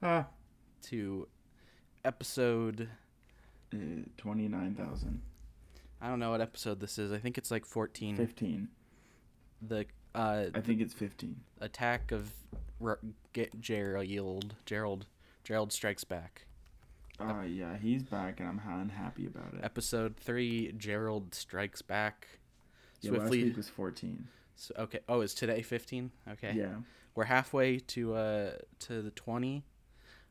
[0.00, 0.28] back Ah.
[0.82, 1.28] to
[2.04, 2.88] episode.
[3.72, 3.76] Uh,
[4.16, 5.22] 29,000.
[6.00, 7.12] I don't know what episode this is.
[7.12, 8.16] I think it's like 14.
[8.16, 8.68] 15.
[9.62, 11.36] The uh, I think it's 15.
[11.60, 12.32] attack of
[12.82, 12.98] R-
[13.32, 14.54] get Gerald.
[14.64, 15.06] Gerald.
[15.44, 16.46] Gerald strikes back.
[17.20, 19.60] Uh, yeah, he's back and I'm ha- unhappy about it.
[19.62, 20.72] Episode three.
[20.72, 22.26] Gerald strikes back.
[23.02, 23.44] Yeah, last Swiftly.
[23.44, 24.26] week was 14.
[24.56, 25.00] So, okay.
[25.08, 26.10] Oh, is today 15?
[26.32, 26.54] Okay.
[26.56, 26.76] Yeah.
[27.14, 29.62] We're halfway to uh to the 20.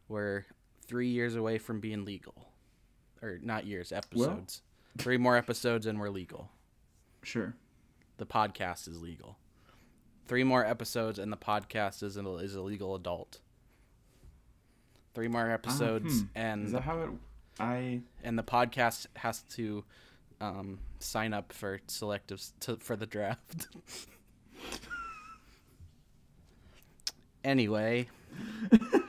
[0.10, 0.46] We're
[0.86, 2.50] three years away from being legal,
[3.22, 4.64] or not years, episodes.
[4.98, 6.50] three more episodes and we're legal.
[7.24, 7.54] Sure.
[8.18, 9.38] The podcast is legal.
[10.26, 13.40] Three more episodes and the podcast is an, is a legal adult.
[15.14, 16.26] Three more episodes hmm.
[16.36, 17.10] and Is that how it.
[17.60, 18.02] I.
[18.24, 19.84] and the podcast has to
[20.42, 23.68] um, sign up for selective to, for the draft.
[27.44, 28.08] anyway,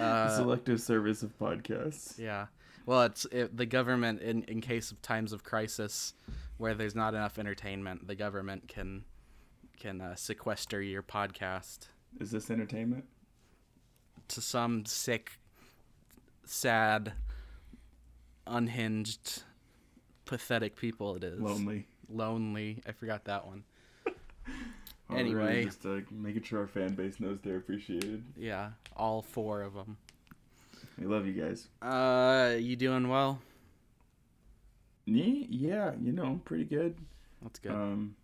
[0.00, 2.18] uh, selective service of podcasts.
[2.18, 2.46] yeah.
[2.86, 6.14] Well, it's it, the government in in case of times of crisis
[6.56, 9.04] where there's not enough entertainment, the government can
[9.78, 13.04] can uh, sequester your podcast Is this entertainment?
[14.28, 15.38] to some sick,
[16.44, 17.12] sad,
[18.46, 19.42] unhinged,
[20.24, 21.16] pathetic people.
[21.16, 21.86] It is Lonely.
[22.08, 22.82] lonely.
[22.86, 23.64] I forgot that one.
[25.10, 25.64] Oh, really Anyway.
[25.64, 28.22] just uh, making sure our fan base knows they're appreciated.
[28.36, 29.96] Yeah, all four of them.
[30.98, 31.68] We love you guys.
[31.82, 33.40] Uh, you doing well?
[35.06, 35.46] Me?
[35.50, 36.96] Yeah, you know, pretty good.
[37.42, 37.72] That's good.
[37.72, 38.14] Um,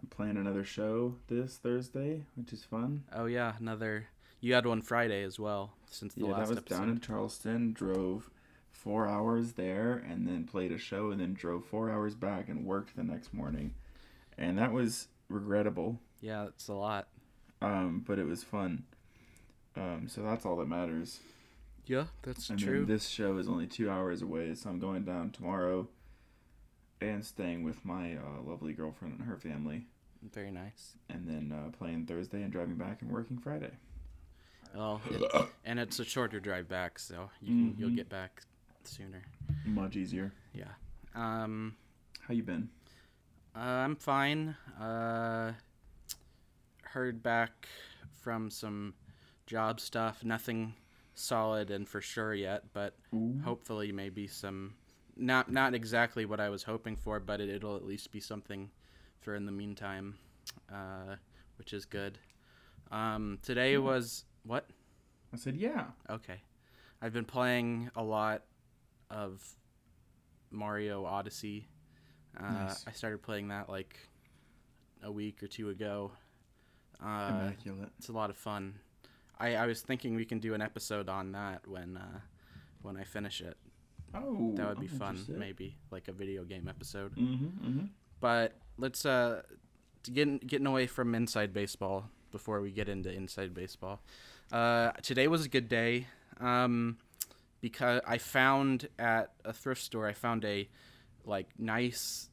[0.00, 3.04] I'm playing another show this Thursday, which is fun.
[3.12, 4.06] oh yeah, another.
[4.40, 6.78] You had one Friday as well since the yeah, last that was episode.
[6.78, 7.72] down in Charleston.
[7.72, 8.30] Drove
[8.70, 12.64] four hours there, and then played a show, and then drove four hours back and
[12.64, 13.74] worked the next morning,
[14.36, 16.00] and that was regrettable.
[16.20, 17.08] Yeah, it's a lot.
[17.60, 18.84] Um, but it was fun.
[19.76, 21.20] Um, so that's all that matters.
[21.86, 22.84] Yeah, that's And true.
[22.84, 25.88] this show is only two hours away, so I'm going down tomorrow,
[27.00, 29.86] and staying with my uh, lovely girlfriend and her family,
[30.34, 30.96] Very nice.
[31.08, 33.70] and then uh, playing Thursday and driving back and working Friday.
[34.76, 38.42] It, and it's a shorter drive back, so you can, you'll get back
[38.84, 39.22] sooner.
[39.64, 40.30] Much easier.
[40.52, 40.64] Yeah.
[41.14, 41.74] Um.
[42.20, 42.68] How you been?
[43.58, 44.56] Uh, I'm fine.
[44.80, 45.52] Uh,
[46.84, 47.66] heard back
[48.20, 48.94] from some
[49.46, 50.22] job stuff.
[50.24, 50.74] Nothing
[51.14, 53.40] solid and for sure yet, but Ooh.
[53.44, 54.74] hopefully maybe some.
[55.16, 58.70] Not not exactly what I was hoping for, but it, it'll at least be something
[59.20, 60.14] for in the meantime,
[60.72, 61.16] uh,
[61.56, 62.18] which is good.
[62.92, 63.82] Um, today Hmm.
[63.84, 64.66] was what?
[65.34, 65.86] I said, yeah.
[66.08, 66.40] Okay.
[67.02, 68.44] I've been playing a lot
[69.10, 69.42] of
[70.52, 71.66] Mario Odyssey.
[72.40, 72.84] Uh, Nice.
[72.86, 73.98] I started playing that like
[75.02, 76.12] a week or two ago.
[77.04, 77.90] Uh, Immaculate.
[77.98, 78.74] it's a lot of fun.
[79.38, 82.20] I, I was thinking we can do an episode on that when uh,
[82.82, 83.56] when I finish it.
[84.14, 87.14] Oh, That would be fun, maybe like a video game episode.
[87.14, 87.84] Mm-hmm, mm-hmm.
[88.20, 89.42] But let's uh,
[90.12, 94.00] get getting away from inside baseball before we get into inside baseball.
[94.50, 96.06] Uh, today was a good day
[96.40, 96.96] um,
[97.60, 100.68] because I found at a thrift store I found a
[101.24, 102.28] like nice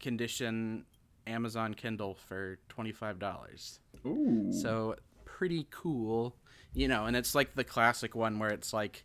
[0.00, 0.84] condition
[1.26, 3.80] Amazon Kindle for twenty five dollars.
[4.06, 4.52] Ooh.
[4.52, 6.36] So pretty cool,
[6.72, 7.06] you know.
[7.06, 9.04] And it's like the classic one where it's like,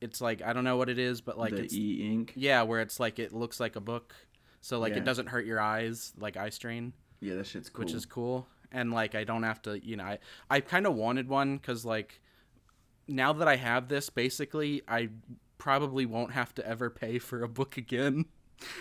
[0.00, 2.32] it's like I don't know what it is, but like the it's e ink.
[2.36, 4.14] yeah, where it's like it looks like a book,
[4.60, 4.98] so like Yeah.
[4.98, 7.84] it doesn't hurt your eyes, like eye strain, Yeah, that shit's cool.
[7.84, 8.46] which is cool.
[8.72, 10.18] And like I don't have to, you know, I
[10.50, 12.20] I kind of wanted one because like
[13.06, 15.10] now that I have this, basically I
[15.58, 18.24] probably won't have to ever pay for a book again.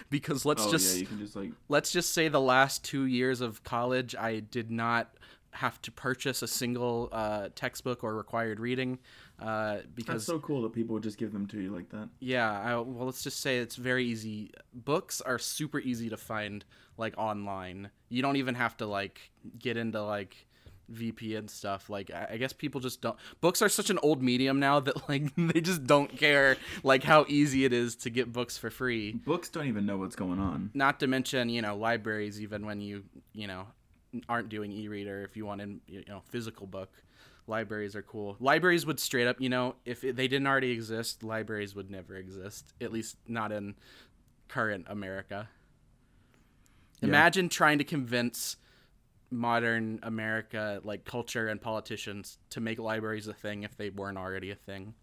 [0.09, 3.05] Because let's oh just yeah, you can just like let's just say the last two
[3.05, 5.13] years of college i did not
[5.51, 8.97] have to purchase a single uh, textbook or required reading
[9.39, 12.09] uh, That's so cool that people would just give them to you like that.
[12.19, 16.65] yeah I, well let's just say it's very easy books are super easy to find
[16.97, 20.47] like online you don't even have to like get into like
[20.93, 24.79] vpn stuff like I, guess people just don't books are such an old medium now
[24.79, 28.69] that like they just don't care like how easy it is to get books for
[28.69, 30.69] free Books don't even know what's going on.
[30.73, 33.03] not to mention you know libraries even when you
[33.33, 33.67] you know
[34.29, 36.91] aren't doing e-reader if you want a you know physical book
[37.47, 41.75] libraries are cool libraries would straight up you know if they didn't already exist libraries
[41.75, 43.75] would never exist at least not in
[44.47, 45.49] current america
[47.01, 47.09] Yeah.
[47.09, 48.55] imagine trying to convince
[49.33, 54.51] modern america like culture and politicians to make libraries a thing if they weren't already
[54.51, 54.93] a thing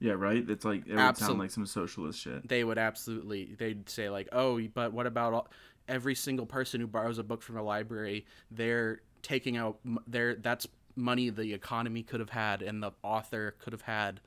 [0.00, 0.44] Yeah, right.
[0.50, 2.46] It's like it would Absol- sound like some socialist shit.
[2.48, 5.48] they would absolutely they'd say like oh but what about all
[5.88, 10.66] every single person who borrows a book from a library, they're taking out their that's
[10.96, 14.20] money the economy could have had and the author could have had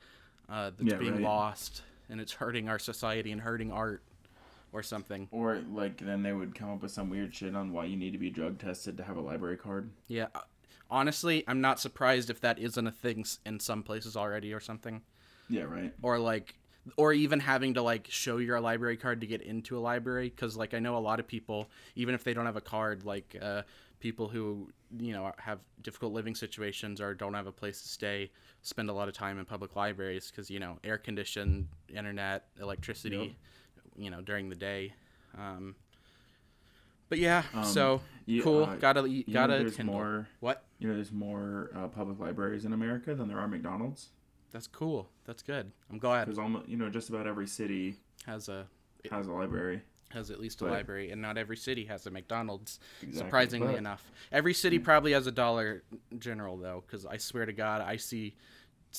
[0.48, 1.22] uh, that's Yeah, being right.
[1.22, 4.02] lost, and it's hurting our society and hurting art
[4.72, 5.28] or something.
[5.30, 8.12] Or like then they would come up with some weird shit on why you need
[8.12, 9.90] to be drug tested to have a library card.
[10.06, 10.26] Yeah.
[10.34, 10.40] uh,
[10.90, 15.02] Honestly, I'm not surprised if that isn't a thing in some places already or something.
[15.50, 15.92] Yeah, right.
[16.02, 16.54] or like
[16.96, 20.56] or even having to like show your library card to get into a library because
[20.56, 23.36] like i know a lot of people even if they don't have a card like
[23.42, 23.62] uh,
[24.00, 28.30] people who you know have difficult living situations or don't have a place to stay
[28.62, 33.16] spend a lot of time in public libraries because you know air conditioned internet electricity
[33.16, 33.30] Yep.
[33.98, 34.92] You know during the day
[35.36, 35.74] um,
[37.08, 40.28] but yeah Um, so you- cool uh, gotta you know gotta there's more.
[40.40, 44.08] what You know, there's more uh, public libraries in America than there are McDonald's.
[44.52, 47.96] that's cool that's good i'm glad Because almost, you know, just about every city
[48.26, 48.66] has a
[49.10, 49.82] has a library.
[50.10, 52.80] has at least a But- library, and not every city has a McDonald's.
[53.02, 55.82] Exactly, Surprisingly but- enough, every city probably has a Dollar
[56.18, 58.34] General though, because I swear to God, I see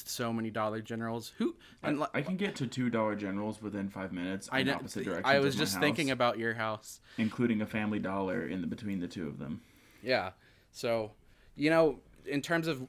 [0.08, 1.34] so many Dollar Generals.
[1.38, 4.50] Who and I, I can get to two Dollar Generals within five minutes.
[4.52, 5.26] I, opposite directions.
[5.26, 7.02] I was just thinking about your house.
[7.18, 9.62] including a Family Dollar in the between the two of them.
[10.02, 10.32] Yeah.
[10.72, 11.12] So,
[11.56, 12.88] you know, in terms of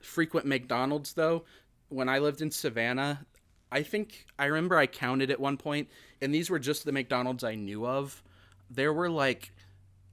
[0.00, 1.44] frequent McDonald's though,
[1.88, 3.26] when I lived in Savannah,
[3.70, 5.88] I think I remember I counted at one point
[6.20, 8.22] and these were just the McDonald's I knew of.
[8.70, 9.52] There were like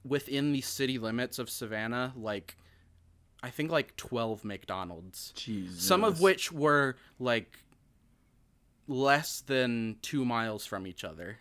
[0.04, 2.56] within the city limits of Savannah, like
[3.44, 5.34] I think like 12 McDonald's.
[5.36, 5.84] Jesus.
[5.84, 7.58] Some of which were like
[8.88, 11.40] less than 2 miles from each other.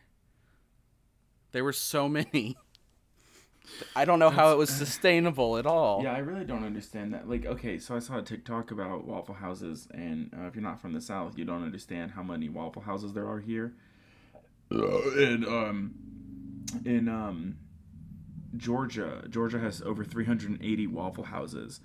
[1.53, 2.57] There were so many.
[3.95, 6.03] I don't know how it was sustainable at all.
[6.03, 7.29] Yeah, I really don't understand that.
[7.29, 10.81] Like, okay, so I saw a TikTok about Waffle Houses, and uh, if you're not
[10.81, 13.75] from the South, you don't understand how many Waffle Houses there are here.
[14.69, 15.93] and um,
[16.83, 17.55] in um,
[18.57, 21.79] Georgia, Georgia has over 380 Waffle Houses,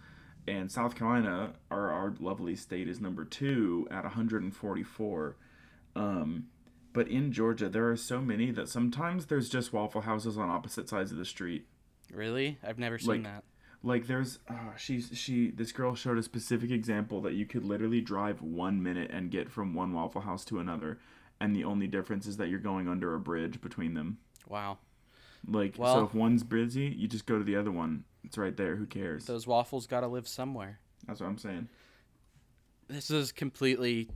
[0.48, 5.36] and South Carolina, our our lovely state, is number two at 144.
[5.96, 6.46] Um,
[6.92, 10.88] but in Georgia, there are so many that sometimes there's just Waffle Houses on opposite
[10.88, 11.66] sides of the street
[12.12, 12.58] Really?
[12.66, 13.44] I've never seen Like, that.
[13.82, 18.00] like there's uh, she's she this girl showed a specific example that you could literally
[18.00, 20.98] drive one minute and get from one waffle house to another
[21.40, 24.16] and the only difference is that you're going under a bridge between them
[24.48, 24.78] Wow.
[25.46, 28.76] like so if one's busy you just go to the other one it's right there
[28.76, 30.80] who cares Those waffles got to live somewhere.
[31.06, 31.68] that's what i'm saying
[32.88, 34.08] This is completely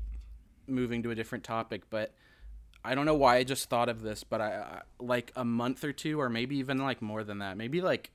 [0.66, 2.14] moving to a different topic, but
[2.84, 5.92] I don't know why I just thought of this, but I, like a month or
[5.92, 7.56] two or maybe even like more than that.
[7.56, 8.10] Maybe like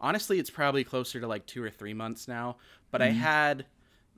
[0.00, 2.56] honestly it's probably closer to like 2 or 3 months now,
[2.90, 3.18] but I mm-hmm.
[3.18, 3.66] had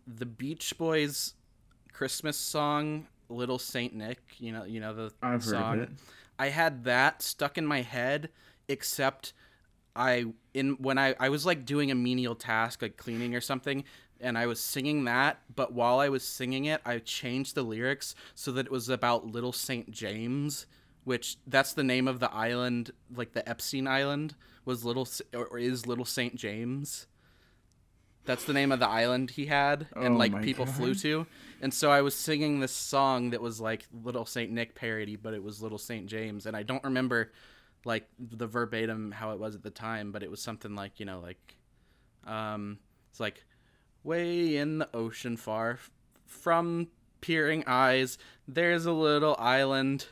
[0.07, 1.35] the Beach Boys
[1.93, 5.75] Christmas song Little Saint Nick, you know, you know the i've heard song.
[5.75, 5.91] of it
[6.39, 8.29] I had that stuck in my head,
[8.69, 9.33] except
[9.97, 13.85] I in when I I was like doing a menial task like cleaning or something,
[14.21, 15.41] and I was singing that.
[15.55, 19.27] But while I was singing it, I changed the lyrics so that it was about
[19.27, 20.67] Little Saint James,
[21.05, 25.87] which that's the name of the island, like the Epstein Island was Little or is
[25.87, 27.07] Little Saint James.
[28.25, 31.27] That's the name of the island he had, and Oh like people flew to.
[31.63, 35.33] And so I was singing this song that was like Little Saint Nick parody, but
[35.33, 37.31] it was Little Saint James, and I don't remember
[37.85, 41.07] like the verbatim how it was at the time, but it was something like you
[41.07, 41.57] know like,
[42.27, 42.79] um,
[43.11, 43.45] it's like,
[44.05, 45.91] way in the ocean far f-
[46.27, 46.89] from
[47.21, 48.19] peering eyes,
[48.49, 50.07] there's a little island,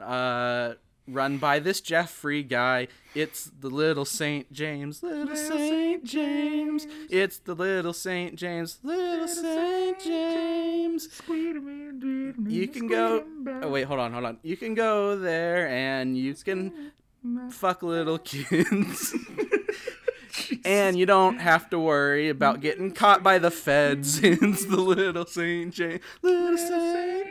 [0.00, 0.74] uh.
[1.08, 2.88] Run by this Jeffrey guy.
[3.14, 6.86] It's the little Saint James, little Saint James.
[7.08, 11.08] It's the little Saint James, little Saint James.
[11.28, 13.24] You can go.
[13.62, 14.38] Oh wait, hold on, hold on.
[14.42, 16.92] You can go there and you can
[17.50, 19.14] fuck little kids.
[20.64, 24.20] and you don't have to worry about getting caught by the feds.
[24.24, 27.25] It's the little Saint James, little Saint James.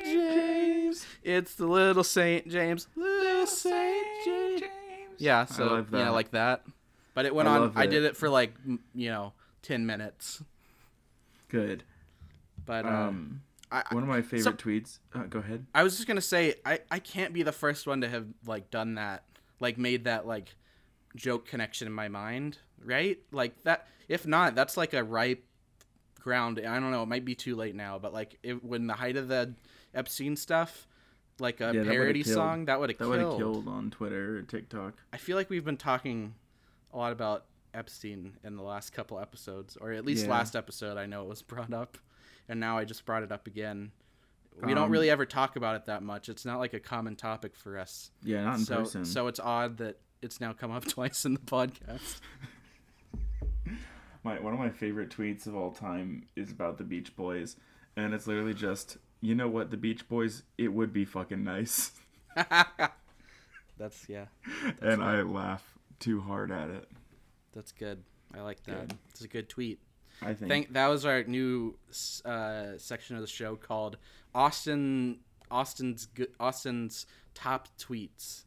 [1.25, 4.61] It's the little Saint James, little Saint James.
[5.17, 6.63] Yeah, so love you know, like that.
[7.13, 7.61] But it went I on.
[7.61, 7.87] love I it.
[7.89, 8.53] did it for like
[8.93, 10.43] you know ten minutes.
[11.49, 11.83] good
[12.65, 13.41] But uh, um
[13.71, 16.55] I, I- one of my favorite tweets uh, go ahead I was just gonna say
[16.65, 19.23] I I can't be the first one to have like done that,
[19.59, 20.55] like made that like
[21.15, 23.17] joke connection in my mind, right?
[23.31, 23.87] Like that.
[24.07, 25.43] If not, that's like a ripe
[26.19, 26.59] ground.
[26.59, 27.01] I don't know.
[27.01, 29.53] It might be too late now, but like it, when the height of the
[29.95, 30.85] Epstein stuff,
[31.39, 32.33] like a Yeah, parody killed.
[32.35, 33.37] song, that would have that killed.
[33.37, 36.35] killed on twitter or tiktok I feel like we've been talking
[36.93, 40.31] a lot about Epstein in the last couple episodes, or at least Yeah.
[40.31, 40.97] last episode.
[40.97, 41.97] I know it was brought up,
[42.47, 43.91] and now I just brought it up again.
[44.63, 46.29] We don't Um, really ever talk about it that much.
[46.29, 48.11] It's not like a common topic for us.
[48.23, 51.33] yeah not in so, person so it's odd that it's now come up twice in
[51.33, 52.21] the podcast.
[54.23, 57.57] My one of my favorite tweets of all time is about the Beach Boys,
[57.95, 61.91] and it's literally just, you know what, the Beach Boys, it would be fucking nice,
[63.77, 64.25] That's yeah.
[64.81, 65.63] and I laugh
[65.99, 66.89] too hard at it.
[67.53, 68.03] That's good.
[68.33, 68.89] I like that.
[68.89, 68.97] Good.
[69.09, 69.79] It's a good tweet.
[70.21, 70.49] I think.
[70.49, 71.77] Thank that was our new
[72.23, 73.97] uh, section of the show called
[74.33, 75.19] Austin
[75.51, 76.07] Austin's
[76.39, 78.43] Austin's top tweets.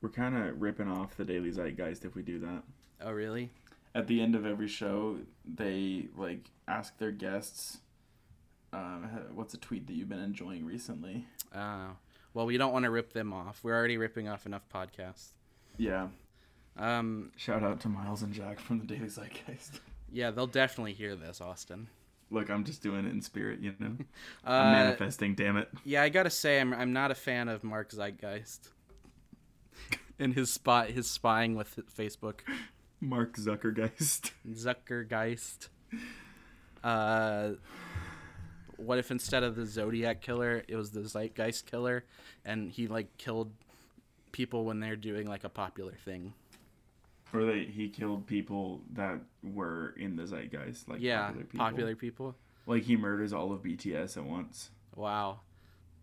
[0.00, 2.62] We're kind of ripping off the Daily Zeitgeist if we do that.
[3.00, 3.50] Oh really?
[3.94, 7.78] At the end of every show, they like ask their guests,
[8.72, 11.88] um, "What's a tweet that you've been enjoying recently?" Uh,
[12.34, 13.60] well, we don't want to rip them off.
[13.62, 15.30] We're already ripping off enough podcasts.
[15.76, 16.08] Yeah.
[16.76, 19.80] Um, Shout out to Miles and Jack from the Daily Zeitgeist.
[20.12, 21.88] yeah, they'll definitely hear this, Austin.
[22.30, 23.96] Look, I'm just doing it in spirit, you know.
[24.46, 25.34] Uh, I'm manifesting.
[25.34, 25.68] Damn it.
[25.84, 28.68] Yeah, I gotta say, I'm I'm not a fan of Mark Zeitgeist
[30.18, 32.40] and his spot his spying with Facebook.
[33.00, 34.32] Mark Zuckergeist.
[34.48, 35.68] Zuckergeist.
[36.84, 37.50] Uh,
[38.78, 42.04] what if instead of the Zodiac killer, it was the Zeitgeist killer,
[42.44, 43.52] and he like killed
[44.32, 46.32] people when they're doing like a popular thing?
[47.32, 51.58] Or they he killed people that were in the zeitgeist, like yeah, popular people.
[51.58, 52.36] popular people.
[52.66, 54.70] Like he murders all of BTS at once.
[54.96, 55.40] Wow,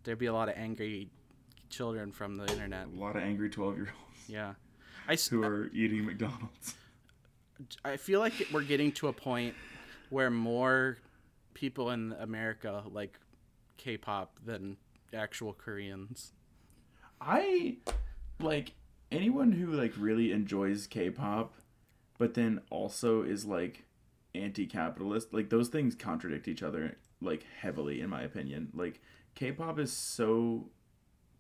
[0.04, 1.10] there'd be a lot of angry
[1.70, 2.88] children from the internet.
[2.96, 4.54] A lot of angry twelve year olds Yeah,
[5.08, 6.76] I, who are eating McDonald's.
[7.84, 9.56] I feel like we're getting to a point
[10.10, 10.98] where more
[11.56, 13.20] people in America like
[13.78, 14.78] K-pop than
[15.12, 16.34] actual Koreans.
[17.20, 17.78] I
[18.40, 18.74] like
[19.12, 21.56] anyone who like really enjoys K-pop,
[22.20, 23.86] but then also is like
[24.36, 25.34] anti-capitalist.
[25.34, 28.70] Like those things contradict each other like heavily, in my opinion.
[28.76, 29.02] Like
[29.34, 30.70] K-pop is so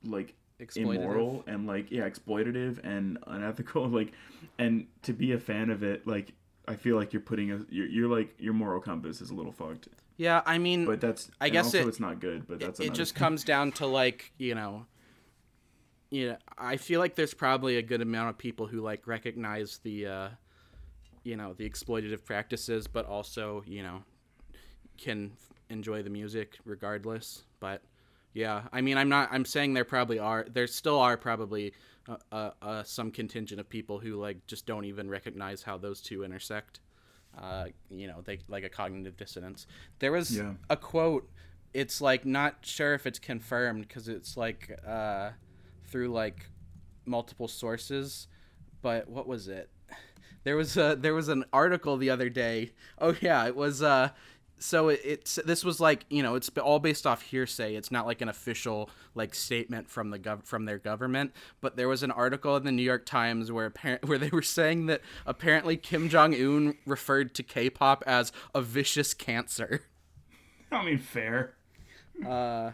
[0.03, 0.36] like
[0.75, 4.13] immoral and like yeah exploitative and unethical like
[4.57, 6.31] and to be a fan of it like
[6.65, 9.51] i feel like you're putting a you're, you're like your moral compass is a little
[9.51, 12.93] fucked Yeah, I mean, but that's I guess it- it's not good but that's it
[12.93, 13.19] just thing.
[13.19, 14.86] comes down to like you know
[16.12, 19.79] you know i feel like there's probably a good amount of people who like recognize
[19.84, 20.29] the uh
[21.24, 24.03] you know the exploitative practices but also you know
[24.98, 27.81] can f- enjoy the music regardless but
[28.34, 31.74] yeah i mean i'm not i'm saying there probably are there still are probably
[32.07, 36.01] uh, uh, uh, some contingent of people who like just don't even recognize how those
[36.01, 36.81] two intersect
[37.42, 39.68] uh, you know, they like a cognitive dissonance.
[40.00, 40.54] There was Yeah.
[40.70, 41.30] a quote.
[41.74, 45.32] It's like not sure if it's confirmed because it's like uh,
[45.86, 46.50] through like
[47.06, 48.27] multiple sources,
[48.82, 49.70] but what was it?
[50.46, 52.72] There was a there was an article the other day.
[53.00, 53.82] Oh yeah, it was.
[53.82, 54.10] Uh,
[54.57, 57.75] so it, it's this was like you know it's all based off hearsay.
[57.75, 61.33] It's not like an official like statement from the gov- from their government.
[61.62, 64.41] But there was an article in the New York Times where apparent where they were
[64.41, 69.81] saying that apparently Kim Jong Un referred to K-pop as a vicious cancer.
[70.71, 71.53] i mean fair
[72.25, 72.71] Uh,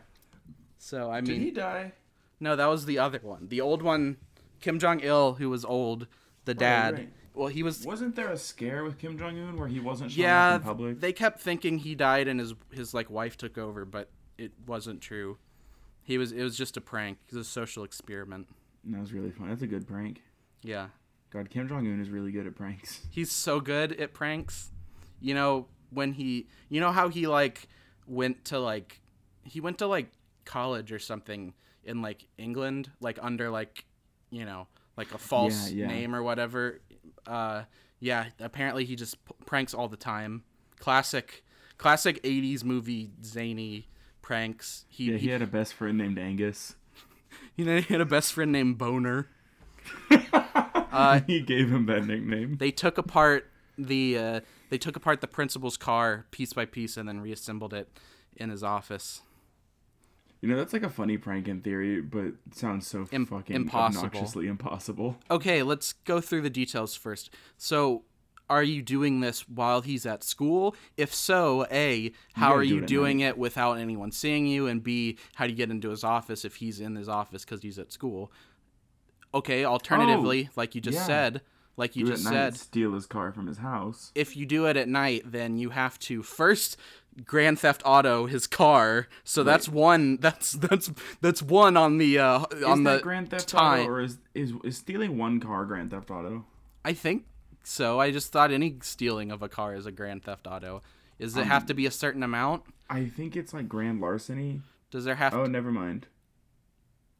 [0.77, 1.91] so I mean did he die
[2.39, 3.49] no, that was the other one.
[3.49, 4.17] The old one,
[4.61, 6.07] Kim Jong Il, who was old,
[6.45, 6.93] the dad.
[6.95, 7.09] right.
[7.33, 7.85] Well, he was.
[7.85, 10.99] wasn't there a scare with kim jong-un where he wasn't showing Yeah, up in public
[10.99, 15.01] they kept thinking he died and his his like wife took over, but it wasn't
[15.01, 15.37] true.
[16.03, 16.31] He was.
[16.31, 17.19] It was just a prank.
[17.29, 18.47] It was a social experiment.
[18.85, 20.21] that was really fun that's a good prank
[20.63, 20.87] Yeah,
[21.29, 24.71] god kim jong-un is really good at pranks he's so good at pranks.
[25.19, 26.47] You know when he.
[26.69, 27.67] You know how he like
[28.07, 28.99] went to like
[29.43, 30.11] he went to like
[30.45, 33.85] college or something in like England, like under like
[34.31, 35.87] you know like a false Yeah, yeah.
[35.87, 36.81] name or whatever.
[37.27, 37.63] Uh,
[37.99, 38.27] yeah.
[38.39, 40.43] Apparently he just p- pranks all the time.
[40.79, 41.43] Classic,
[41.77, 43.87] classic '80s movie zany
[44.21, 44.85] pranks.
[44.89, 46.75] He yeah he, he had a best friend named angus
[47.55, 49.27] you know, he had a best friend named Boner.
[51.27, 55.77] he gave him that nickname They took apart the uh, they took apart the principal's
[55.77, 57.89] car piece by piece and then reassembled it
[58.35, 59.21] in his office.
[60.41, 64.07] You know, that's like a funny prank in theory, but sounds so Im- fucking impossible.
[64.07, 65.17] obnoxiously impossible.
[65.29, 67.29] Okay, let's go through the details first.
[67.57, 68.03] So,
[68.49, 70.75] are you doing this while he's at school?
[70.97, 74.65] If so, A, how are do you it doing it without anyone seeing you?
[74.67, 77.61] And B, how do you get into his office if he's in his office because
[77.61, 78.31] he's at school?
[79.33, 81.05] Okay, alternatively, oh, like you just yeah.
[81.05, 81.41] said,
[81.77, 84.11] like you Do just said, steal his car from his house.
[84.15, 86.77] if you do it at night, then you have to first
[87.25, 89.07] Grand Theft Auto his car.
[89.23, 90.17] So that's one.
[90.21, 93.81] That's that's that's one on the uh, Is on that the Grand Theft time.
[93.81, 96.45] Auto, or is, is is stealing one car Grand Theft Auto?
[96.85, 97.25] I think
[97.63, 97.99] so.
[97.99, 100.81] I just thought any stealing of a car is a Grand Theft Auto.
[101.19, 102.63] Does it have to be a certain amount?
[102.89, 104.61] I think it's like grand larceny.
[104.89, 106.07] Does there have Oh, to, never mind.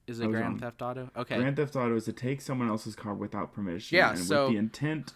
[0.08, 0.60] Is it Grand wrong.
[0.60, 1.10] Theft Auto?
[1.16, 1.38] Okay.
[1.38, 3.96] Grand Theft Auto is to take someone else's car without permission.
[3.98, 5.14] Yeah, and so- with the intent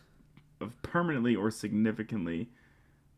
[0.62, 2.50] of permanently or significantly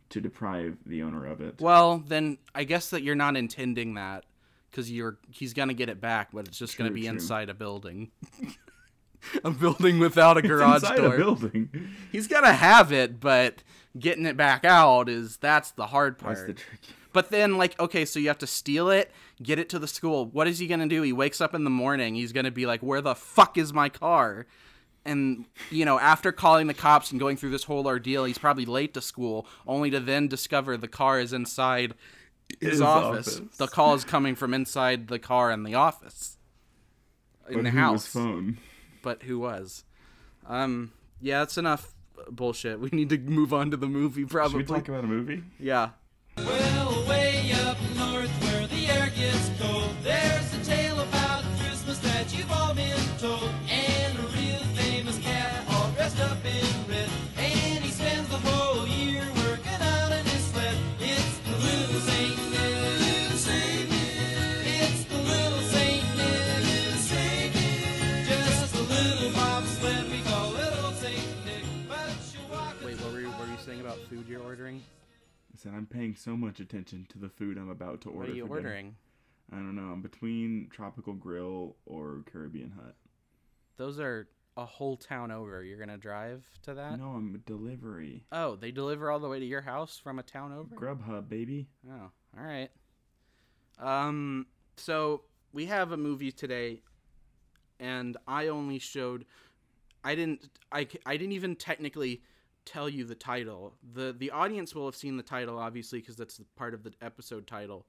[0.09, 1.59] to deprive the owner of it.
[1.59, 4.23] Well, then I guess that you're not intending that
[4.71, 7.09] because you're he's gonna get it back, but it's just gonna be true.
[7.11, 8.11] inside a building.
[9.43, 11.13] a building without a garage Inside door.
[11.13, 11.69] a building.
[12.11, 13.63] He's gonna have it, but
[13.99, 16.35] getting it back out is that's the hard part.
[16.37, 16.93] That's the tricky.
[17.13, 20.25] But then, like, okay, so you have to steal it, get it to the school.
[20.25, 21.01] What is he gonna do?
[21.01, 22.15] He wakes up in the morning.
[22.15, 24.45] He's gonna be like, "Where the fuck is my car?"
[25.05, 28.65] And you know, after calling the cops and going through this whole ordeal, he's probably
[28.65, 31.93] late to school, only to then discover the car is inside
[32.59, 33.37] his, His office.
[33.39, 33.57] office.
[33.57, 36.37] The call is coming from inside the car in the office,
[37.47, 38.07] in But the house.
[38.07, 38.57] phone?
[39.01, 39.83] But who was?
[40.45, 40.91] Um,
[41.21, 41.93] yeah, that's enough
[42.29, 42.79] bullshit.
[42.79, 44.57] We need to move on to the movie, Should probably.
[44.59, 45.43] we talk about a movie?
[45.59, 45.89] yeah.
[75.57, 78.19] I said I'm paying so much attention to the food I'm about to order.
[78.19, 78.69] What are you for dinner.
[78.69, 78.95] ordering?
[79.51, 79.91] I don't know.
[79.91, 82.93] I'm between Tropical Grill or Caribbean Hut.
[83.77, 85.63] Those are a whole town over.
[85.63, 86.99] You're gonna drive to that?
[86.99, 88.25] No, I'm a delivery.
[88.31, 90.75] Oh, they deliver all the way to your house from a town over?
[90.75, 91.67] Grubhub, baby.
[91.89, 92.69] Oh, all right.
[93.79, 94.45] Um,
[94.75, 95.23] so
[95.53, 96.81] we have a movie today,
[97.79, 99.25] and I only showed.
[100.03, 100.49] I didn't.
[100.71, 102.21] I I didn't even technically
[102.67, 103.73] tell you the title.
[103.93, 106.93] the The audience will have seen the title, obviously, because that's the part of the
[107.01, 107.85] episode title.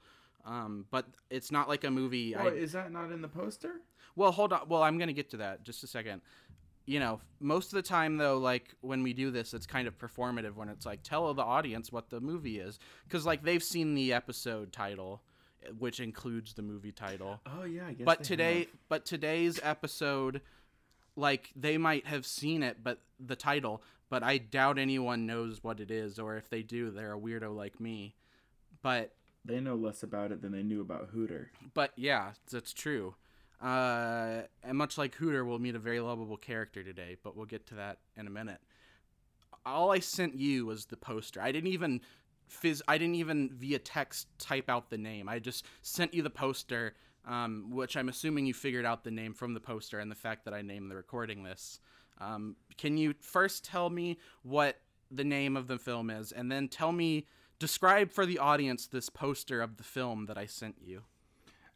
[0.47, 2.35] Um, but it's not like a movie.
[2.35, 3.81] I, is that not in the poster?
[4.17, 4.69] Well, hold on.
[4.69, 6.23] Well, I'm gonna get to that just a second.
[6.87, 9.99] You know, most of the time though, like when we do this, it's kind of
[9.99, 13.95] performative when it's like tell the audience what the movie is, because like they've seen
[13.95, 15.21] the episode title,
[15.79, 17.41] which includes the movie title.
[17.47, 18.05] Oh yeah, I guess.
[18.07, 18.69] But today, have.
[18.89, 20.41] but today's episode,
[21.15, 25.81] like they might have seen it, but the title, but I doubt anyone knows what
[25.81, 28.15] it is, or if they do, they're a weirdo like me.
[28.83, 29.13] But
[29.45, 31.51] they know less about it than they knew about Hooter.
[31.75, 33.15] but yeah, that's true.
[33.61, 37.67] Uh, and much like Hooter, we'll meet a very lovable character today, but we'll get
[37.67, 38.61] to that in a minute.
[39.67, 41.41] All I sent you was the poster.
[41.43, 42.01] I didn't even
[42.49, 45.29] phys- I didn't even via text type out the name.
[45.29, 46.95] I just sent you the poster,
[47.27, 50.45] um, which I'm assuming you figured out the name from the poster and the fact
[50.45, 51.81] that I named the recording this.
[52.21, 56.69] Um, can you first tell me what the name of the film is, and then
[56.69, 57.27] tell me
[57.59, 61.03] describe for the audience this poster of the film that I sent you?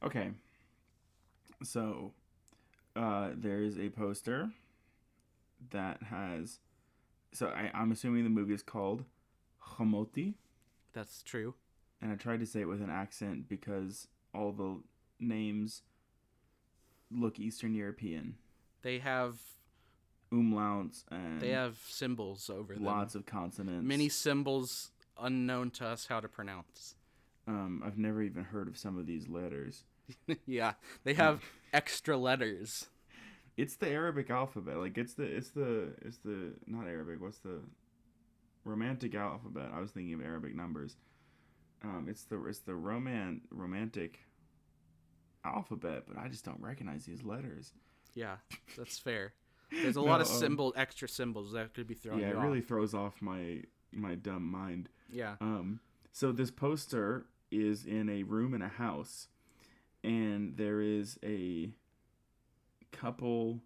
[0.04, 0.30] Okay.
[1.62, 2.12] So,
[2.96, 4.50] uh, there is a poster
[5.70, 6.58] that has.
[7.32, 9.04] So I, I'm assuming the movie is called
[9.78, 10.34] Hamoti,
[10.92, 11.54] That's true.
[12.02, 14.80] and I tried to say it with an accent because all the
[15.18, 15.82] names
[17.10, 18.34] look Eastern European,
[18.82, 19.36] They have
[20.32, 22.84] umlauts and they have symbols over them.
[22.84, 23.86] lots of consonants.
[23.86, 24.90] Many symbols
[25.20, 26.94] unknown to us how to pronounce.
[27.46, 29.84] Um, I've never even heard of some of these letters.
[30.46, 31.42] yeah, they have
[31.72, 32.86] extra letters.
[33.56, 34.78] It's the Arabic alphabet.
[34.78, 37.20] Like it's the it's the it's the not Arabic.
[37.20, 37.60] What's the
[38.64, 39.70] romantic alphabet?
[39.74, 40.96] I was thinking of Arabic numbers.
[41.84, 44.20] Um, it's the it's the roman romantic
[45.44, 47.72] alphabet, but I just don't recognize these letters.
[48.14, 48.36] Yeah,
[48.76, 49.34] that's fair.
[49.82, 52.18] There's a lot of No, um, symbol, extra symbols that could be thrown.
[52.18, 52.42] yeah, it off.
[52.44, 54.88] really throws off my my dumb mind.
[55.10, 55.36] Yeah.
[55.40, 55.80] Um,
[56.12, 59.28] so this poster is in a room in a house,
[60.02, 61.70] and there is a
[62.90, 63.60] couple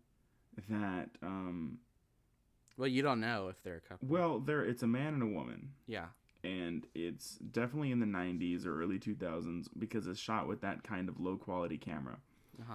[0.69, 1.79] that um
[2.77, 4.09] Well, you don't know if they're a couple.
[4.09, 6.07] well there it's a man and a woman Yeah.
[6.45, 11.09] and it's definitely in the 90s or early 2000s because it's shot with that kind
[11.09, 12.19] of low quality camera
[12.61, 12.75] Uh huh.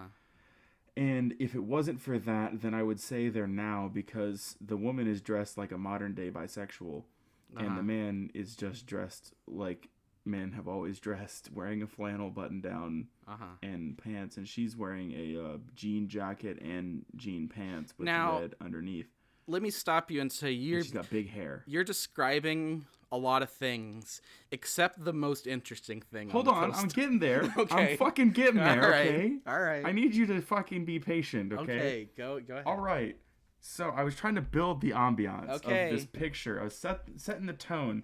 [0.97, 5.07] And if it wasn't for that then i would say they're now because the woman
[5.07, 7.03] is dressed like a modern day bisexual
[7.57, 7.75] and Uh-huh.
[7.77, 9.89] the man is just dressed like
[10.25, 13.45] men have always dressed wearing a flannel button down Uh huh.
[13.63, 18.55] and pants and she's wearing a uh, jean jacket and jean pants with Now- red
[18.61, 19.09] underneath
[19.51, 23.41] Let me stop you and say you're she's got big hair you're describing a lot
[23.43, 26.29] of things except the most interesting thing.
[26.29, 27.91] hold the on i'm getting there Okay.
[27.91, 29.07] i'm fucking getting there All right.
[29.07, 29.85] okay All right.
[29.85, 32.09] i need you to fucking be patient okay, okay.
[32.17, 32.39] Go.
[32.39, 32.65] Go ahead.
[32.67, 33.17] all right
[33.59, 35.83] so i was trying to build the ambiance Okay.
[35.89, 38.03] of this picture i was set, setting the tone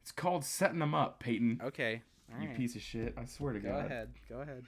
[0.00, 2.02] it's called setting them up peyton Okay.
[2.32, 2.56] All you right.
[2.56, 4.08] piece of shit i swear to Go god Go ahead.
[4.28, 4.64] Go ahead.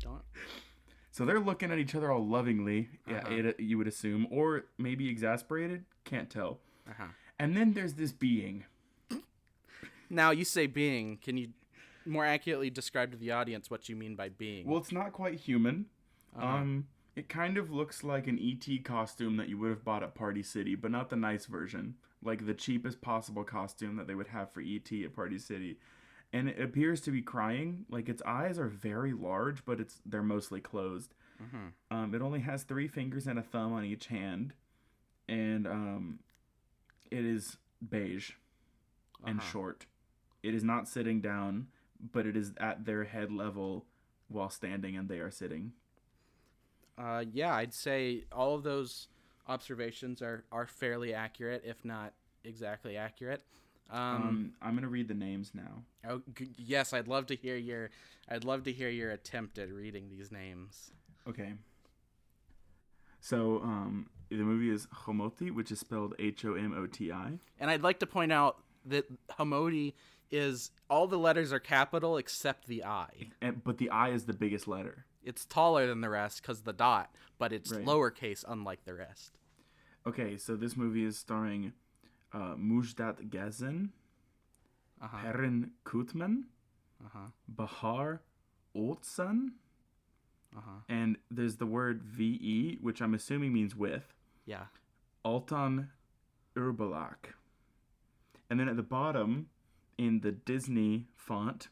[0.00, 0.22] Don't.
[1.16, 3.34] So they're looking at each other all lovingly, yeah, Uh-huh.
[3.34, 5.86] it, you would assume, or maybe exasperated.
[6.04, 6.60] Can't tell.
[6.86, 7.06] Uh-huh.
[7.38, 8.66] And then there's this being.
[10.10, 11.16] Now you say being.
[11.16, 11.48] Can you
[12.04, 14.66] more accurately describe to the audience what you mean by being?
[14.66, 15.86] Well, it's not quite human.
[16.36, 16.46] Uh-huh.
[16.46, 20.14] Um, it kind of looks like an ET costume that you would have bought at
[20.14, 24.28] Party City, but not the nice version, like the cheapest possible costume that they would
[24.28, 25.78] have for ET at Party City.
[26.36, 27.86] And it appears to be crying.
[27.88, 31.14] Like its eyes are very large, but it's they're mostly closed.
[31.42, 31.72] Mhm.
[31.90, 34.54] Um, it only has three fingers and a thumb on each hand,
[35.28, 36.18] and um,
[37.10, 38.32] it is beige
[39.24, 39.50] and Uh-huh.
[39.52, 39.86] short.
[40.42, 41.68] It is not sitting down,
[42.12, 43.86] but it is at their head level
[44.28, 45.72] while standing, and they are sitting.
[46.98, 49.08] Uh, yeah, I'd say all of those
[49.48, 53.42] observations are, are fairly accurate, if not exactly accurate.
[53.90, 55.84] Um, Um, I'm gonna read the names now.
[56.08, 57.90] oh, g- yes, I'd love to hear your
[58.28, 60.90] I'd love to hear your attempt at reading these names.
[61.28, 61.54] Okay.
[63.20, 67.38] So, um, the movie is Homoti, which is spelled H O M O T I.
[67.58, 69.06] And I'd like to point out that
[69.38, 69.94] Homoti
[70.30, 73.30] is all the letters are capital except the I.
[73.40, 75.06] And but the I is the biggest letter.
[75.22, 77.84] It's taller than the rest because the dot, but it's Right.
[77.84, 79.38] lowercase unlike the rest.
[80.06, 81.72] Okay, so this movie is starring
[82.36, 83.78] uh, Mujdat Gazin,
[85.00, 85.16] Uh-huh.
[85.22, 86.34] Perrin Kutman,
[87.04, 87.28] Uh-huh.
[87.48, 88.22] Bahar
[88.74, 89.52] Oltsan,
[90.56, 90.80] Uh-huh.
[90.88, 94.14] and there's the word VE, which I'm assuming means with,
[94.46, 94.66] Yeah.
[95.24, 95.88] Altan
[96.54, 97.34] Urbalak.
[98.48, 99.48] And then at the bottom,
[99.98, 101.68] in the Disney font,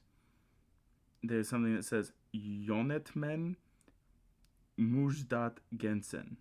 [1.22, 3.56] there's something that says Jonetmen
[4.78, 6.36] Mujdat Gensen.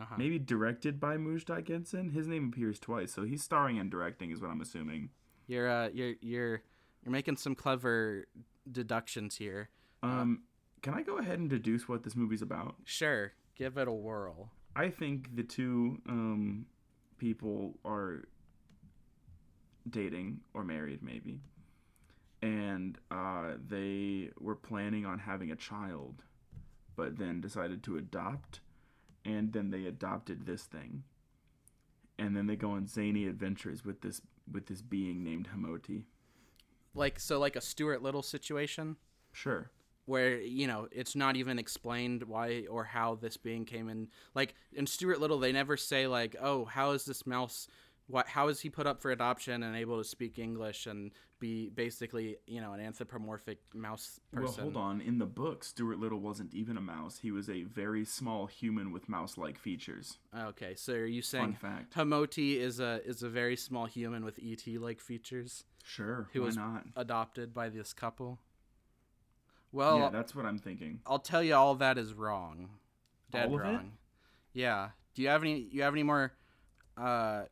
[0.00, 0.14] Uh-huh.
[0.18, 2.12] Maybe directed by Mujdat Gensen.
[2.12, 5.10] His name appears twice, so he's starring and directing, is what I'm assuming.
[5.46, 6.62] You're uh you're you're
[7.02, 8.26] you're making some clever
[8.70, 9.70] deductions here.
[10.02, 10.42] Um,
[10.82, 12.76] can I go ahead and deduce what this movie's about?
[12.84, 14.50] Sure, give it a whirl.
[14.74, 16.66] I think the two um,
[17.18, 18.24] people are
[19.88, 21.40] dating or married, maybe,
[22.42, 26.22] and uh, they were planning on having a child,
[26.96, 28.60] but then decided to adopt,
[29.26, 31.02] and then they adopted this thing,
[32.18, 36.04] and then they go on zany adventures with this with this being named Hamoti.
[36.94, 38.96] Like so like a Stuart Little situation
[39.32, 39.70] Sure.
[40.06, 44.54] where you know it's not even explained why or how this being came in like
[44.72, 47.66] in Stuart Little they never say like oh how is this mouse
[48.08, 51.68] what how is he put up for adoption and able to speak English and be
[51.68, 55.00] basically you know an anthropomorphic mouse person Well, hold on.
[55.00, 57.18] In the book, Stuart Little wasn't even a mouse.
[57.18, 60.18] He was a very small human with mouse-like features.
[60.34, 61.94] okay so are you saying fact.
[61.94, 66.46] Hamoti is a is a very small human with ET like features Sure, who why
[66.46, 66.84] was not?
[66.96, 68.38] adopted by this couple
[69.72, 71.00] well yeah, that's what I'm thinking.
[71.06, 72.70] I'll tell you all that is wrong.
[73.30, 73.64] Dead All of it?
[73.64, 73.92] wrong.
[74.52, 74.90] Yeah.
[75.14, 76.32] Do you have any you have any more
[76.96, 77.42] uh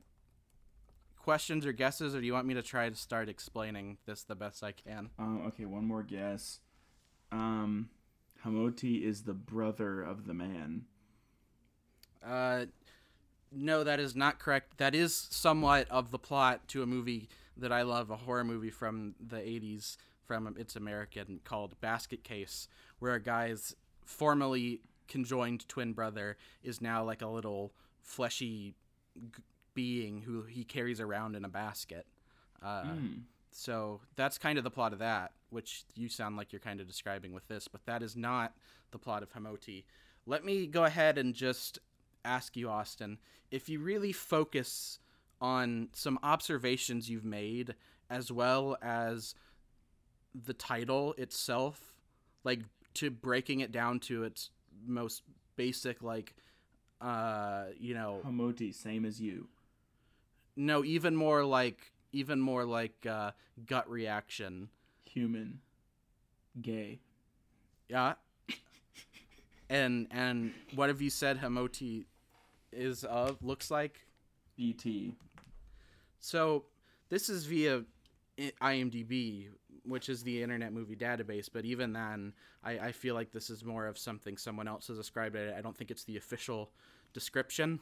[1.25, 4.35] questions or guesses or do you want me to try to start explaining this the
[4.35, 5.09] best I can?
[5.19, 6.61] Um, okay, one more guess.
[7.33, 7.89] Um,
[8.45, 10.85] Hamoti is the brother of the man.
[12.25, 12.67] Uh
[13.51, 14.77] no, that is not correct.
[14.79, 18.71] That is somewhat of the plot to a movie that I love, a horror movie
[18.71, 25.93] from the 80s from It's American called Basket Case, where a guy's formerly conjoined twin
[25.93, 28.75] brother is now like a little fleshy
[29.75, 32.07] being who he carries around in a basket.
[32.63, 33.21] Uh, Mm.
[33.57, 36.89] So that's kind of the plot of that, which you sound like you're kind of
[36.89, 38.53] describing with this, but that is not
[38.91, 39.85] the plot of Hamoti.
[40.27, 41.79] Let me go ahead and just
[42.25, 43.19] ask you, Austin,
[43.53, 44.99] if you really focus
[45.41, 47.77] on some observations you've made
[48.11, 49.37] as well as
[50.35, 51.95] the title itself,
[52.43, 52.61] like
[52.95, 54.51] to breaking it down to its
[54.85, 55.23] most
[55.55, 56.35] basic, like,
[57.01, 59.47] uh, you know, Hamoti, same as you.
[60.57, 63.33] No, even more like, even more like uh,
[63.67, 64.69] gut reaction.
[65.11, 65.61] Human.
[66.61, 67.01] Gay.
[67.89, 68.15] Yeah.
[69.69, 72.05] and and what have you said Hamoti
[72.73, 74.07] is of looks like?
[74.57, 75.15] E.T.
[76.21, 76.65] So
[77.09, 77.83] this is via
[78.39, 79.49] IMDb,
[79.85, 81.49] which is the Internet Movie Database.
[81.53, 84.99] But even then, I, I feel like this is more of something someone else has
[84.99, 85.55] ascribed it.
[85.57, 86.71] I don't think it's the official
[87.13, 87.81] description.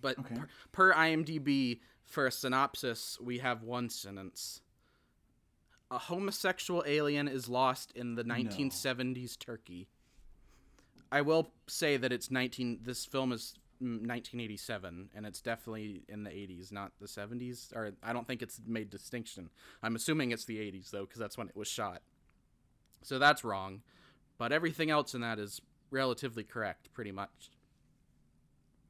[0.00, 0.34] But Okay.
[0.34, 4.62] per, per IMDb, for a synopsis, we have one sentence.
[5.90, 9.88] A homosexual alien is lost in the 1970s Turkey.
[11.12, 12.80] I will say that it's 19.
[12.82, 17.74] This film is mm, 1987, and it's definitely in the 80s, not the 70s.
[17.74, 19.50] Or I don't think it's made distinction.
[19.82, 22.02] I'm assuming it's the 80s though, because that's when it was shot.
[23.02, 23.82] So that's wrong.
[24.38, 27.50] But everything else in that is relatively correct, pretty much.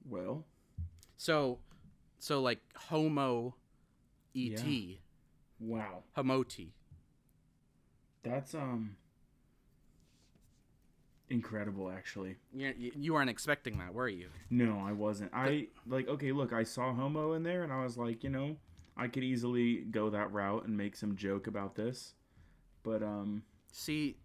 [0.08, 0.44] Well,
[1.20, 1.58] So,
[2.18, 3.54] so like Homo,
[4.34, 4.94] et, Yeah.
[5.60, 6.02] wow.
[6.16, 6.70] Homoti.
[8.22, 8.96] That's um
[11.28, 12.36] incredible actually.
[12.54, 14.28] You, you weren't expecting that, were you?
[14.48, 15.30] No, I wasn't.
[15.34, 18.56] I like okay, look, I saw homo in there and I was like, you know,
[18.96, 22.14] I could easily go that route and make some joke about this.
[22.82, 24.16] But um See,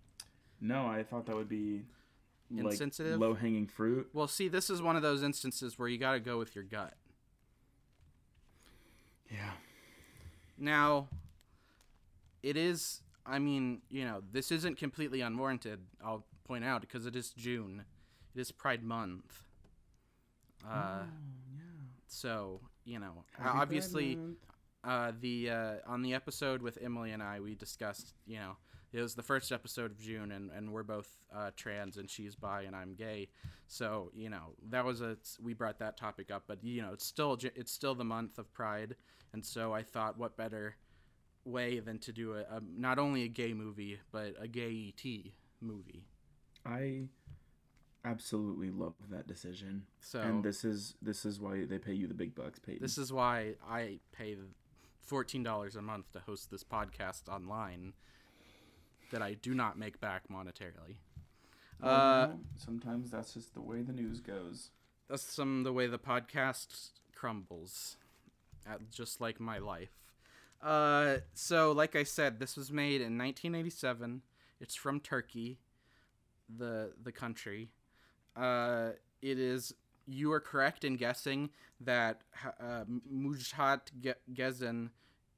[0.62, 1.84] no, I thought that would be
[2.64, 3.20] like Insensitive?
[3.20, 4.10] low hanging fruit.
[4.14, 6.64] well, see, this is one of those instances where you got to go with your
[6.64, 6.94] gut.
[9.32, 9.52] Yeah.
[10.58, 11.10] Now,
[12.44, 13.02] it is.
[13.26, 15.80] I mean, you know, this isn't completely unwarranted.
[16.04, 17.84] I'll point out because it is June.
[18.36, 19.42] It is Pride Month.
[20.68, 21.04] Uh,
[22.08, 24.18] So you know, obviously,
[24.84, 28.14] uh, the uh, on the episode with Emily and I, we discussed.
[28.28, 28.58] You know,
[28.94, 32.36] it was the first episode of June, and, and we're both uh, trans, and she's
[32.36, 33.30] bi, and I'm gay.
[33.68, 37.06] So you know, that was a we brought that topic up, but you know, it's
[37.06, 38.96] still it's still the month of Pride,
[39.34, 40.76] and so I thought, what better
[41.46, 45.32] way than to do a, a not only a gay movie, but a gay ET
[45.62, 46.06] movie.
[46.66, 47.04] I
[48.04, 49.84] absolutely love that decision.
[50.00, 52.82] So and this is this is why they pay you the big bucks, Peyton.
[52.82, 54.36] This is why I pay
[55.02, 57.94] fourteen dollars a month to host this podcast online
[59.12, 60.98] that I do not make back monetarily.
[61.82, 64.72] Well, Uh, sometimes that's just the way the news goes.
[65.08, 67.98] that's some the way the podcast crumbles,
[68.66, 69.92] at, just like my life.
[70.62, 74.22] Uh, so like I said, this was made in 1987.
[74.60, 75.60] It's from Turkey,
[76.50, 77.70] the the country.
[78.36, 78.92] Uh,
[79.22, 79.74] it is.
[80.08, 81.50] You are correct in guessing
[81.82, 82.22] that
[82.60, 84.90] uh, Mujhat Ge- Gezen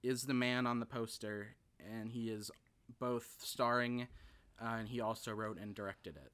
[0.03, 2.51] is the man on the poster, and he is
[2.99, 4.07] both starring,
[4.62, 6.31] uh, and he also wrote and directed it.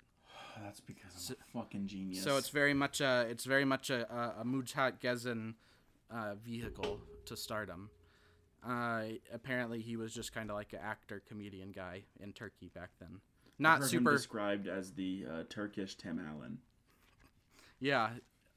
[0.64, 2.24] That's because I'm a fucking genius.
[2.24, 5.56] So it's very much a it's very much a a, a Mujhat Gezen
[6.12, 7.90] uh, vehicle to stardom.
[8.66, 12.92] Uh, apparently, he was just kind of like an actor comedian guy in Turkey back
[13.00, 13.20] then.
[13.60, 16.60] Not super, described as the uh, Turkish Tim Allen.
[17.80, 18.12] yeah.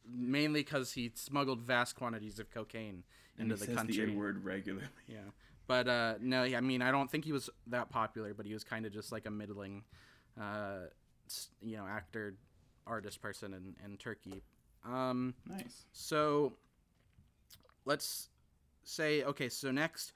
[0.09, 3.03] Mainly because he smuggled vast quantities of cocaine
[3.37, 3.97] And into he the says country.
[4.07, 4.87] the N word regularly.
[5.09, 5.19] Yeah,
[5.67, 8.65] but uh, no, I mean, I don't think he was that popular, but he was
[8.65, 9.83] kind of just like a middling,
[10.41, 10.87] uh,
[11.63, 12.35] you know, actor,
[12.87, 14.43] artist person in, in Turkey.
[14.85, 15.85] Um, Nice.
[15.93, 16.53] So
[17.85, 18.29] let's
[18.85, 19.49] say okay.
[19.49, 20.13] So next,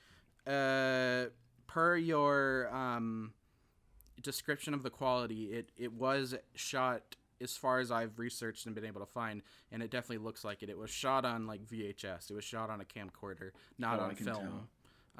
[0.46, 1.26] uh,
[1.66, 3.32] per your um,
[4.22, 8.84] description of the quality, it it was shot as far as I've researched and been
[8.84, 10.68] able to find, and it definitely looks like it.
[10.68, 12.30] It was shot on like VHS.
[12.30, 14.68] It was shot on a camcorder, not Oh, on film.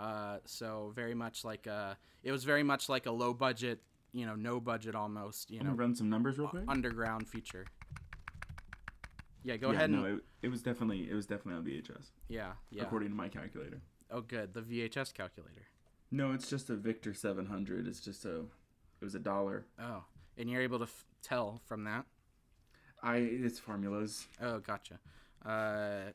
[0.01, 3.83] Uh, so very much like uh, it was very much like a low budget,
[4.13, 6.65] you know, no budget almost, you know, run some numbers real quick.
[6.69, 7.67] underground feature.
[9.45, 12.13] Yeah, go yeah, ahead and no, it, it was definitely it was definitely on VHS
[12.29, 12.83] yeah, yeah.
[12.83, 13.83] according to my calculator.
[14.11, 14.55] Oh, good.
[14.55, 15.67] The VHS calculator.
[16.11, 17.87] No, it's just a Victor 700.
[17.87, 19.67] It's just a it was a dollar.
[19.79, 20.05] Oh,
[20.39, 22.07] and you're able to f- tell from that.
[23.03, 24.27] I it's formulas.
[24.41, 24.99] Oh, gotcha.
[25.45, 26.13] Uh,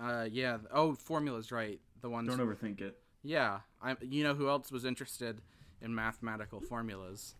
[0.00, 0.58] uh, yeah.
[0.72, 1.80] Oh, formula's right.
[2.06, 2.28] The ones.
[2.28, 2.96] Don't overthink it.
[3.24, 3.58] Yeah.
[3.82, 3.96] I.
[4.00, 5.40] You know who else was interested
[5.82, 7.34] in mathematical formulas?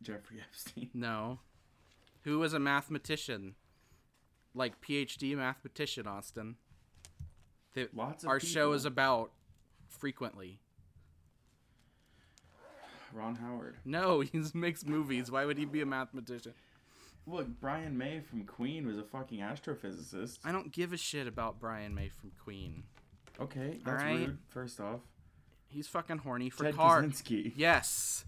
[0.00, 0.88] Jeffrey Epstein.
[0.94, 1.40] No.
[2.22, 3.56] Who was a mathematician?
[4.54, 6.58] Like PhD mathematician, Austin.
[7.74, 9.32] That Lots of our show is about
[9.88, 10.60] frequently.
[13.12, 13.78] Ron Howard.
[13.84, 15.28] No, he makes movies.
[15.28, 16.54] Why would he be a mathematician?
[17.26, 20.38] Look, Brian May from Queen was a fucking astrophysicist.
[20.44, 22.84] I don't give a shit about Brian May from Queen.
[23.38, 24.18] Okay, that's Alright.
[24.28, 24.38] rude.
[24.48, 25.00] First off,
[25.68, 27.02] He's fucking horny for Ted car.
[27.02, 27.52] Kaczynski.
[27.54, 28.24] Yes.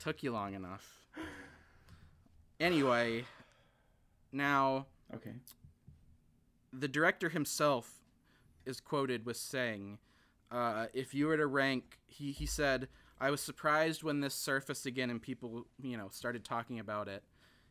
[0.00, 1.06] Took you long enough.
[2.60, 3.24] Anyway,
[4.32, 5.34] now Okay.
[6.72, 8.00] the director himself
[8.64, 9.98] is quoted with saying,
[10.50, 12.88] uh, "If you were to rank," he he said,
[13.20, 17.22] "I was surprised when this surfaced again and people, you know, started talking about it,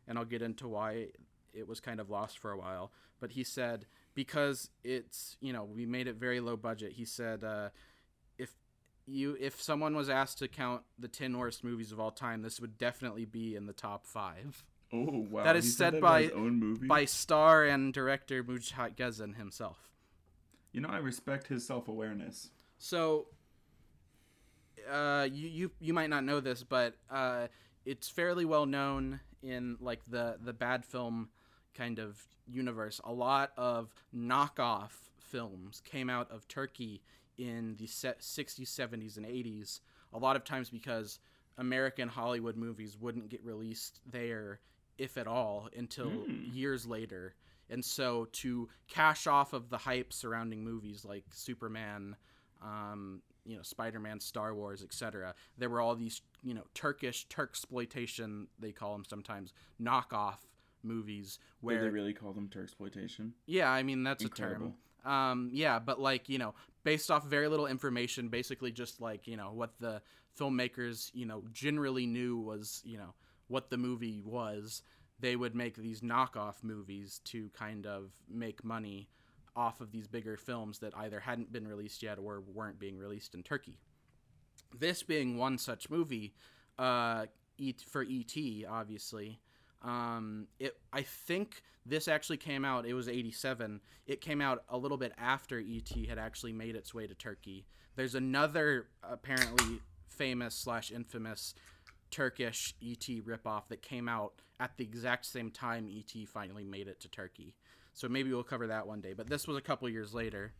[0.06, 1.08] and I'll get into why
[1.52, 5.64] it was kind of lost for a while." But he said because it's, you know,
[5.64, 6.92] we made it very low budget.
[6.92, 7.70] He said, uh,
[8.38, 8.54] "If
[9.06, 12.60] you if someone was asked to count the 10 worst movies of all time, this
[12.60, 15.44] would definitely be in the top 5." Oh wow.
[15.44, 16.86] That is he said that by- about his own movie.
[16.86, 19.90] By star and director Mujhat Gezen himself.
[20.72, 22.50] You know, I respect his self awareness.
[22.78, 23.28] So,
[24.90, 27.46] uh, you, you you might not know this, but uh,
[27.84, 31.28] it's fairly well known in like the the bad film
[31.74, 33.00] kind of universe.
[33.04, 37.02] A lot of knockoff films came out of Turkey
[37.38, 39.80] in the se- 60s, 70s, and 80s.
[40.12, 41.18] A lot of times because
[41.58, 44.60] American Hollywood movies wouldn't get released there,
[44.98, 47.34] if at all, until years later.
[47.70, 52.16] And so to cash off of the hype surrounding movies like Superman,
[52.62, 58.46] um, you know, Spider-Man, Star Wars, etc., there were all these, you know, Turkish Turksploitation
[58.58, 60.38] they call them sometimes knockoff
[60.84, 63.32] movies Did where they really call them Turksploitation?
[63.46, 64.66] yeah, I mean that's Incredible.
[64.66, 65.12] a term.
[65.12, 69.36] Um, yeah, but like you know, based off very little information, basically just like you
[69.36, 70.00] know what the
[70.38, 73.14] filmmakers you know generally knew was you know
[73.48, 74.82] what the movie was.
[75.20, 79.08] They would make these knockoff movies to kind of make money
[79.56, 83.34] off of these bigger films that either hadn't been released yet or weren't being released
[83.34, 83.78] in Turkey.
[84.76, 86.34] This being one such movie,
[86.78, 88.34] uh, E- for ET,
[88.68, 89.38] obviously.
[89.84, 92.86] Um, it I think this actually came out.
[92.86, 93.80] It was '87.
[94.06, 97.66] It came out a little bit after ET had actually made its way to Turkey.
[97.96, 101.54] There's another apparently famous slash infamous
[102.10, 107.00] Turkish ET ripoff that came out at the exact same time ET finally made it
[107.00, 107.54] to Turkey.
[107.92, 109.12] So maybe we'll cover that one day.
[109.12, 110.52] But this was a couple years later.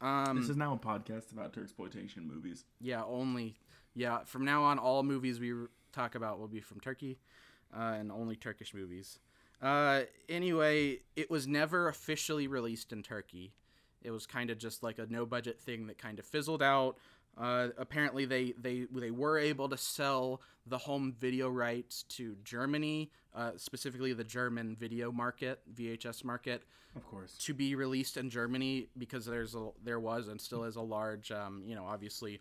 [0.00, 2.64] Um, This is now a podcast about Turksploitation movies.
[2.80, 3.56] yeah, only.
[3.94, 7.18] Yeah, from now on, all movies we r- talk about will be from Turkey,
[7.76, 9.18] uh, and only Turkish movies.
[9.62, 13.52] Uh, anyway, it was never officially released in Turkey.
[14.02, 16.96] It was kind of just like a no budget thing that kind of fizzled out.
[17.36, 23.10] Uh, apparently, they, they they were able to sell the home video rights to Germany,
[23.34, 26.62] uh, specifically the German video market, VHS market,
[26.94, 27.36] Of course.
[27.38, 31.32] to be released in Germany because there's a there was and still is a large
[31.32, 32.40] um, you know obviously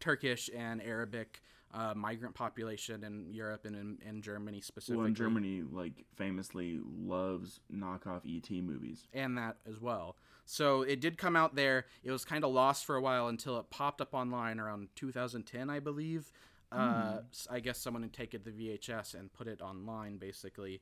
[0.00, 1.42] Turkish and Arabic
[1.74, 6.80] uh, migrant population in Europe and in, in Germany specifically Well, and Germany, like, famously
[6.84, 9.06] loves knockoff ET movies.
[9.12, 10.16] and that as well.
[10.46, 11.84] So it did come out there.
[12.02, 15.68] It was kind of lost for a while until it popped up online around 2010,
[15.68, 16.32] I believe.
[16.72, 20.80] Uh, s- I guess someone had taken the VHS and put it online, basically.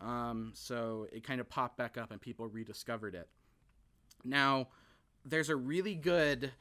[0.00, 3.28] Um, so it kind of popped back up and people rediscovered it.
[4.24, 4.68] Now,
[5.24, 6.52] there's a really good.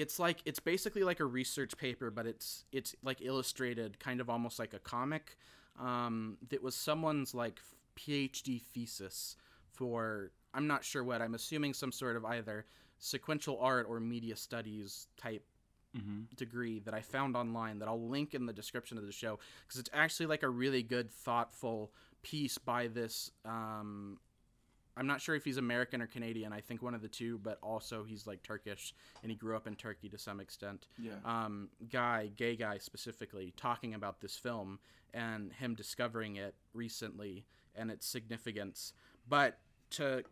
[0.00, 4.30] It's like it's basically like a research paper, but it's it's like illustrated, kind of
[4.30, 5.36] almost like a comic.
[5.78, 7.60] Um, that was someone's like
[7.98, 9.36] PhD thesis
[9.72, 11.22] for I'm not sure what.
[11.22, 12.66] I'm assuming some sort of either
[12.98, 15.44] sequential art or media studies type
[16.36, 19.80] degree that I found online that I'll link in the description of the show because
[19.80, 23.30] it's actually like a really good, thoughtful piece by this.
[23.44, 24.18] Um,
[24.96, 26.52] I'm not sure if he's American or Canadian.
[26.52, 29.66] I think one of the two, but also he's like Turkish and he grew up
[29.66, 30.88] in Turkey to some extent.
[30.98, 31.12] Yeah.
[31.24, 34.78] Um, guy, gay guy specifically, talking about this film
[35.14, 38.92] and him discovering it recently and its significance.
[39.28, 39.58] But
[39.90, 40.24] to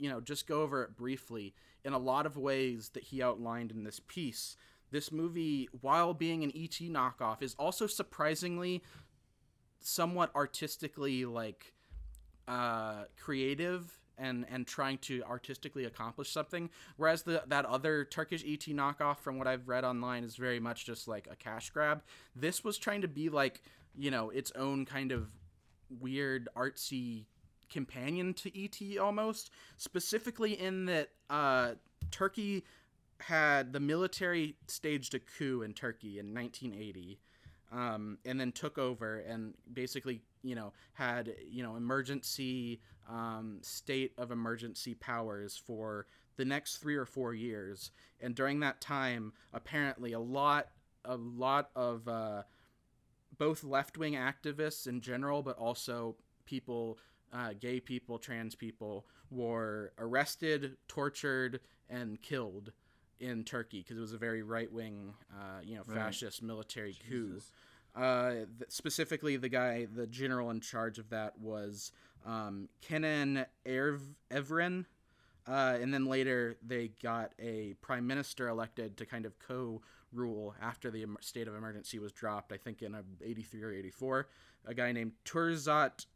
[0.00, 1.54] you know, just go over it briefly.
[1.84, 4.56] In a lot of ways that he outlined in this piece,
[4.90, 8.82] this movie, while being an ET knockoff, is also surprisingly
[9.78, 11.74] somewhat artistically like
[12.48, 16.70] uh, creative and and trying to artistically accomplish something.
[16.96, 20.86] Whereas the that other Turkish ET knockoff, from what I've read online, is very much
[20.86, 22.02] just like a cash grab.
[22.36, 23.62] This was trying to be like
[23.96, 25.28] you know its own kind of
[26.00, 27.24] weird artsy
[27.70, 31.72] companion to ET almost, specifically in that uh,
[32.10, 32.64] Turkey
[33.20, 37.20] had the military staged a coup in Turkey in 1980
[37.72, 44.12] um, and then took over and basically you know had you know emergency um, state
[44.18, 46.06] of emergency powers for
[46.36, 47.90] the next three or four years.
[48.20, 50.68] And during that time apparently a lot
[51.04, 52.42] a lot of uh,
[53.38, 56.98] both left-wing activists in general but also people
[57.32, 62.72] uh, gay people trans people were arrested tortured and killed
[63.20, 67.40] in turkey because it was a very right-wing uh, you know fascist military coup
[67.94, 71.92] uh, th- specifically, the guy, the general in charge of that was
[72.24, 74.84] um, Kenan Erv- Evren.
[75.46, 79.80] Uh, and then later, they got a prime minister elected to kind of co
[80.12, 84.28] rule after the state of emergency was dropped, I think in 83 or 84.
[84.66, 86.06] A guy named Turzat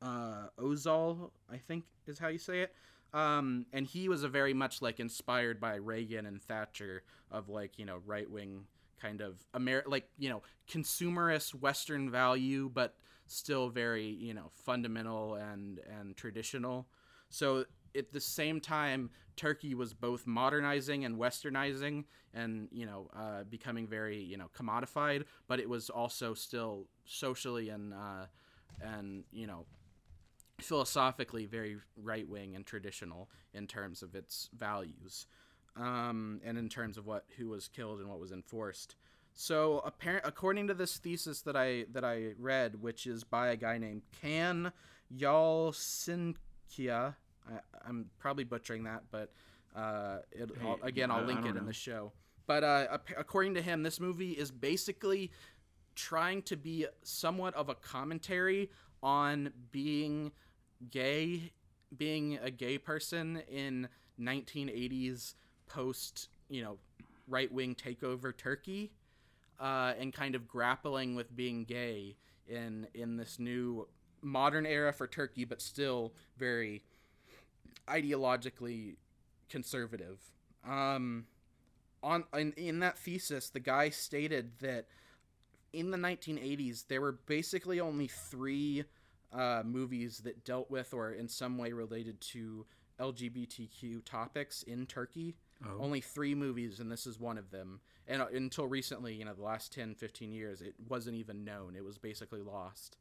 [0.00, 2.72] uh, Ozal, I think is how you say it.
[3.14, 7.78] Um, and he was a very much like inspired by Reagan and Thatcher of like
[7.78, 8.64] you know right wing
[9.00, 12.94] kind of Amer like you know consumerist Western value, but
[13.26, 16.86] still very you know fundamental and and traditional.
[17.30, 17.64] So
[17.96, 22.04] at the same time, Turkey was both modernizing and westernizing,
[22.34, 27.70] and you know uh, becoming very you know commodified, but it was also still socially
[27.70, 28.26] and uh,
[28.82, 29.64] and you know
[30.60, 35.26] philosophically very right wing and traditional in terms of its values,
[35.76, 38.96] um, and in terms of what who was killed and what was enforced.
[39.34, 43.56] So apparent, according to this thesis that I that I read, which is by a
[43.56, 44.72] guy named Kan
[45.16, 46.34] Yalcinkia,
[46.78, 49.32] I, I'm probably butchering that, but
[49.76, 52.12] uh, it, Hey, I'll, again, I'll link it in the show.
[52.46, 55.30] But uh, according to him, this movie is basically
[55.94, 58.70] trying to be somewhat of a commentary
[59.02, 60.32] on being
[60.90, 61.52] gay,
[61.96, 63.88] being a gay person in
[64.20, 65.34] 1980s
[65.66, 66.78] post, you know,
[67.26, 68.92] right wing takeover Turkey,
[69.60, 72.16] uh, and kind of grappling with being gay
[72.46, 73.86] in in this new
[74.22, 76.82] modern era for Turkey, but still very
[77.88, 78.96] ideologically
[79.48, 80.20] conservative.
[80.66, 81.26] Um,
[82.02, 84.86] on in, in that thesis, the guy stated that
[85.72, 88.84] in the 1980s there were basically only three
[89.32, 92.66] uh, movies that dealt with or in some way related to
[93.00, 95.36] LGBTQ topics in Turkey.
[95.64, 95.76] Oh.
[95.80, 97.80] Only three movies, and this is one of them.
[98.06, 101.74] And uh, until recently, you know, the last 10, 15 years, it wasn't even known.
[101.76, 102.96] It was basically lost.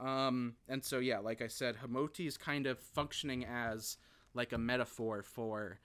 [0.00, 3.96] Um, and so, yeah, like I said, Hamoti is kind of functioning as
[4.34, 5.78] like a metaphor for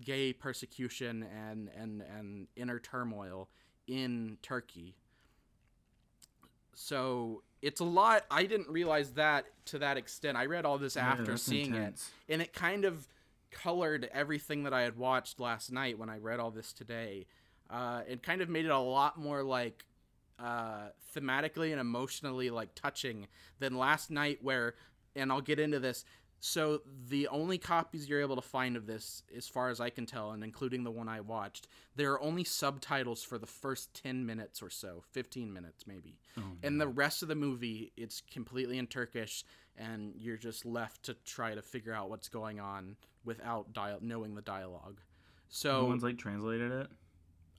[0.00, 3.48] gay persecution and, and, and inner turmoil
[3.86, 4.94] in Turkey.
[6.74, 8.24] So it's a lot.
[8.30, 10.36] I didn't realize that to that extent.
[10.36, 12.10] I read all this after that's seeing intense.
[12.28, 13.06] it, and it kind of
[13.50, 17.26] colored everything that I had watched last night when I read all this today.
[17.68, 19.84] Uh, it kind of made it a lot more like
[20.38, 23.26] uh, thematically and emotionally like touching
[23.58, 24.74] than last night, where,
[25.14, 26.04] and I'll get into this.
[26.42, 30.06] So the only copies you're able to find of this, as far as I can
[30.06, 34.24] tell, and including the one I watched, there are only subtitles for the first ten
[34.24, 38.78] minutes or so, fifteen minutes maybe, oh, and the rest of the movie it's completely
[38.78, 39.44] in Turkish,
[39.76, 44.34] and you're just left to try to figure out what's going on without dial- knowing
[44.34, 44.98] the dialogue.
[45.50, 46.86] So No one's like translated it.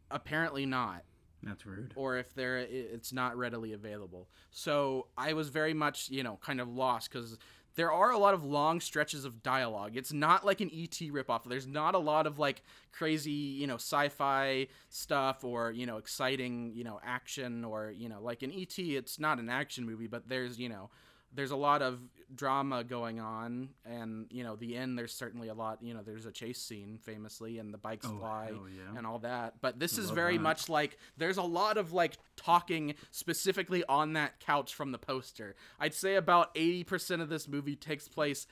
[0.10, 1.04] apparently not
[1.44, 1.94] That's rude.
[1.96, 4.28] or if they're it's not readily available.
[4.50, 7.38] So I was very much, you know, kind of lost because
[7.76, 9.96] there are a lot of long stretches of dialogue.
[9.96, 11.44] It's not like an ET ripoff.
[11.46, 16.74] There's not a lot of like crazy, you know, sci-fi stuff or you know exciting,
[16.76, 18.78] you know, action or you know, like an ET.
[18.78, 20.90] It's not an action movie, but there's you know.
[21.34, 22.00] There's a lot of
[22.36, 24.98] drama going on, and you know the end.
[24.98, 25.80] There's certainly a lot.
[25.82, 28.98] You know, there's a chase scene, famously, and the bikes Oh, fly, yeah.
[28.98, 29.56] and all that.
[29.62, 30.44] But this is very that.
[30.44, 35.56] much like there's a lot of like talking specifically on that couch from the poster.
[35.80, 38.46] I'd say about 80% of this movie takes place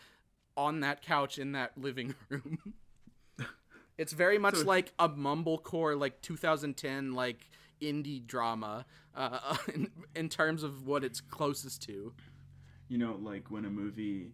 [0.56, 2.74] on that couch in that living room.
[3.98, 7.50] it's very much So- like a mumblecore like 2010 like
[7.82, 12.14] indie drama uh, in, in terms of what it's closest to.
[12.90, 14.32] You know, like when a movie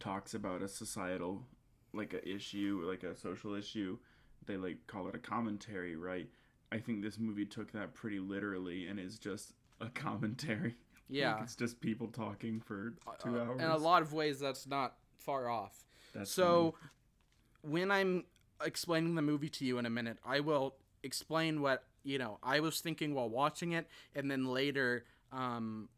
[0.00, 1.44] talks about a societal,
[1.92, 3.98] like a issue, like a social issue,
[4.46, 6.28] they like call it a commentary, right?
[6.72, 10.74] I think this movie took that pretty literally and is just a commentary.
[11.08, 11.34] Yeah.
[11.34, 13.60] Like, it's just people talking for two Uh, hours.
[13.60, 15.84] in a lot of ways that's not far off.
[16.14, 16.74] That's so
[17.62, 18.24] when I'm
[18.64, 22.60] explaining the movie to you in a minute, I will explain what you know I
[22.60, 25.88] was thinking while watching it, and then later, um,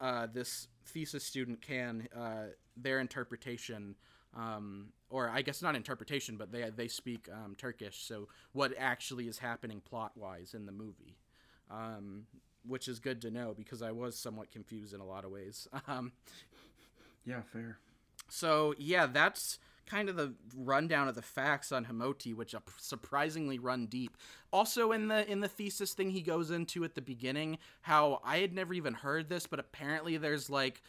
[0.00, 3.94] uh, this thesis student can uh, their interpretation.
[4.36, 9.26] Um, or I guess not interpretation, but they they speak um, Turkish, so what actually
[9.26, 11.16] is happening plot wise in the movie,
[11.70, 12.26] um,
[12.66, 15.66] which is good to know because I was somewhat confused in a lot of ways.
[15.88, 16.12] Um,
[17.24, 17.78] yeah, fair.
[18.28, 19.58] so yeah, that's
[19.88, 24.16] kind of the rundown of the facts on Himoti, which are surprisingly run deep.
[24.52, 28.38] Also in the in the thesis thing he goes into at the beginning, how I
[28.38, 30.82] had never even heard this, but apparently there's like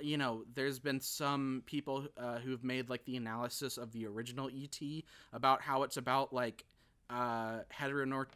[0.00, 4.50] you know, there's been some people uh, who've made like the analysis of the original
[4.54, 4.78] ET
[5.32, 6.64] about how it's about like
[7.08, 8.26] uh, heteronor-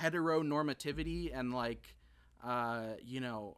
[0.00, 1.96] heteronormativity and like
[2.44, 3.56] uh, you know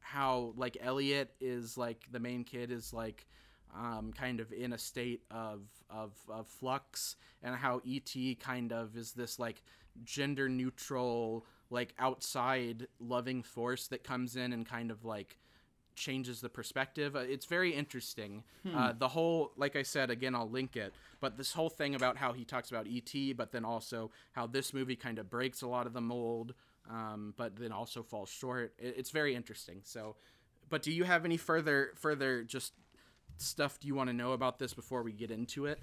[0.00, 3.26] how like Elliot is like the main kid is like
[3.74, 8.96] um, kind of in a state of, of of flux and how ET kind of
[8.96, 9.62] is this like
[10.04, 15.38] gender neutral like outside loving force that comes in and kind of like
[15.94, 17.14] changes the perspective.
[17.16, 18.44] Uh, It's very interesting.
[18.74, 20.94] Uh, the whole, like I said, again, I'll link it.
[21.20, 24.72] But this whole thing about how he talks about ET, but then also how this
[24.72, 26.54] movie kind of breaks a lot of the mold,
[26.90, 28.74] um, but then also falls short.
[28.78, 29.80] It, it's very interesting.
[29.84, 30.16] So,
[30.68, 32.72] but do you have any further further just
[33.42, 35.80] stuff do you want to know about this before we get into it?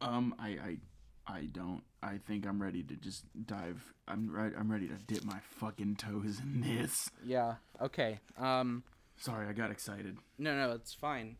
[0.00, 0.76] Um, I, I,
[1.26, 1.82] I don't.
[2.02, 3.92] I think I'm ready to just dive.
[4.06, 4.52] I'm right.
[4.56, 7.10] I'm ready to dip my fucking toes in this.
[7.24, 7.54] Yeah.
[7.82, 8.20] Okay.
[8.38, 8.84] Um,
[9.16, 10.16] Sorry, I got excited.
[10.38, 11.36] No, no, it's fine.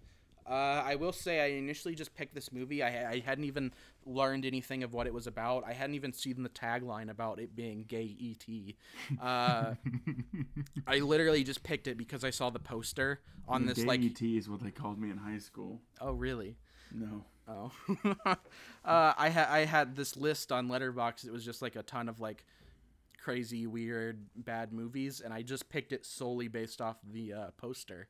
[0.48, 2.82] Uh, I will say I initially just picked this movie.
[2.82, 3.72] I, I hadn't even
[4.08, 5.64] learned anything of what it was about.
[5.66, 8.74] I hadn't even seen the tagline about it being gay ET.
[9.20, 9.74] Uh,
[10.86, 14.00] I literally just picked it because I saw the poster on this Gay like.
[14.02, 15.80] ET is what they called me in high school.
[16.00, 16.56] Oh really?
[16.92, 17.24] No.
[17.50, 17.72] Oh,
[18.26, 18.34] uh,
[18.84, 21.26] I had I had this list on Letterboxd.
[21.26, 22.44] It was just like a ton of like
[23.22, 28.08] crazy, weird, bad movies, and I just picked it solely based off the uh, poster.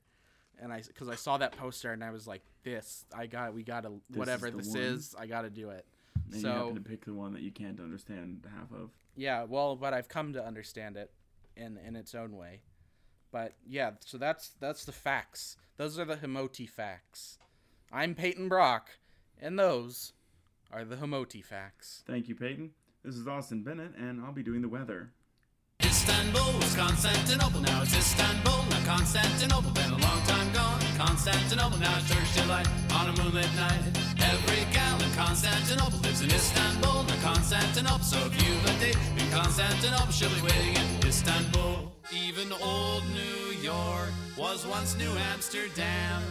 [0.60, 3.62] And I, because I saw that poster, and I was like, "This, I got, we
[3.62, 4.78] got to, whatever this one?
[4.78, 5.86] is, I got to do it."
[6.32, 8.90] And so you happen to pick the one that you can't understand half of.
[9.14, 11.12] yeah, well, but I've come to understand it
[11.56, 12.60] in in its own way.
[13.30, 15.56] But yeah, so that's that's the facts.
[15.76, 17.38] Those are the Hemoti facts.
[17.92, 18.98] I'm Peyton Brock,
[19.40, 20.12] and those
[20.72, 22.02] are the Hemoti facts.
[22.06, 22.72] Thank you, Peyton.
[23.04, 25.12] This is Austin Bennett, and I'll be doing the weather.
[26.08, 29.70] Istanbul was Constantinople, now it's Istanbul, not Constantinople.
[29.72, 30.80] Been a long time gone.
[30.96, 33.82] Constantinople, now it's Turkish delight on a moonlit night.
[34.18, 38.04] Every gal in Constantinople lives in Istanbul, not Constantinople.
[38.04, 41.92] So if you've a date in Constantinople, she'll be waiting in Istanbul.
[42.10, 46.22] Even old New York was once New Amsterdam.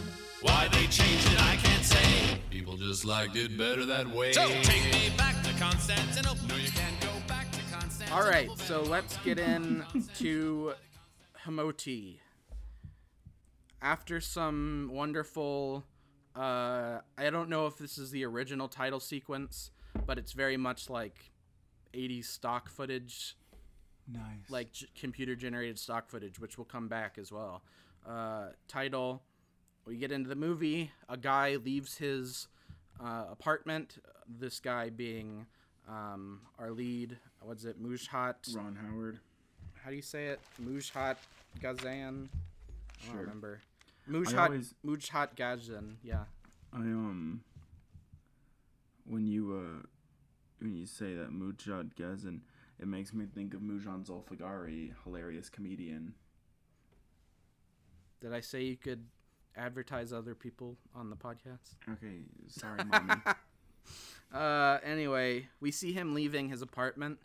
[0.42, 2.40] Why they changed it, I can't say.
[2.50, 4.32] People just liked it better that way.
[4.32, 6.48] So take me back to Constantinople.
[6.48, 6.97] No, you can't
[8.10, 9.84] All right, so let's get in
[10.16, 10.72] to
[11.44, 12.18] Hemoti.
[13.82, 15.84] After some wonderful,
[16.34, 19.70] uh, I don't know if this is the original title sequence,
[20.06, 21.30] but it's very much like
[21.94, 23.36] 80s stock footage,
[24.10, 24.22] Nice.
[24.48, 27.62] like g- computer generated stock footage, which will come back as well.
[28.08, 29.22] Uh, title
[29.84, 30.90] we get into the movie.
[31.08, 32.48] A guy leaves his
[33.02, 33.98] uh, apartment.
[34.28, 35.46] This guy being
[35.88, 37.16] um, our lead.
[37.40, 37.82] What's it?
[37.82, 38.54] Mujhat.
[38.54, 39.18] Ron Howard.
[39.82, 40.40] How do you say it?
[40.62, 41.16] Mujhat
[41.60, 42.28] Gazan.
[42.32, 43.20] I don't Sure.
[43.22, 43.60] remember.
[44.06, 45.98] I Mujhat always- Mujhat Gazan.
[46.02, 46.24] Yeah.
[46.72, 47.42] I um.
[49.06, 49.86] When you uh,
[50.58, 52.42] when you say that Mujad Gazan,
[52.78, 56.14] it makes me think of Mujan Zulfagari, hilarious comedian.
[58.20, 59.06] Did I say you could
[59.56, 61.76] advertise other people on the podcast?
[61.90, 62.18] Okay,
[62.48, 63.14] sorry, mommy.
[64.32, 67.18] Uh, anyway, we see him leaving his apartment.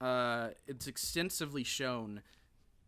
[0.00, 2.22] Uh, it's extensively shown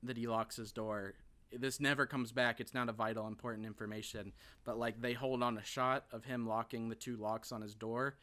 [0.03, 1.15] that he locks his door.
[1.53, 2.61] This never comes back.
[2.61, 4.33] It's not a vital, important information.
[4.65, 7.75] But like they hold on a shot of him locking the two locks on his
[7.75, 8.17] door,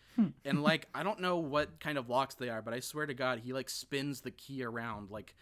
[0.44, 3.14] and like I don't know what kind of locks they are, but I swear to
[3.14, 5.36] God, he like spins the key around like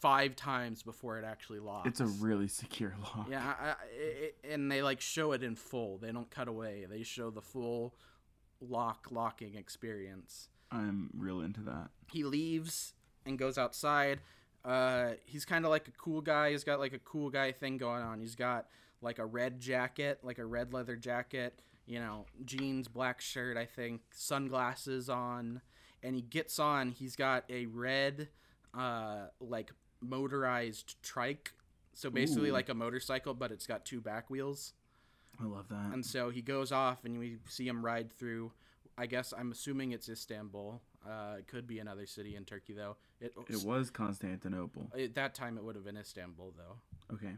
[0.00, 1.88] five times before it actually locks.
[1.88, 3.28] it's a really secure lock.
[3.30, 5.98] Yeah, I, I, it, and they like show it in full.
[5.98, 6.86] They don't cut away.
[6.90, 7.94] They show the full
[8.68, 10.48] lock locking experience.
[10.70, 11.90] I'm real into that.
[12.10, 12.94] He leaves
[13.26, 14.20] and goes outside.
[14.64, 16.50] Uh, he's kind of like a cool guy.
[16.50, 18.20] He's got like a cool guy thing going on.
[18.20, 18.66] He's got
[19.00, 21.60] like a red jacket, like a red leather jacket.
[21.86, 23.56] You know, jeans, black shirt.
[23.56, 25.60] I think sunglasses on,
[26.02, 26.92] and he gets on.
[26.92, 28.28] He's got a red,
[28.72, 31.52] uh, like motorized trike.
[31.92, 32.54] So basically, Ooh.
[32.54, 34.74] like a motorcycle, but it's got two back wheels.
[35.40, 35.92] I love that.
[35.92, 38.52] And so he goes off, and we see him ride through.
[38.96, 40.80] I guess I'm assuming it's Istanbul.
[41.06, 42.96] Uh, it could be another city in Turkey, though.
[43.20, 44.90] It, it was Constantinople.
[44.98, 47.14] at that time it would have been Istanbul, though.
[47.14, 47.36] Okay.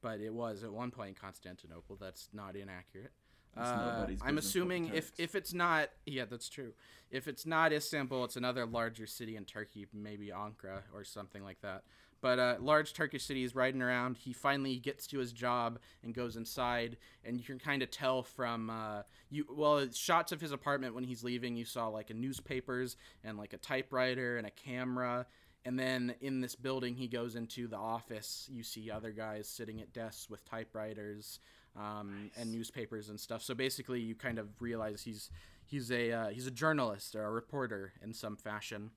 [0.00, 1.96] But it was at one point Constantinople.
[2.00, 3.12] That's not inaccurate.
[3.56, 6.72] Uh, I'm assuming if if it's not, yeah, that's true.
[7.10, 11.60] If it's not Istanbul, it's another larger city in Turkey, maybe Ankara or something like
[11.60, 11.84] that.
[12.24, 14.16] But uh, large Turkish city is riding around.
[14.16, 18.22] He finally gets to his job and goes inside, and you can kind of tell
[18.22, 19.44] from uh, you.
[19.54, 21.54] Well, shots of his apartment when he's leaving.
[21.54, 25.26] You saw like a newspapers and like a typewriter and a camera.
[25.66, 28.48] And then in this building, he goes into the office.
[28.50, 31.40] You see other guys sitting at desks with typewriters
[31.78, 33.42] um, and newspapers and stuff.
[33.42, 35.28] So basically, you kind of realize he's
[35.66, 38.92] he's a uh, he's a journalist or a reporter in some fashion.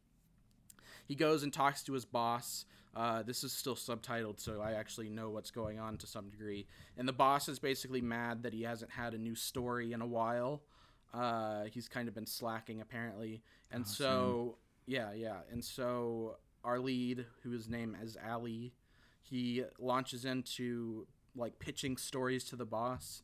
[1.07, 2.65] He goes and talks to his boss.
[2.95, 6.67] Uh, this is still subtitled, so I actually know what's going on to some degree.
[6.97, 10.07] And the boss is basically mad that he hasn't had a new story in a
[10.07, 10.63] while.
[11.13, 13.41] Uh, he's kind of been slacking apparently,
[13.71, 15.37] and so yeah, yeah.
[15.51, 18.73] And so our lead, who is named as Ali,
[19.21, 23.21] he launches into like pitching stories to the boss.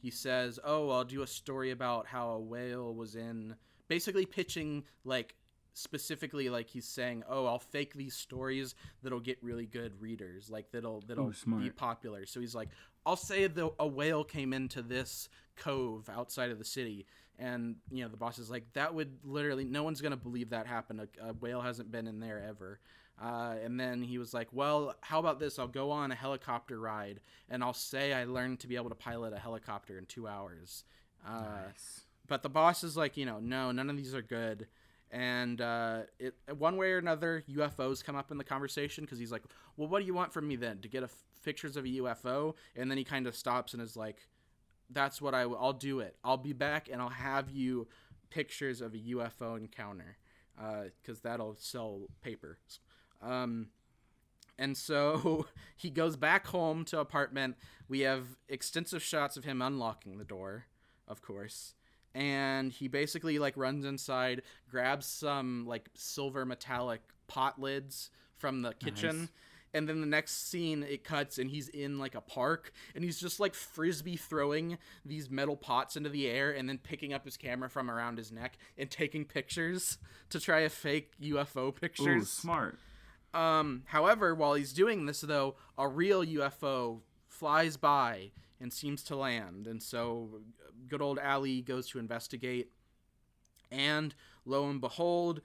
[0.00, 3.54] He says, "Oh, I'll do a story about how a whale was in."
[3.86, 5.34] Basically, pitching like
[5.74, 10.70] specifically like he's saying, "Oh, I'll fake these stories that'll get really good readers, like
[10.72, 11.62] that'll that'll smart.
[11.62, 12.68] be popular." So he's like,
[13.06, 17.06] "I'll say the a whale came into this cove outside of the city."
[17.38, 20.66] And you know the boss is like, "That would literally no one's gonna believe that
[20.66, 21.00] happened.
[21.00, 22.80] A, a whale hasn't been in there ever."
[23.22, 25.58] Uh, and then he was like, "Well, how about this?
[25.58, 28.94] I'll go on a helicopter ride, and I'll say I learned to be able to
[28.94, 30.84] pilot a helicopter in two hours."
[31.26, 32.00] Uh, Nice.
[32.26, 34.68] but the boss is like, you know, no, none of these are good.
[35.10, 39.32] And uh, it one way or another, UFOs come up in the conversation because he's
[39.32, 39.42] like,
[39.76, 40.78] well, what do you want from me then?
[40.78, 42.54] To get a f- pictures of a UFO?
[42.76, 44.28] And then he kind of stops and is like,
[44.88, 46.16] that's what I w- I'll do it.
[46.22, 47.88] I'll be back and I'll have you
[48.30, 50.16] pictures of a UFO encounter
[51.02, 52.80] because that'll sell papers.
[53.20, 53.68] Um,
[54.58, 55.46] and so
[55.76, 57.56] he goes back home to apartment.
[57.88, 60.66] We have extensive shots of him unlocking the door,
[61.08, 61.74] of course.
[62.14, 68.72] And he basically like runs inside, grabs some like silver metallic pot lids from the
[68.74, 69.20] kitchen.
[69.20, 69.28] Nice.
[69.72, 73.20] And then the next scene it cuts and he's in like a park and he's
[73.20, 77.36] just like frisbee throwing these metal pots into the air and then picking up his
[77.36, 79.98] camera from around his neck and taking pictures
[80.30, 82.28] to try to fake UFO Ooh, pictures.
[82.28, 82.78] smart.
[83.32, 89.16] Um, however, while he's doing this, though, a real UFO flies by and seems to
[89.16, 90.40] land, and so
[90.88, 92.70] good old Ali goes to investigate.
[93.70, 95.40] And lo and behold,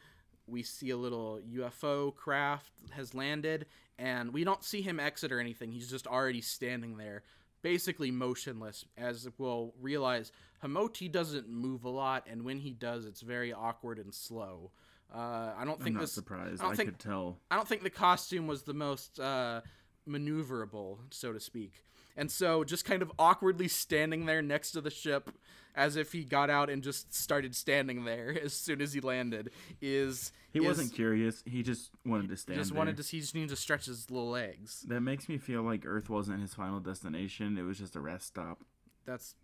[0.47, 3.66] we see a little UFO craft has landed,
[3.97, 5.72] and we don't see him exit or anything.
[5.72, 7.24] He's just already standing there,
[7.61, 8.86] basically motionless.
[8.97, 10.32] As we'll realize,
[10.63, 14.72] Hamoti doesn't move a lot, and when he does, it's very awkward and slow.
[15.13, 16.11] Uh, I don't think I'm not this.
[16.11, 16.61] surprised.
[16.61, 17.38] I I, think could tell.
[17.49, 19.61] I don't think the costume was the most uh,
[20.07, 21.74] maneuverable, so to speak.
[22.18, 25.30] And so, just kind of awkwardly standing there next to the ship,
[25.76, 29.49] as if he got out and just started standing there as soon as he landed,
[29.82, 31.43] is He is- wasn't curious.
[31.45, 32.78] He just wanted to stand just there.
[32.78, 33.03] wanted to.
[33.03, 34.86] He just needed to stretch his little legs.
[34.88, 37.57] That makes me feel like Earth wasn't his final destination.
[37.57, 38.59] It was just a rest stop.
[39.05, 39.36] That's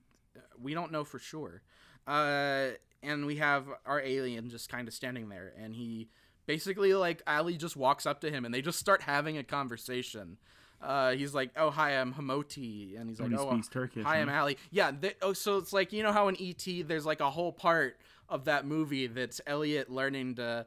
[0.58, 1.62] we don't know for sure.
[2.08, 2.70] Uh,
[3.04, 6.08] and we have our alien just kind of standing there, and he
[6.46, 10.38] basically like Ali just walks up to him, and they just start having a conversation.
[10.82, 14.18] Uh, he's like, "Oh hi, I'm Hamoti," and he's like, he "Oh speaks Turkish, Hi,
[14.20, 14.42] I'm huh?
[14.42, 14.92] Ali." Yeah.
[15.00, 18.00] They, oh, so it's like you know how in ET there's like a whole part
[18.30, 20.66] of that movie that's Elliot learning to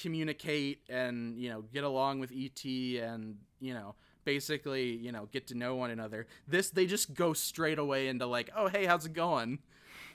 [0.00, 3.94] communicate and you know get along with ET and you know
[4.24, 6.26] basically you know get to know one another.
[6.46, 9.58] This they just go straight away into like, "Oh hey, how's it going?"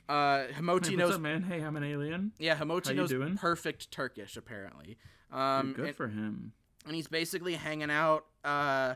[0.09, 1.43] Uh, Hamoti Hey, knows up, man?
[1.43, 2.31] Hey, I'm an alien.
[2.39, 3.37] yeah, Hamoti knows doing?
[3.37, 4.97] perfect Turkish apparently.
[5.31, 6.51] Um, Good and, for him.
[6.85, 8.95] and he's basically hanging out uh,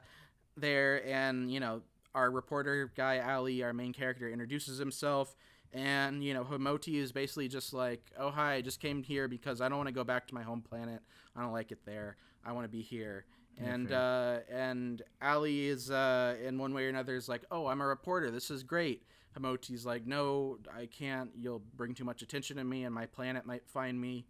[0.58, 1.82] there, and you know,
[2.14, 5.36] our reporter guy Ali, our main character, introduces himself,
[5.74, 9.62] and you know, Hamoti is basically just like, "Oh hi, I just came here because
[9.62, 11.02] I don't want to go back to my home planet.
[11.36, 12.18] I don't like it there.
[12.46, 13.26] I want to be here."
[13.58, 17.82] And uh, and Ali is uh, in one way or another is like, "Oh, I'm
[17.82, 18.32] a reporter.
[18.32, 19.04] This is great."
[19.38, 21.32] Hamoti's like, "No, I can't.
[21.38, 24.26] You'll bring too much attention to me, and my planet might find me."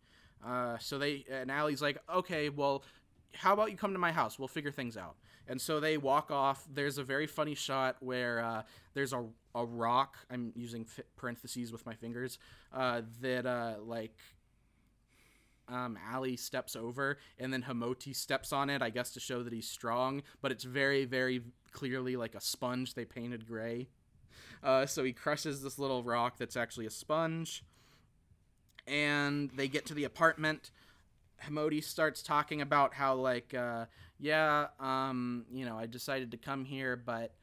[0.45, 2.83] Uh, so they and Ali's like, okay, well,
[3.33, 4.37] how about you come to my house?
[4.37, 5.15] We'll figure things out.
[5.47, 6.65] And so they walk off.
[6.71, 10.17] There's a very funny shot where uh, there's a a rock.
[10.29, 10.85] I'm using
[11.15, 12.37] parentheses with my fingers.
[12.73, 14.15] Uh, that uh, like.
[15.67, 18.83] Um, Ali steps over, and then Hamoti steps on it.
[18.83, 21.41] I guess to show that he's strong, but it's very, very
[21.71, 23.87] clearly like a sponge they painted gray.
[24.61, 27.63] Uh, so he crushes this little rock that's actually a sponge
[28.87, 30.71] and they get to the apartment.
[31.45, 33.85] Hamodi starts talking about how like uh,
[34.19, 37.33] yeah um, you know I decided to come here but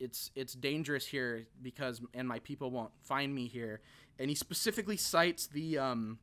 [0.00, 3.80] it's it's dangerous here because and my people won't find me here.
[4.18, 6.18] And he specifically cites the um,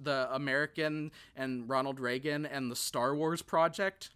[0.00, 4.10] the American and Ronald Reagan and the Star Wars project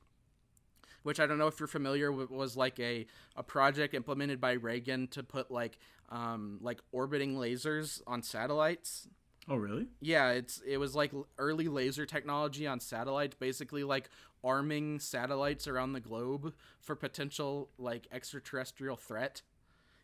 [1.05, 4.53] which I don't know if you're familiar with, was like a, a project implemented by
[4.53, 5.78] Reagan to put like
[6.11, 9.09] um, like orbiting lasers on satellites
[9.49, 9.86] Oh, really?
[10.01, 14.11] yeah, it's it was like early laser technology on satellites, basically like
[14.44, 19.42] arming satellites around the globe for potential like extraterrestrial threat.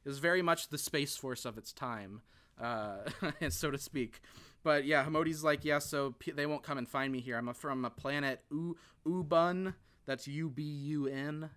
[0.05, 2.23] It was very much the space force of its time,
[2.61, 2.99] uh,
[3.51, 4.21] so to speak.
[4.63, 7.37] But yeah, Hamodi's like, yeah, so p- they won't come and find me here.
[7.37, 8.77] I'm a, from a planet U-
[9.07, 9.75] Ubun.
[10.07, 11.51] That's U B U N.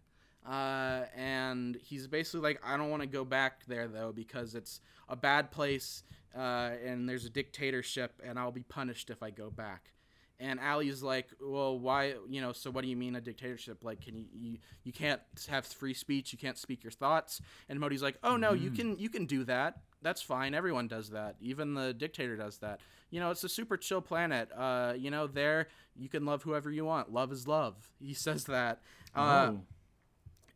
[0.46, 4.80] Uh, and he's basically like, I don't want to go back there though because it's
[5.10, 6.04] a bad place,
[6.38, 9.92] uh, and there's a dictatorship, and I'll be punished if I go back.
[10.40, 12.14] And Ali's like, well, why?
[12.30, 13.84] You know, so what do you mean a dictatorship?
[13.84, 16.32] Like, can you you, you can't have free speech?
[16.32, 17.42] You can't speak your thoughts?
[17.70, 19.80] And Modi's like, oh no, you can you can do that.
[20.04, 20.54] That's fine.
[20.54, 21.38] Everyone does that.
[21.42, 22.82] Even the dictator does that.
[23.10, 24.50] You know, it's a super chill planet.
[24.56, 27.12] Uh, you know, there you can love whoever you want.
[27.12, 27.76] Love is love.
[28.00, 28.82] He says that.
[29.16, 29.60] Uh, oh,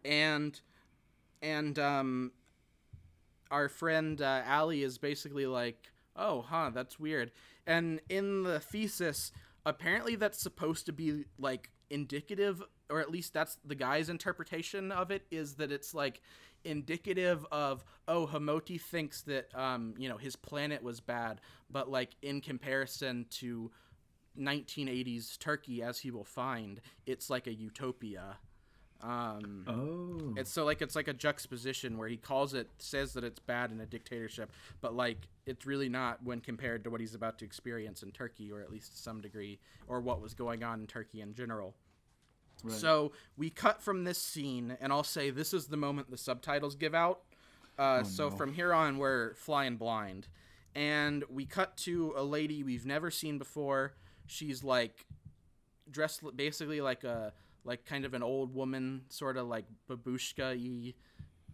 [0.06, 0.62] and
[1.42, 2.32] and um
[3.52, 7.32] our friend uh, Ali is basically like, "Oh, huh, that's weird."
[7.68, 9.32] And in the thesis,
[9.66, 15.12] apparently that's supposed to be like indicative or at least that's the guy's interpretation of
[15.12, 16.22] it is that it's like
[16.64, 22.16] indicative of oh Hamoti thinks that um you know his planet was bad but like
[22.22, 23.72] in comparison to
[24.40, 28.38] 1980s Turkey as he will find it's like a utopia
[29.04, 30.34] um Oh.
[30.38, 33.72] it's so like it's like a juxtaposition where he calls it says that it's bad
[33.72, 37.46] in a dictatorship, but like it's really not when compared to what he's about to
[37.46, 40.88] experience in Turkey, or at least to some degree, or what was going on in
[40.88, 41.76] Turkey in general.
[42.64, 42.74] Right.
[42.78, 46.76] So we cut from this scene, and I'll say this is the moment the subtitles
[46.76, 47.22] give out.
[47.80, 48.36] Uh, so no.
[48.36, 50.28] from here on, we're flying blind,
[50.76, 53.94] and we cut to a lady we've never seen before.
[54.28, 55.08] She's like
[55.90, 57.34] dressed basically like a
[57.64, 60.94] like kind of an old woman, sort of like babushka y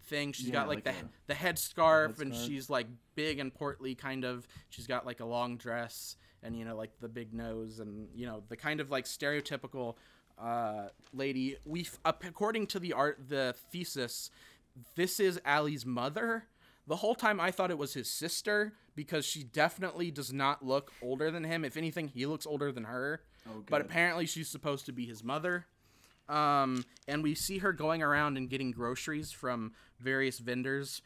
[0.05, 0.31] thing.
[0.31, 3.95] She's Yeah, got like, like the a- the headscarf, and she's like big and portly,
[3.95, 4.47] kind of.
[4.69, 8.25] She's got like a long dress, and you know like the big nose, and you
[8.25, 9.95] know the kind of like stereotypical
[10.37, 11.57] uh, lady.
[11.65, 14.31] We according to the art, the thesis,
[14.95, 16.45] this is Ali's mother.
[16.87, 20.93] The whole time I thought it was his sister because she definitely does not look
[21.01, 21.65] older than him.
[21.65, 23.21] If anything, he looks older than her.
[23.49, 25.65] Oh, but apparently she's supposed to be his mother.
[26.29, 31.01] Um, and we see her going around and getting groceries from various vendors,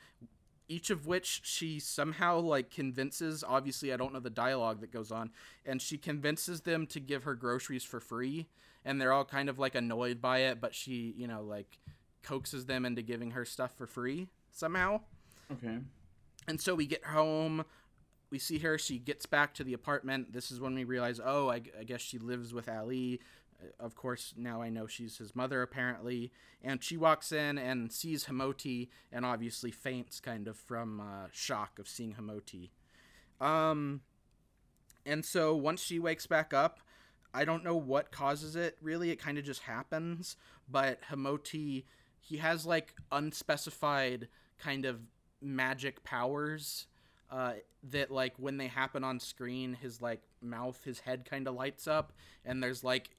[0.67, 3.43] each of which she somehow like convinces.
[3.47, 5.31] Obviously, I don't know the dialogue that goes on,
[5.65, 8.47] and she convinces them to give her groceries for free.
[8.83, 11.77] And they're all kind of like annoyed by it, but she, you know, like
[12.23, 15.01] coaxes them into giving her stuff for free somehow.
[15.51, 15.77] Okay.
[16.47, 17.63] And so we get home.
[18.31, 18.77] We see her.
[18.77, 20.33] She gets back to the apartment.
[20.33, 23.19] This is when we realize, oh, I, I guess she lives with Ali.
[23.79, 26.31] Of course, now I know she's his mother, apparently.
[26.63, 31.79] And she walks in and sees Hamoti and obviously faints kind of from uh, shock
[31.79, 32.69] of seeing Hamoti.
[33.39, 34.01] Um,
[35.05, 36.79] and so once she wakes back up,
[37.33, 39.09] I don't know what causes it really.
[39.09, 40.35] It kind of just happens.
[40.69, 41.85] But Hamoti,
[42.19, 44.27] he has like unspecified
[44.59, 44.99] kind of
[45.41, 46.85] magic powers
[47.31, 47.53] uh,
[47.89, 51.87] that like when they happen on screen, his like mouth, his head kind of lights
[51.87, 52.13] up,
[52.45, 53.09] and there's like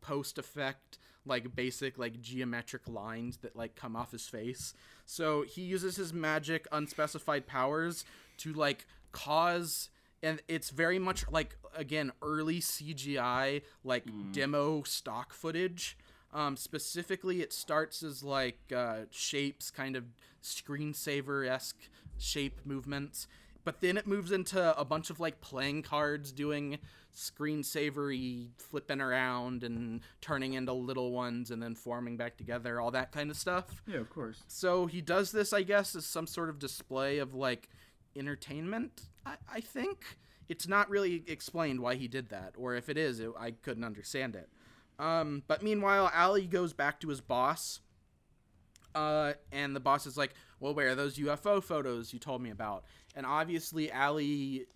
[0.00, 4.74] post effect like basic like geometric lines that like come off his face.
[5.04, 8.04] So he uses his magic unspecified powers
[8.38, 9.90] to like cause
[10.22, 15.96] and it's very much like again early cgi like demo stock footage.
[16.32, 20.04] Um, specifically it starts as like uh, shapes kind of
[20.42, 21.88] screensaver-esque
[22.18, 23.26] shape movements
[23.64, 26.78] but then it moves into a bunch of like playing cards doing
[27.14, 33.12] screensavery flipping around and turning into little ones and then forming back together all that
[33.12, 34.42] kind of stuff Yeah, of course.
[34.46, 37.68] so he does this i guess as some sort of display of like
[38.16, 40.04] entertainment i, I think
[40.48, 43.84] it's not really explained why he did that or if it is it, i couldn't
[43.84, 44.48] understand it
[44.98, 47.80] um, but meanwhile ali goes back to his boss
[48.92, 52.50] uh, and the boss is like, "Well, where are those UFO photos you told me
[52.50, 52.82] about?"
[53.14, 54.66] And obviously, Ali,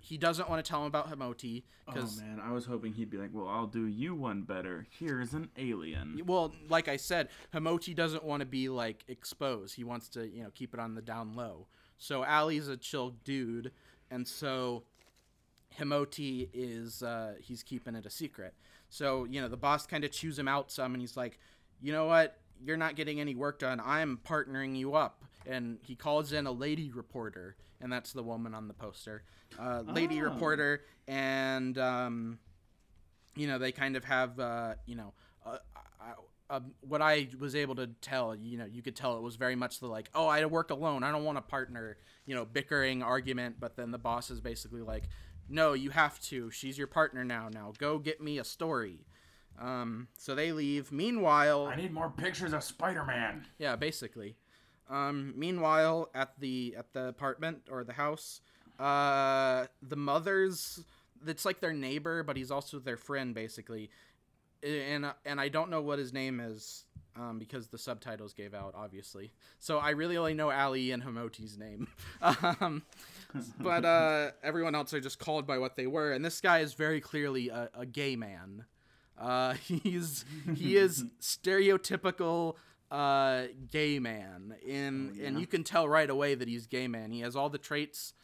[0.00, 3.18] he doesn't want to tell him about Hamoti Oh man, I was hoping he'd be
[3.18, 4.86] like, "Well, I'll do you one better.
[4.98, 9.74] Here's an alien." well, like I said, Hamoti doesn't want to be like exposed.
[9.74, 11.66] He wants to, you know, keep it on the down low.
[11.98, 13.70] So Ali's a chill dude,
[14.10, 14.84] and so
[15.78, 18.54] Himoti is uh, he's keeping it a secret.
[18.88, 21.38] So you know the boss kind of chews him out some, and he's like,
[21.82, 23.80] you know what, you're not getting any work done.
[23.84, 28.54] I'm partnering you up, and he calls in a lady reporter, and that's the woman
[28.54, 29.22] on the poster,
[29.58, 30.24] uh, lady Oh.
[30.24, 32.38] reporter, and um,
[33.36, 35.12] you know they kind of have uh, you know.
[35.44, 35.58] Uh,
[36.00, 36.04] uh,
[36.50, 39.56] uh, what I was able to tell, you know, you could tell it was very
[39.56, 41.02] much the like, oh, I work alone.
[41.02, 43.56] I don't want a partner, you know, bickering argument.
[43.58, 45.04] But then the boss is basically like,
[45.48, 46.50] no, you have to.
[46.50, 47.48] She's your partner now.
[47.50, 49.06] Now go get me a story.
[49.58, 50.92] Um, so they leave.
[50.92, 53.46] Meanwhile, I need more pictures of Spider-Man.
[53.58, 54.36] yeah, basically.
[54.90, 58.40] Um, meanwhile, at the at the apartment or the house,
[58.78, 60.84] uh, the mother's
[61.26, 63.90] it's like their neighbor, but he's also their friend, basically.
[64.62, 66.84] And and I don't know what his name is
[67.16, 69.30] um, because the subtitles gave out, obviously.
[69.58, 71.88] So I really only know Ali and Hamoti's name.
[72.22, 72.82] um,
[73.60, 76.74] but uh, everyone else are just called by what they were, and this guy is
[76.74, 78.64] very clearly a, a gay man.
[79.18, 80.24] Uh, he's
[80.56, 82.56] he is stereotypical
[82.94, 87.10] uh, gay man, in and you can tell right away that he's gay man.
[87.10, 88.14] He has all the traits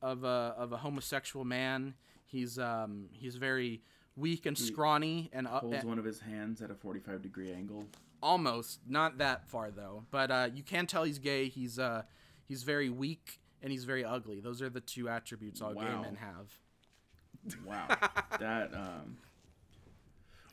[0.00, 1.94] of a of a homosexual man.
[2.26, 3.82] He's um he's very
[4.16, 7.86] weak and scrawny and up, Holds one of his hands at a 45 degree angle.
[8.22, 10.04] almost not that far though.
[10.10, 11.48] But uh, you can tell he's gay.
[11.48, 12.02] He's uh
[12.46, 14.40] he's very weak and he's very ugly.
[14.40, 17.56] Those are the two attributes all gay men have.
[17.66, 17.86] Wow.
[18.38, 19.16] that um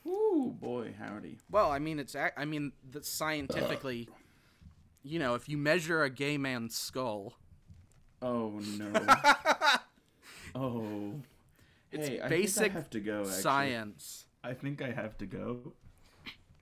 [0.08, 1.38] Ooh, boy, howdy.
[1.51, 4.08] Well, I mean, it's I mean, that scientifically,
[5.03, 7.34] you know, if you measure a gay man's skull,
[8.22, 8.91] Oh no.
[10.55, 11.14] oh.
[11.91, 13.20] It's hey, I basic think I have to go.
[13.22, 13.41] Actually.
[13.41, 14.26] science.
[14.43, 15.74] I think I have to go.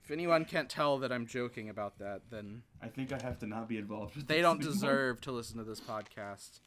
[0.04, 3.46] If anyone can't tell that I'm joking about that, then I think I have to
[3.46, 4.72] not be involved with they don't anymore.
[4.72, 6.60] deserve to listen to this podcast.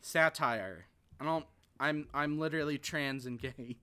[0.00, 0.86] Satire.
[1.20, 1.46] I don't.
[1.80, 3.76] I'm I'm literally trans and gay.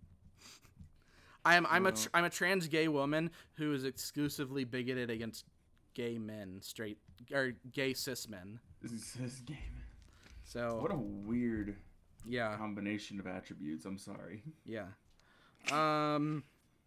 [1.45, 5.45] I am I'm a tr- I'm a trans gay woman who is exclusively bigoted against
[5.93, 6.97] gay men, straight
[7.31, 8.59] or gay cis men.
[8.81, 9.57] This is this game.
[10.43, 11.75] So What a weird
[12.25, 12.55] yeah.
[12.57, 13.85] combination of attributes.
[13.85, 14.43] I'm sorry.
[14.65, 14.87] Yeah.
[15.71, 16.43] Um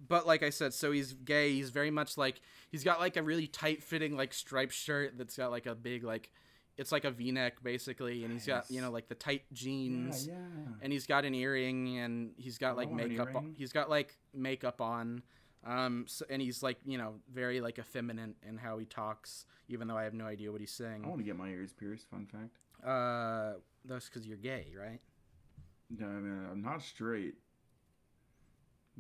[0.07, 1.53] but like I said, so he's gay.
[1.53, 2.41] He's very much like
[2.71, 6.05] he's got like a really tight fitting like striped shirt that's got like a big
[6.05, 6.31] like
[6.79, 10.35] it's like a V-neck basically and he's got, you know, like the tight jeans yeah.
[10.81, 13.55] and he's got an earring and he's got like makeup on.
[13.59, 15.23] He's got like makeup on.
[15.67, 19.89] Um so, and he's like, you know, very like effeminate in how he talks even
[19.89, 21.03] though I have no idea what he's saying.
[21.05, 22.07] I want to get my ears pierced.
[22.09, 22.57] Fun fact.
[22.89, 23.55] Uh
[23.85, 25.01] that's cuz you're gay, right?
[25.91, 27.35] No, I mean I'm not straight.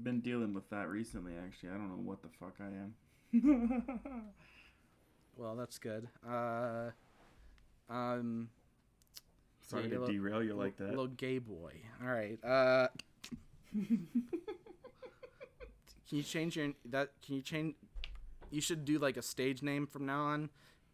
[0.03, 1.35] Been dealing with that recently.
[1.37, 4.33] Actually, I don't know what the fuck I am.
[5.39, 6.09] Well, that's good.
[6.29, 6.91] Uh
[7.91, 8.49] um
[9.63, 10.89] Sorry Yeah, to you're derail you like that.
[10.91, 11.73] Little gay boy.
[12.03, 12.43] All right.
[12.45, 12.89] Uh,
[13.75, 14.09] can
[16.09, 17.11] you change your that?
[17.25, 17.75] Can you change?
[18.51, 20.51] You should do like a stage name from now on.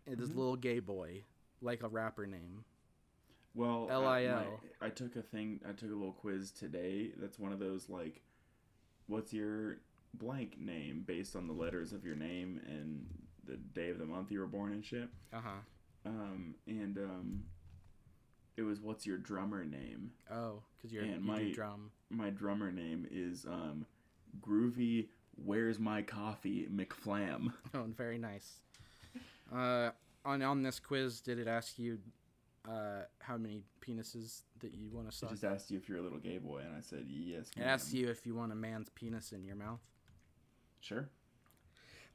[0.07, 0.39] It Mm-hmm.
[0.39, 1.23] little gay boy,
[1.63, 2.65] like a rapper name.
[3.55, 4.35] Well, uh, LIL.
[4.35, 5.61] my- I took a thing.
[5.67, 7.13] I took a little quiz today.
[7.17, 8.21] That's one of those like,
[9.07, 9.79] what's your
[10.15, 13.07] blank name based on the letters of your name and
[13.47, 15.09] the day of the month you were born and shit.
[15.33, 15.51] Uh huh.
[16.07, 17.43] Um, and um,
[18.57, 20.13] it was what's your drummer name?
[20.31, 21.91] Oh, because you're And you my- drum.
[22.11, 23.87] My drummer name is um,
[24.41, 25.09] Groovy.
[25.37, 27.53] Where's my coffee, McFlam?
[27.75, 28.61] Oh, very nice.
[29.53, 29.91] Uh,
[30.25, 31.99] on on this quiz, did it ask you
[32.69, 35.31] uh how many penises that you want to suck?
[35.31, 37.51] just asked you if you're a little gay boy, and I said yes.
[37.57, 39.81] It asked you if you want a man's penis in your mouth.
[40.81, 41.09] Sure.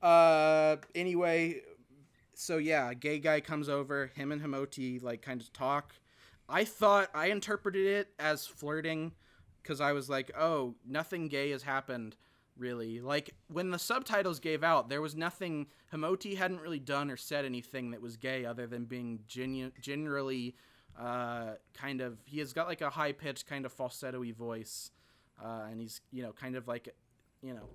[0.01, 1.61] Uh, anyway,
[2.39, 4.11] so yeah, gay guy comes over.
[4.15, 5.93] Him and Himoti like kind of talk.
[6.47, 9.11] I thought I interpreted it as flirting
[9.61, 12.15] because I was like, oh, nothing gay has happened
[12.57, 13.01] really.
[13.01, 15.67] Like when the subtitles gave out, there was nothing.
[15.93, 20.55] Himoti hadn't really done or said anything that was gay other than being genu- generally
[20.97, 22.19] uh, kind of.
[22.23, 24.91] He has got like a high pitched kind of falsetto-y voice,
[25.43, 26.95] uh, and he's you know kind of like,
[27.41, 27.67] you know,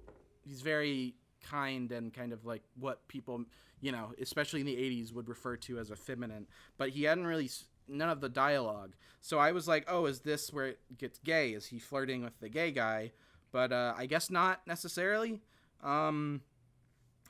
[0.43, 3.45] he's very kind and kind of like what people
[3.81, 6.47] you know especially in the 80s would refer to as effeminate
[6.79, 7.51] but he hadn't really
[7.87, 8.95] none of the dialogue.
[9.21, 11.53] So i was like oh is this where it gets gay?
[11.53, 13.13] Is he flirting with the gay guy?
[13.53, 15.41] But uh, i guess not necessarily.
[15.83, 16.43] Um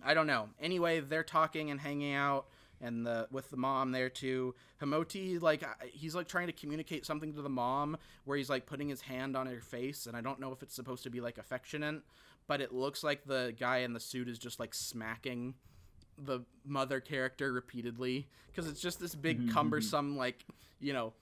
[0.04, 0.48] i don't know.
[0.60, 2.46] Anyway they're talking and hanging out
[2.80, 4.54] and the with the mom there too.
[4.80, 8.88] Himoti like he's like trying to communicate something to the mom where he's like putting
[8.88, 11.38] his hand on her face and I don't know if it's supposed to be like
[11.38, 12.02] affectionate
[12.46, 15.54] but it looks like the guy in the suit is just like smacking
[16.18, 20.44] the mother character repeatedly because it's just this big cumbersome like
[20.80, 21.12] you know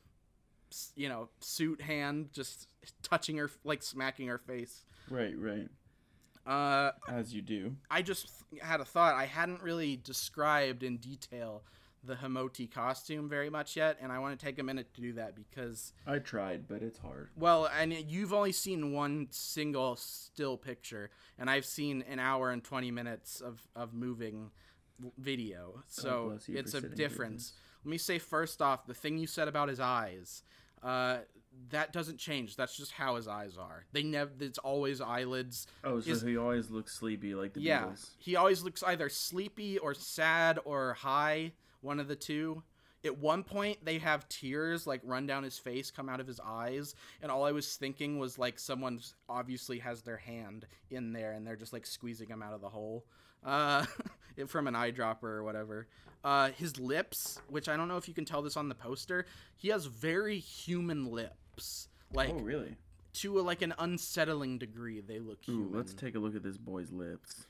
[0.96, 2.68] you know suit hand just
[3.02, 5.68] touching her like smacking her face Right, right.
[6.46, 7.76] uh As you do.
[7.90, 8.28] I just
[8.60, 9.14] had a thought.
[9.14, 11.62] I hadn't really described in detail
[12.04, 15.12] the Himoti costume very much yet, and I want to take a minute to do
[15.14, 17.30] that because, I tried, but it's hard.
[17.36, 22.62] well, and you've only seen one single still picture, and I've seen an hour and
[22.62, 24.50] 20 minutes of, of moving
[25.18, 25.82] video.
[25.88, 27.52] So it's a difference.
[27.84, 30.42] Let me say first off, the thing you said about his eyes.
[30.82, 31.18] Uh,
[31.70, 32.56] that doesn't change.
[32.56, 33.84] That's just how his eyes are.
[33.92, 34.30] They never.
[34.40, 35.66] It's always eyelids.
[35.84, 38.10] Oh, so he always looks sleepy like the yeah, Beatles.
[38.18, 42.62] he always looks either sleepy or sad or high, one of the two.
[43.04, 46.38] At one point, they have tears like run down his face, come out of his
[46.44, 51.32] eyes, and all I was thinking was like someone obviously has their hand in there
[51.32, 53.04] and they're just like squeezing him out of the hole,
[53.44, 53.84] uh,
[54.46, 55.88] from an eyedropper or whatever.
[56.22, 59.26] Uh, his lips, which I don't know if you can tell this on the poster,
[59.56, 62.76] he has very human lips, like Oh, really?
[63.14, 65.00] to a, like an unsettling degree.
[65.00, 65.76] They look Ooh, human.
[65.76, 67.46] let's take a look at this boy's lips.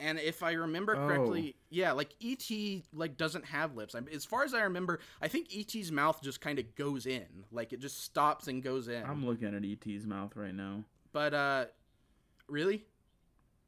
[0.00, 1.06] And if I remember Oh.
[1.06, 2.48] correctly, yeah, like ET
[2.92, 3.94] like doesn't have lips.
[3.94, 7.26] I, as far as I remember, I think ET's mouth just kind of goes in,
[7.50, 9.04] like it just stops and goes in.
[9.04, 10.84] I'm looking at ET's mouth right now.
[11.12, 11.64] but uh,
[12.48, 12.84] really,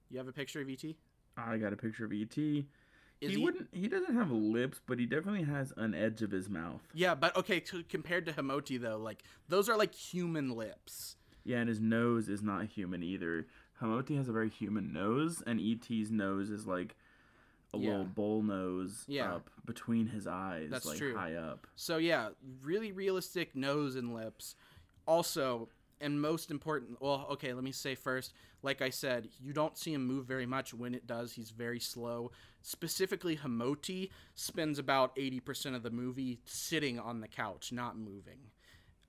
[0.09, 0.85] you have a picture of ET?
[1.37, 2.37] I got a picture of ET.
[2.37, 2.64] Is
[3.20, 3.68] he, he- wouldn't.
[3.72, 6.81] He doesn't have lips, but he definitely has an edge of his mouth.
[6.95, 11.16] Yeah, but okay, c- compared to Himoti though, like those are like human lips.
[11.45, 13.47] Yeah, and his nose is not human either.
[13.81, 16.97] Hamoti has a very human nose, and ET's nose is like
[17.72, 17.91] a Yeah.
[17.91, 19.37] little bull nose Yeah.
[19.37, 21.14] up between his eyes, That's like true.
[21.16, 21.66] high up.
[21.76, 22.31] So yeah,
[22.62, 24.55] really realistic nose and lips.
[25.07, 25.68] Also,
[26.01, 29.93] and most important, well, okay, let me say first, like I said, you don't see
[29.93, 30.72] him move very much.
[30.74, 32.33] When it does, he's very slow.
[32.62, 38.51] Specifically, Hamoti spends about 80% of the movie sitting on the couch, not moving.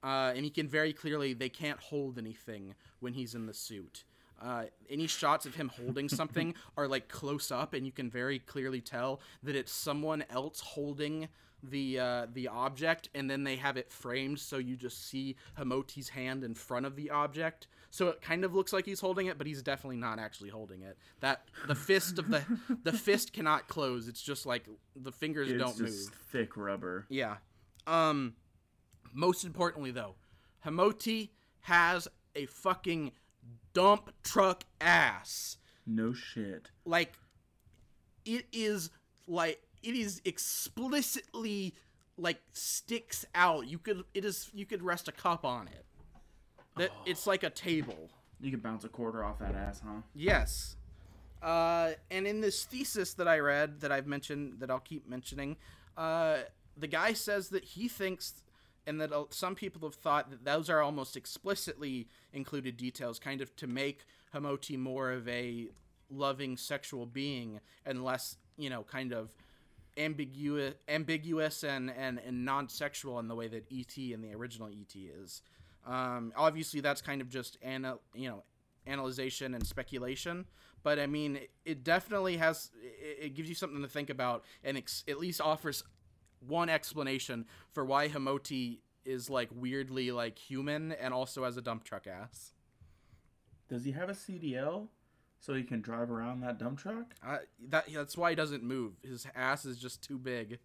[0.03, 4.03] Uh, and he can very clearly, they can't hold anything when he's in the suit.
[4.41, 8.39] Uh, any shots of him holding something are like close up, and you can very
[8.39, 11.27] clearly tell that it's someone else holding
[11.63, 16.09] the uh, the object, and then they have it framed so you just see Hamoti's
[16.09, 17.67] hand in front of the object.
[17.91, 20.81] So it kind of looks like he's holding it, but he's definitely not actually holding
[20.81, 20.97] it.
[21.19, 22.41] That the fist of the
[22.83, 24.07] the fist cannot close.
[24.07, 24.65] It's just like
[24.95, 26.19] the fingers It's don't just move.
[26.31, 27.05] thick rubber.
[27.09, 27.35] Yeah.
[27.85, 28.33] Um
[29.13, 30.15] most importantly though,
[30.65, 31.29] Hamoti
[31.61, 33.11] has a fucking
[33.73, 35.57] dump truck ass.
[35.85, 36.69] No shit.
[36.85, 37.13] Like
[38.25, 38.89] it is
[39.27, 41.73] like it is explicitly
[42.17, 43.67] like sticks out.
[43.67, 45.85] You could it is you could rest a cup on it.
[46.77, 48.09] That it's like a table.
[48.39, 50.01] You could bounce a quarter off that ass, huh?
[50.15, 50.75] Yes.
[51.41, 55.57] Uh, and in this thesis that I read, that I've mentioned, that I'll keep mentioning,
[55.97, 56.37] uh,
[56.77, 58.43] the guy says that he thinks,
[58.87, 63.41] and that uh, some people have thought that those are almost explicitly included details, kind
[63.41, 65.67] of to make Hamoti more of a
[66.09, 69.35] loving sexual being and less, you know, kind of
[69.97, 74.95] ambiguous, ambiguous and, and, and non-sexual in the way that ET and the original ET
[74.95, 75.41] is.
[75.85, 78.43] Um, obviously, that's kind of just ana- you know
[78.85, 80.45] analyzation and speculation,
[80.83, 82.69] but I mean, it, it definitely has.
[82.81, 85.83] It, it gives you something to think about, and ex- at least offers
[86.45, 91.83] one explanation for why Hamoti is like weirdly like human and also has a dump
[91.83, 92.53] truck ass.
[93.69, 94.87] Does he have a CDL
[95.39, 97.13] so he can drive around that dump truck?
[97.25, 97.37] Uh,
[97.69, 98.93] that that's why he doesn't move.
[99.03, 100.59] His ass is just too big.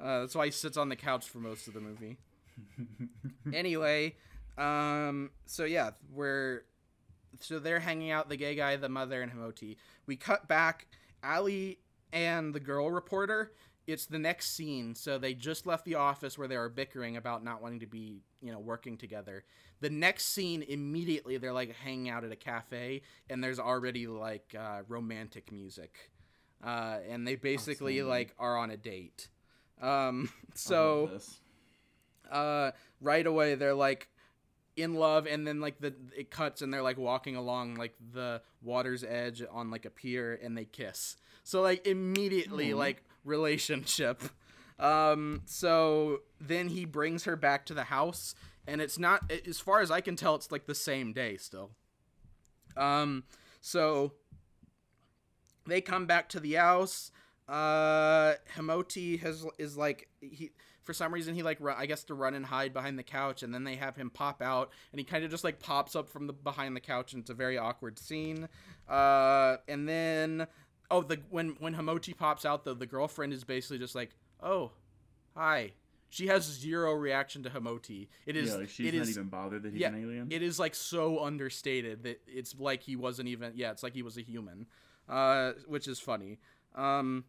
[0.00, 2.16] Uh, that's why he sits on the couch for most of the movie.
[3.54, 4.14] anyway,
[4.58, 6.62] um, so yeah, we're
[7.40, 9.76] so they're hanging out, the gay guy, the mother, and Hamoti.
[10.06, 10.86] We cut back,
[11.22, 11.78] Ali
[12.12, 13.52] and the girl reporter.
[13.86, 17.42] It's the next scene, so they just left the office where they were bickering about
[17.42, 19.44] not wanting to be, you know, working together.
[19.80, 24.54] The next scene, immediately, they're like hanging out at a cafe, and there's already like
[24.58, 26.10] uh, romantic music,
[26.64, 29.28] uh, and they basically like are on a date.
[29.80, 31.10] Um, so
[32.30, 32.70] uh,
[33.00, 34.08] right away they're like
[34.76, 38.40] in love and then like the it cuts and they're like walking along like the
[38.62, 41.16] water's edge on like a pier and they kiss.
[41.44, 44.22] So like immediately like relationship
[44.78, 48.34] um so then he brings her back to the house
[48.66, 51.70] and it's not as far as i can tell it's like the same day still
[52.76, 53.24] um
[53.60, 54.12] so
[55.66, 57.10] they come back to the house.
[57.48, 60.50] Uh, Hamoti has is like he
[60.84, 63.42] for some reason he like run, I guess to run and hide behind the couch,
[63.42, 66.08] and then they have him pop out, and he kind of just like pops up
[66.08, 68.48] from the behind the couch, and it's a very awkward scene.
[68.88, 70.46] Uh, and then
[70.92, 74.10] oh the when when Hamoti pops out though, the girlfriend is basically just like
[74.42, 74.72] oh
[75.36, 75.72] hi.
[76.10, 78.08] She has zero reaction to Hamoti.
[78.26, 80.28] It is Yeah, like she's it not is even bothered that he's yeah, an alien.
[80.30, 83.52] it is like so understated that it's like he wasn't even.
[83.56, 84.66] Yeah, it's like he was a human,
[85.08, 86.38] uh, which is funny.
[86.74, 87.24] Um,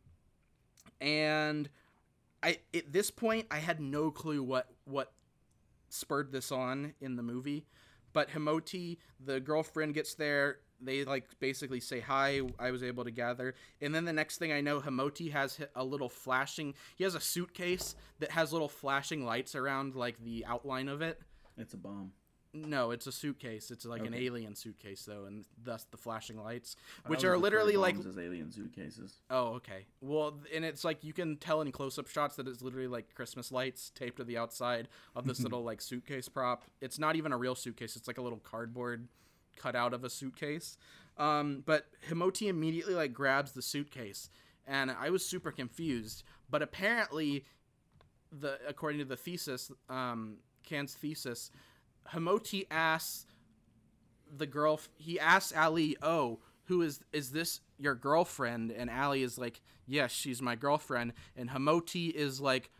[1.02, 1.70] and
[2.42, 5.14] I at this point I had no clue what what
[5.90, 7.66] spurred this on in the movie,
[8.12, 10.58] but Himoti, the girlfriend, gets there.
[10.86, 12.42] They like basically say hi.
[12.60, 15.84] I was able to gather, and then the next thing I know, Himoti has a
[15.84, 16.74] little flashing.
[16.96, 21.22] He has a suitcase that has little flashing lights around like the outline of it.
[21.58, 22.12] it's a bomb.
[22.56, 23.72] No, it's a suitcase.
[23.72, 26.76] It's like an alien suitcase though, and thus the flashing lights,
[27.08, 29.22] which are literally like as alien suitcases.
[29.32, 29.88] Oh, okay.
[30.02, 33.52] Well, and it's like you can tell in close-up shots that it's literally like Christmas
[33.52, 36.64] lights taped to the outside of this little like suitcase prop.
[36.80, 37.96] It's not even a real suitcase.
[37.96, 39.08] It's like a little cardboard
[39.56, 40.78] cut out of a suitcase.
[41.18, 44.30] Um, but Himoti immediately like grabs the suitcase,
[44.66, 46.24] and I was super confused.
[46.50, 47.46] But apparently,
[48.32, 51.52] the according to the thesis, um, Can's thesis,
[52.14, 53.26] Himoti asks
[54.36, 59.38] the girl he asks Ali, "Oh, who is is this your girlfriend?" And Ali is
[59.38, 62.72] like, "Yes, she's my girlfriend." And Hamoti is like,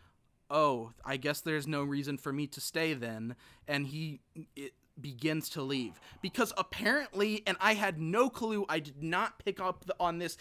[0.50, 3.36] "Oh, I guess there's no reason for me to stay then."
[3.68, 4.22] And he
[4.56, 9.60] it begins to leave because apparently and I had no clue, I did not pick
[9.60, 10.38] up the, on this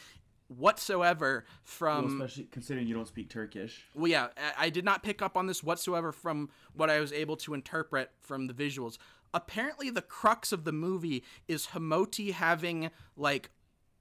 [0.48, 3.84] whatsoever Well, from especially considering you don't speak Turkish.
[3.94, 7.12] well, yeah, I- I did not pick up on this whatsoever from what I was
[7.12, 8.98] able to interpret from the visuals.
[9.34, 13.50] Apparently, the crux of the movie is Hamoti having like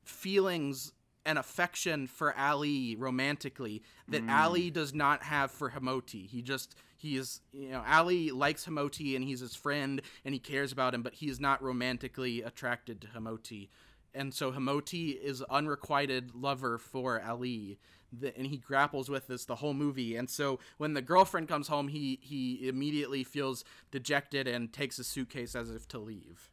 [0.04, 0.91] feelings
[1.26, 4.30] and affection for Ali romantically that hmm.
[4.30, 6.28] Ali does not have for Hamoti.
[6.28, 10.39] He just he is you know Ali likes Hamoti and he's his friend and he
[10.39, 13.70] cares about him, but he is not romantically attracted to Hamoti.
[14.14, 17.80] And so Hamoti is unrequited lover for Ali,
[18.12, 20.16] the, and he grapples with this the whole movie.
[20.16, 25.04] And so when the girlfriend comes home, he he immediately feels dejected and takes a
[25.04, 26.52] suitcase as if to leave.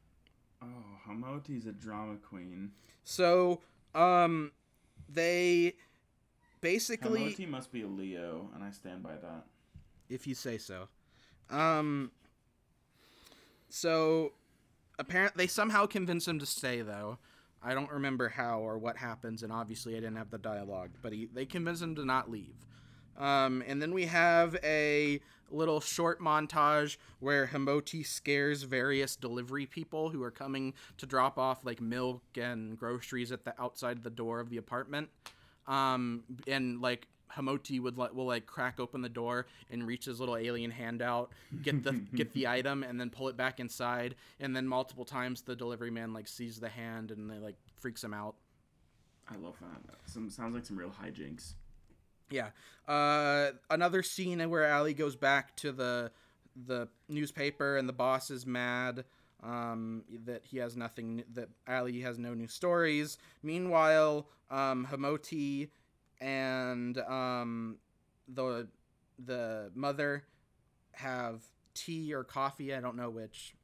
[0.62, 0.66] Oh,
[1.09, 2.72] Hamoti's a drama queen.
[3.05, 3.61] So,
[3.94, 4.53] um,
[5.09, 5.74] they
[6.61, 9.46] basically, Hamoti must be a Leo, and I stand by that.
[10.09, 10.88] If you say so,
[11.50, 12.11] um,
[13.68, 14.32] so
[14.98, 17.18] apparently they somehow convince him to stay though.
[17.62, 21.12] I don't remember how or what happens, and obviously I didn't have the dialogue, but
[21.12, 22.54] he, they convince him to not leave.
[23.16, 30.11] Um, and then we have a little short montage where Hamoti scares various delivery people
[30.11, 34.40] who are coming to drop off like milk and groceries at the outside the door
[34.40, 35.09] of the apartment.
[35.66, 40.20] Um, and like Hamoti would like will like crack open the door and reach his
[40.20, 44.14] little alien hand out, get the get the item, and then pull it back inside.
[44.40, 48.02] And then multiple times the delivery man like sees the hand and they like freaks
[48.02, 48.34] him out.
[49.30, 49.96] I love that.
[50.06, 51.54] Some sounds like some real hijinks.
[52.30, 52.48] Yeah.
[52.86, 56.10] Uh, another scene where Ali goes back to the
[56.66, 59.04] the newspaper and the boss is mad
[59.42, 63.18] um, that he has nothing that Ali has no new stories.
[63.42, 65.68] Meanwhile, um, Hamoti
[66.20, 67.76] and um,
[68.32, 68.68] the
[69.24, 70.24] the mother
[70.92, 71.42] have
[71.74, 72.74] tea or coffee.
[72.74, 73.54] I don't know which.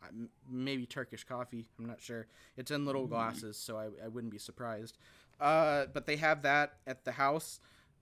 [0.51, 1.67] Maybe Turkish coffee.
[1.79, 2.27] I'm not sure.
[2.57, 4.99] It's in little glasses, so I, I wouldn't be surprised.
[5.41, 7.59] Uh, but they have that at the house,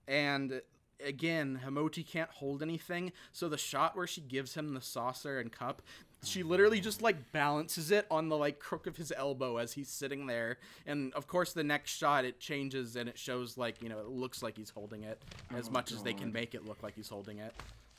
[0.07, 0.61] and
[1.03, 3.11] again, Hamoti can't hold anything.
[3.31, 5.81] So the shot where she gives him the saucer and cup,
[6.23, 9.89] she literally just like balances it on the like crook of his elbow as he's
[9.89, 10.57] sitting there.
[10.85, 14.07] And of course, the next shot it changes and it shows like you know it
[14.07, 15.21] looks like he's holding it
[15.55, 17.53] as Oh, much as they can make it look like he's holding it.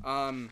[0.05, 0.51] Um,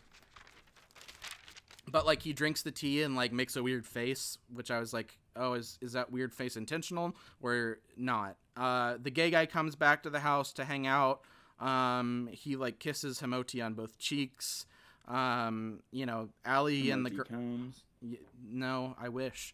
[1.91, 4.93] but like he drinks the tea and like makes a weird face, which I was
[4.93, 8.37] like, oh, is is that weird face intentional or not?
[8.55, 11.21] Uh, the gay guy comes back to the house to hang out.
[11.59, 14.65] Um, he like kisses Hamoti on both cheeks.
[15.07, 17.83] Um, you know, Ali and the Hamoti gr- comes.
[18.01, 19.53] Y- no, I wish.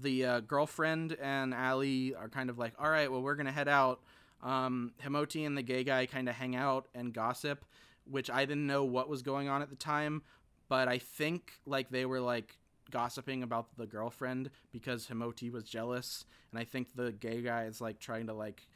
[0.00, 3.68] The uh, girlfriend and Ali are kind of like, all right, well, we're gonna head
[3.68, 4.00] out.
[4.42, 7.64] Um, Hamoti and the gay guy kind of hang out and gossip,
[8.04, 10.22] which I didn't know what was going on at the time,
[10.68, 12.56] but I think like they were like
[12.90, 17.80] gossiping about the girlfriend because Hamoti was jealous, and I think the gay guy is
[17.80, 18.66] like trying to like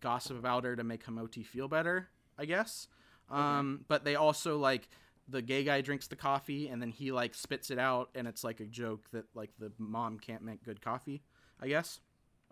[0.00, 2.88] gossip about her to make Hamoti feel better, I guess.
[3.30, 4.88] Um, but they also like
[5.28, 8.44] the gay guy drinks the coffee and then he like spits it out and it's
[8.44, 11.22] like a joke that like the mom can't make good coffee,
[11.60, 12.00] I guess.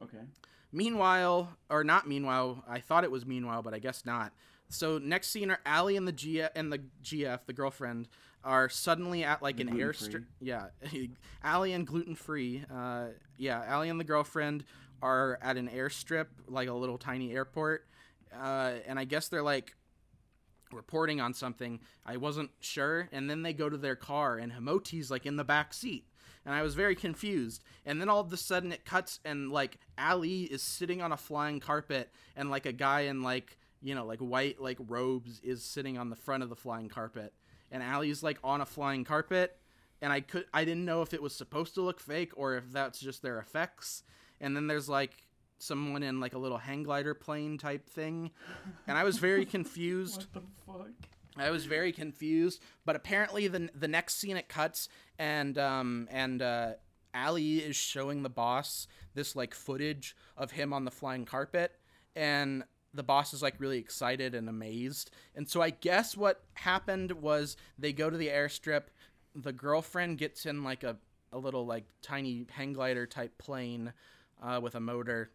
[0.02, 0.24] Okay.
[0.72, 4.32] Meanwhile, or not meanwhile, I thought it was meanwhile, but I guess not.
[4.68, 8.08] So next scene are Ali and the G and the GF, the girlfriend,
[8.42, 10.24] are suddenly at like an airstrip.
[10.40, 10.66] Yeah,
[11.44, 12.64] Ali and gluten free.
[12.72, 14.64] Uh, yeah, Ali and the girlfriend
[15.00, 17.86] are at an airstrip, like a little tiny airport,
[18.36, 19.76] uh, and I guess they're like
[20.74, 21.80] reporting on something.
[22.04, 25.44] I wasn't sure, and then they go to their car, and Hamoti's like in the
[25.44, 26.06] back seat,
[26.44, 27.62] and I was very confused.
[27.86, 31.16] And then all of a sudden it cuts, and like Ali is sitting on a
[31.16, 35.62] flying carpet, and like a guy in like you know like white like robes is
[35.62, 37.32] sitting on the front of the flying carpet,
[37.70, 39.58] and Ali's like on a flying carpet,
[40.02, 42.72] and I could I didn't know if it was supposed to look fake or if
[42.72, 44.02] that's just their effects.
[44.40, 45.23] And then there's like
[45.58, 48.30] someone in like a little hang glider plane type thing,
[48.86, 50.26] and I was very confused.
[50.34, 51.10] What the fuck?
[51.36, 56.40] I was very confused, but apparently the the next scene it cuts and um and
[56.40, 56.72] uh
[57.14, 61.72] Ali is showing the boss this like footage of him on the flying carpet
[62.16, 65.10] and the boss is like really excited and amazed.
[65.34, 68.84] And so I guess what happened was they go to the airstrip,
[69.34, 70.96] the girlfriend gets in like a
[71.32, 73.92] a little like tiny hang glider type plane
[74.40, 75.30] uh, with a motor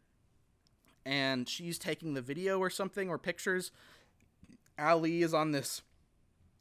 [1.10, 3.72] and she's taking the video or something or pictures
[4.78, 5.82] Ali is on this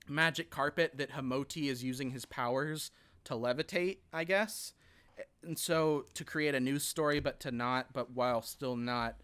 [0.08, 2.90] magic carpet that Hamoti is using his powers
[3.24, 4.72] to levitate, I guess.
[5.44, 9.16] And so to create a news story, but to not, but while still not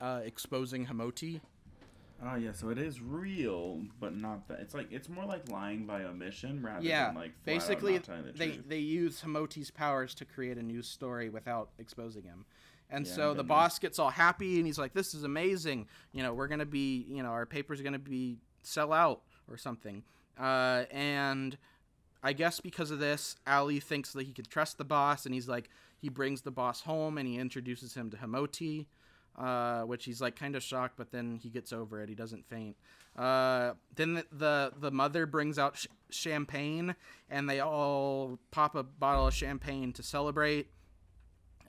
[0.00, 1.40] uh, exposing Hamoti.
[2.22, 4.60] Oh yeah, so it is real, but not that.
[4.60, 8.50] It's like it's more like lying by omission rather Yeah, than like basically the they
[8.52, 8.68] truth.
[8.68, 12.44] they use Hamoti's powers to create a news story without exposing him.
[12.90, 15.88] And Yeah, so the boss gets all happy and he's like, "This is amazing!
[16.12, 19.56] You know, we're gonna be, you know, our paper's are gonna be sell out or
[19.56, 20.04] something."
[20.38, 21.56] Uh, and
[22.22, 25.48] I guess because of this, Ali thinks that he can trust the boss, and he's
[25.48, 25.70] like,
[26.04, 28.84] he brings the boss home and he introduces him to Hamoti,
[29.38, 32.10] uh, which he's like kind of shocked, but then he gets over it.
[32.10, 32.76] He doesn't faint.
[33.16, 36.94] Uh, then the, the the mother brings out sh- champagne,
[37.30, 40.68] and they all pop a bottle of champagne to celebrate.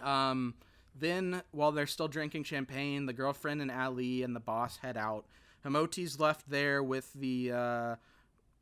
[0.01, 0.55] Um,
[0.97, 5.25] then, while they're still drinking champagne, the girlfriend and Ali and the boss head out.
[5.65, 7.95] Hamoti's left there with the uh,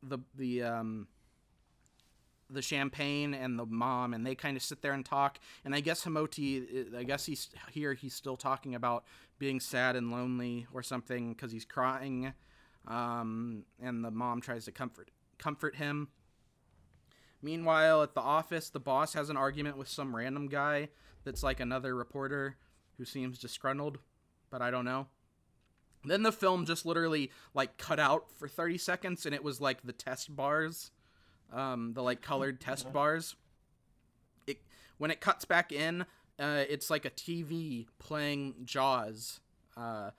[0.02, 1.08] the the um,
[2.50, 5.40] the champagne and the mom, and they kind of sit there and talk.
[5.66, 7.94] And I guess Hamoti, I guess he's here.
[7.94, 9.04] He's still talking about
[9.38, 12.34] being sad and lonely or something because he's crying.
[12.88, 16.10] Um, and the mom tries to comfort comfort him.
[17.44, 20.88] Meanwhile, at the office, the boss has an argument with some random guy
[21.26, 22.56] that's like another reporter
[22.98, 24.00] who seems disgruntled,
[24.50, 25.08] but I don't know.
[26.06, 29.84] Then the film just literally like cut out for 30 seconds and it was like
[29.84, 30.92] the test bars,
[31.52, 33.36] um, the like colored test bars.
[34.48, 34.60] It
[34.98, 36.06] when it cuts back in,
[36.40, 39.42] uh, it's like a TV playing Jaws.
[39.76, 40.12] Uh,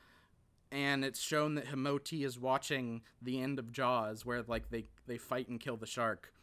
[0.71, 5.17] and it's shown that Himoti is watching the end of Jaws, where like they they
[5.17, 6.34] fight and kill the shark.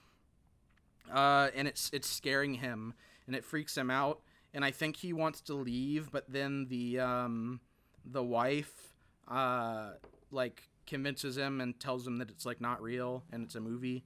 [1.11, 2.93] Uh, and it's it's scaring him,
[3.27, 4.21] and it freaks him out,
[4.53, 7.59] and I think he wants to leave, but then the um,
[8.05, 8.93] the wife
[9.27, 9.91] uh,
[10.31, 14.03] like convinces him and tells him that it's like not real and it's a movie.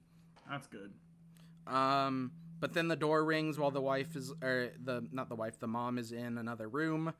[0.49, 0.93] That's good.
[1.67, 5.59] Um, but then the door rings while the wife is, or the not the wife,
[5.59, 7.13] the mom is in another room.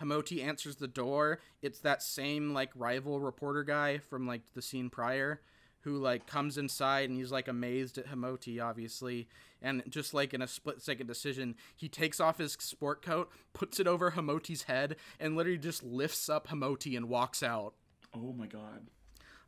[0.00, 1.40] Hamoti answers the door.
[1.60, 5.40] It's that same like rival reporter guy from like the scene prior,
[5.82, 9.28] who like comes inside and he's like amazed at Hamoti, obviously,
[9.60, 13.78] and just like in a split second decision, he takes off his sport coat, puts
[13.78, 17.74] it over Hamoti's head, and literally just lifts up Hamoti and walks out.
[18.14, 18.88] Oh my god.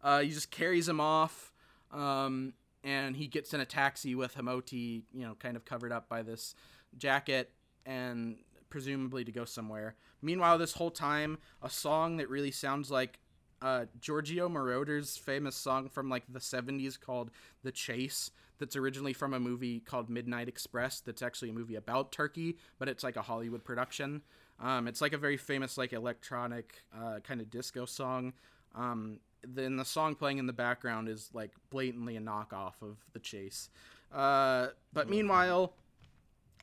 [0.03, 1.53] Uh, he just carries him off,
[1.91, 2.53] um,
[2.83, 6.23] and he gets in a taxi with Hamoti, you know, kind of covered up by
[6.23, 6.55] this
[6.99, 7.51] jacket,
[7.87, 8.37] and
[8.71, 9.95] presumably to go somewhere.
[10.21, 13.21] Meanwhile, this whole time, a song that really sounds like
[13.65, 17.31] uh, Giorgio Moroder's famous song from like the 70s called
[17.63, 22.13] The Chase, that's originally from a movie called Midnight Express, that's actually a movie about
[22.13, 24.21] Turkey, but it's like a Hollywood production.
[24.61, 28.35] Um, it's like a very famous, like electronic uh, kind of disco song.
[28.75, 33.19] Um, then the song playing in the background is like blatantly a knockoff of The
[33.19, 33.71] Chase.
[34.13, 35.73] Uh, but meanwhile,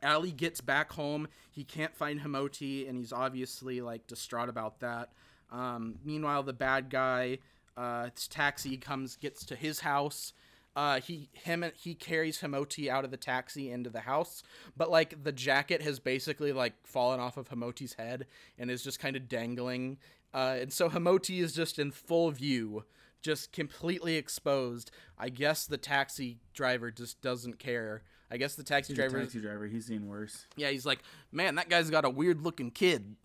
[0.04, 1.28] Ali gets back home.
[1.50, 5.10] He can't find Hamoti, and he's obviously like distraught about that.
[5.52, 7.40] Um, meanwhile, the bad guy,
[7.76, 10.34] uh, his taxi comes, gets to his house.
[10.74, 14.42] Uh, he him he carries Hamoti out of the taxi into the house,
[14.78, 18.26] but like the jacket has basically like fallen off of Hamoti's head
[18.58, 19.98] and is just kind of dangling.
[20.34, 22.86] Uh, and so Hamoti is just in full view,
[23.22, 24.92] just completely exposed.
[25.20, 28.04] I guess the taxi driver just doesn't care.
[28.32, 29.68] I guess the taxi He's driver, taxi driver.
[29.68, 30.46] He's seen worse.
[30.56, 31.00] yeah, he's like,
[31.34, 33.18] man, that guy's got a weird looking kid.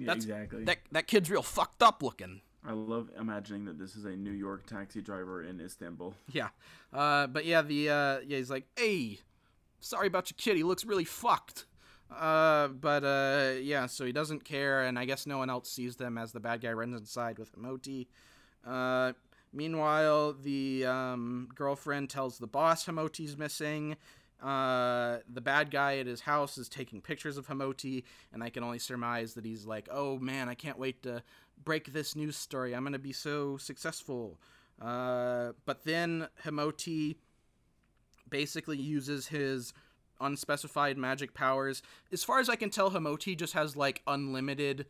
[0.00, 0.64] Yeah, That's exactly.
[0.64, 2.40] That that kid's real fucked up looking.
[2.66, 6.14] I love imagining that this is a New York taxi driver in Istanbul.
[6.32, 6.48] Yeah.
[6.92, 9.18] Uh, but yeah, the uh, yeah, he's like, hey,
[9.78, 10.56] sorry about your kid.
[10.56, 11.66] He looks really fucked.
[12.10, 15.96] Uh, but uh, yeah, so he doesn't care, and I guess no one else sees
[15.96, 18.08] them as the bad guy runs inside with Hamoti.
[18.66, 19.12] Uh,
[19.52, 23.96] meanwhile, the um, girlfriend tells the boss Hamoti's missing.
[24.42, 28.64] Uh, the bad guy at his house is taking pictures of Hamoti, and I can
[28.64, 31.22] only surmise that he's like, "Oh man, I can't wait to
[31.62, 32.74] break this news story.
[32.74, 34.40] I'm gonna be so successful."
[34.80, 37.16] Uh, but then Hamoti
[38.28, 39.74] basically uses his
[40.20, 41.82] unspecified magic powers.
[42.12, 44.86] As far as I can tell, Hamoti just has like unlimited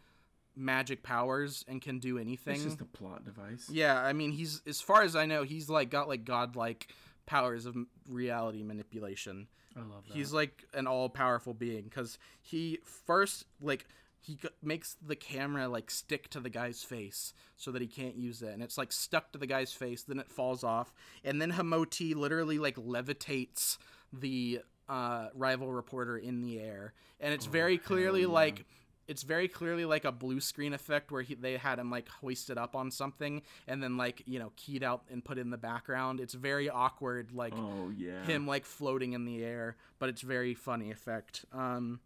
[0.57, 2.55] magic powers and can do anything.
[2.55, 3.69] It's just a plot device.
[3.71, 6.89] Yeah, I mean, he's as far as I know, he's like got like godlike
[7.31, 7.77] powers of
[8.09, 9.47] reality manipulation.
[9.77, 10.17] I love that.
[10.17, 13.87] He's like an all-powerful being because he first like
[14.19, 18.17] he g- makes the camera like stick to the guy's face so that he can't
[18.17, 20.03] use it, and it's like stuck to the guy's face.
[20.03, 20.93] Then it falls off,
[21.25, 23.79] and then Hamoti literally like levitates
[24.13, 28.65] the uh, rival reporter in the air, and it's very clearly like
[29.11, 32.57] it's very clearly like a blue screen effect where he, they had him like hoisted
[32.57, 36.21] up on something and then like you know keyed out and put in the background.
[36.21, 38.25] It's very awkward, like oh yeah.
[38.25, 41.45] him like floating in the air, but it's very funny effect.
[41.53, 41.99] Um,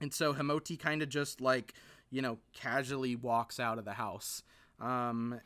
[0.00, 1.74] and so Hamoti kind of just like
[2.10, 4.44] you know casually walks out of the house.
[4.80, 5.40] Um,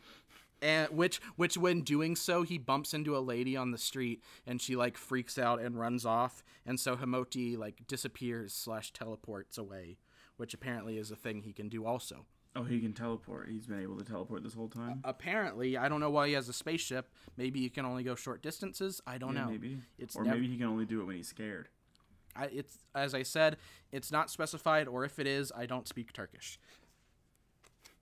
[0.60, 4.60] and which which when doing so he bumps into a lady on the street and
[4.60, 9.96] she like freaks out and runs off and so Hamoti like disappears slash teleports away
[10.36, 12.26] which apparently is a thing he can do also.
[12.56, 13.48] Oh, he can teleport.
[13.48, 15.00] He's been able to teleport this whole time.
[15.02, 17.10] Apparently, I don't know why he has a spaceship.
[17.36, 19.00] Maybe he can only go short distances.
[19.06, 19.50] I don't Yeah, know.
[19.50, 19.78] maybe.
[19.98, 21.68] It's or nev- maybe he can only do it when he's scared.
[22.36, 23.56] I, it's as I said,
[23.90, 26.58] it's not specified, or if it is, I don't speak Turkish.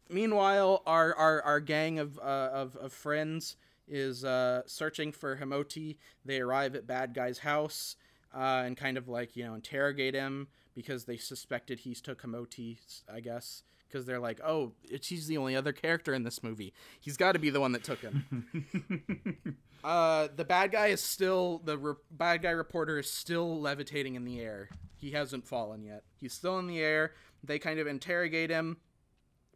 [0.09, 2.23] Meanwhile, our our, our gang of, uh,
[2.53, 3.57] of of friends
[3.89, 5.97] is uh, searching for Himoti.
[6.25, 7.97] They arrive at Bad Guy's house
[8.35, 12.79] uh, and kind of like you know interrogate him because they suspected he's took Himoti.
[13.13, 14.73] I guess because they're like, oh,
[15.03, 16.73] he's the only other character in this movie.
[16.99, 19.57] He's got to be the one that took him.
[19.85, 24.25] Uh, the bad guy is still the re- bad guy reporter is still levitating in
[24.25, 24.69] the air.
[24.97, 26.05] He hasn't fallen yet.
[26.21, 27.15] He's still in the air.
[27.43, 28.77] They kind of interrogate him,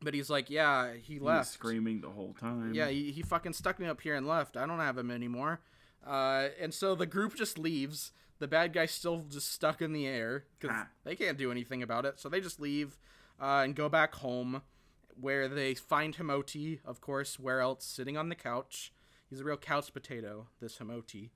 [0.02, 1.52] but he's like, "Yeah, he left.
[1.52, 2.74] screaming the whole time.
[2.74, 4.56] Yeah, he, he fucking stuck me up here and left.
[4.56, 5.60] I don't have him anymore."
[6.04, 8.10] Uh, and so the group just leaves.
[8.38, 10.88] The bad guy's still just stuck in the air because Ah.
[11.04, 12.18] they can't do anything about it.
[12.20, 12.98] So they just leave
[13.40, 14.62] uh, and go back home,
[15.18, 17.38] where they find Himoti, of course.
[17.38, 17.84] Where else?
[17.84, 18.92] Sitting on the couch.
[19.28, 20.48] He's a real couch potato.
[20.60, 21.30] This Himoti.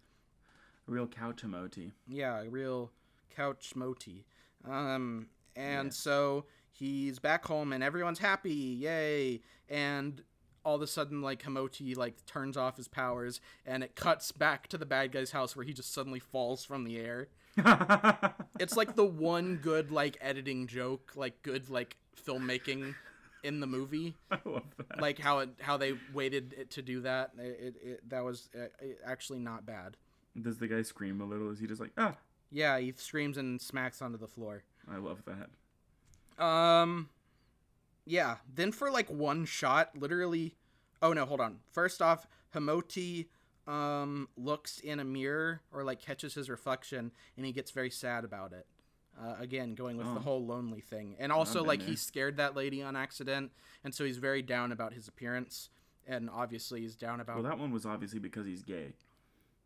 [0.88, 1.92] A real couch emoji.
[2.08, 2.90] Yeah, a real
[3.34, 4.24] couch moti.
[4.68, 9.40] Um, and so he's back home and everyone's happy, yay!
[9.68, 10.22] And
[10.64, 14.68] all of a sudden, like Hamoti like turns off his powers and it cuts back
[14.68, 17.28] to the bad guy's house where he just suddenly falls from the air.
[18.60, 21.96] It's like the one good like editing joke, like good like
[22.26, 22.94] filmmaking
[23.42, 24.14] in the movie.
[24.30, 25.00] I love that.
[25.00, 27.30] Like how it how they waited it to do that.
[27.38, 28.66] It, it, it that was uh,
[29.04, 29.96] actually not bad.
[30.40, 31.50] Does the guy scream a little?
[31.50, 32.16] Is he just like, ah?
[32.50, 34.62] Yeah, he screams and smacks onto the floor.
[34.90, 36.44] I love that.
[36.44, 37.08] Um,
[38.04, 38.36] yeah.
[38.52, 40.54] Then for like one shot, literally.
[41.02, 41.58] Oh no, hold on.
[41.70, 43.26] First off, Himoti
[43.66, 48.24] um looks in a mirror or like catches his reflection, and he gets very sad
[48.24, 48.66] about it.
[49.20, 51.88] Uh, again, going with the whole lonely thing, and also like there.
[51.90, 53.50] he scared that lady on accident,
[53.84, 55.68] and so he's very down about his appearance,
[56.06, 58.94] and obviously he's down about Well, that one was obviously because he's gay.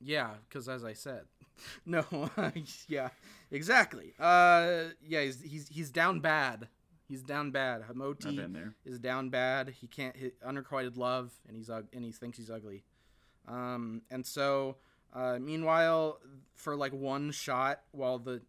[0.00, 1.22] yeah, because as I said,
[1.86, 2.04] no,
[2.88, 3.10] yeah,
[3.52, 4.14] exactly.
[4.18, 6.66] Uh, yeah, he's he's he's down bad.
[7.06, 7.82] He's down bad.
[7.82, 9.68] Hamoti is down bad.
[9.68, 12.84] He can't hit unrequited love, and he's and he thinks he's ugly.
[13.46, 14.76] Um, and so,
[15.12, 16.18] uh, meanwhile,
[16.54, 18.40] for like one shot, while the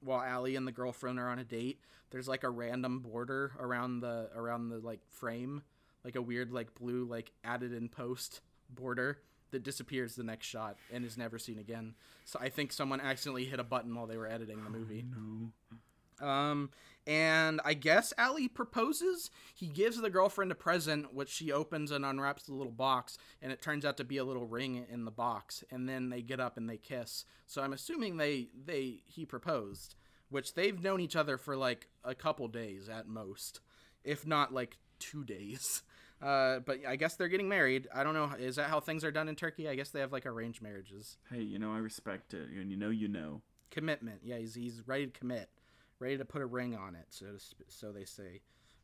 [0.00, 1.80] while Ali and the girlfriend are on a date,
[2.10, 5.62] there's like a random border around the around the like frame,
[6.04, 9.18] like a weird like blue like added in post border
[9.52, 11.94] that disappears the next shot and is never seen again.
[12.24, 15.04] So I think someone accidentally hit a button while they were editing the movie.
[15.08, 16.26] No.
[16.26, 16.70] Um,
[17.06, 19.30] and I guess Ali proposes.
[19.54, 23.52] He gives the girlfriend a present, which she opens and unwraps the little box, and
[23.52, 25.62] it turns out to be a little ring in the box.
[25.70, 27.24] And then they get up and they kiss.
[27.46, 29.94] So I'm assuming they they he proposed,
[30.30, 33.60] which they've known each other for like a couple days at most,
[34.04, 35.82] if not like two days.
[36.22, 37.88] Uh, but I guess they're getting married.
[37.94, 38.30] I don't know.
[38.38, 39.68] Is that how things are done in Turkey?
[39.68, 41.18] I guess they have like arranged marriages.
[41.30, 43.42] Hey, you know I respect it, and you know you know.
[43.70, 44.20] commitment.
[44.24, 45.50] Yeah, he's he's ready to commit,
[45.98, 47.06] ready to put a ring on it.
[47.10, 48.40] So sp- so they say.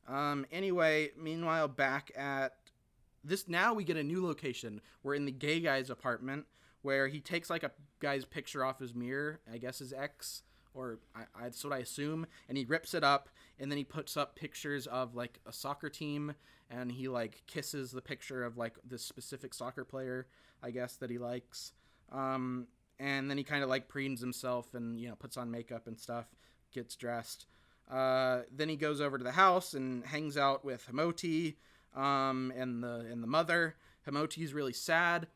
[0.08, 0.46] Um.
[0.50, 2.56] Anyway, meanwhile, back at
[3.24, 4.80] this now we get a new location.
[5.02, 6.46] We're in the gay guy's apartment
[6.82, 7.70] where he takes like a
[8.00, 9.40] guy's picture off his mirror.
[9.52, 10.42] I guess his ex.
[10.74, 13.28] Or I, I, that's what I assume, and he rips it up,
[13.58, 16.34] and then he puts up pictures of like a soccer team,
[16.70, 20.26] and he like kisses the picture of like this specific soccer player,
[20.62, 21.74] I guess that he likes.
[22.10, 22.68] Um,
[22.98, 25.98] and then he kind of like preens himself and you know puts on makeup and
[25.98, 26.26] stuff,
[26.72, 27.46] gets dressed.
[27.90, 31.56] Uh, then he goes over to the house and hangs out with Hamoti
[31.94, 33.76] um, and the and the mother.
[34.06, 35.26] Hamoti's really sad.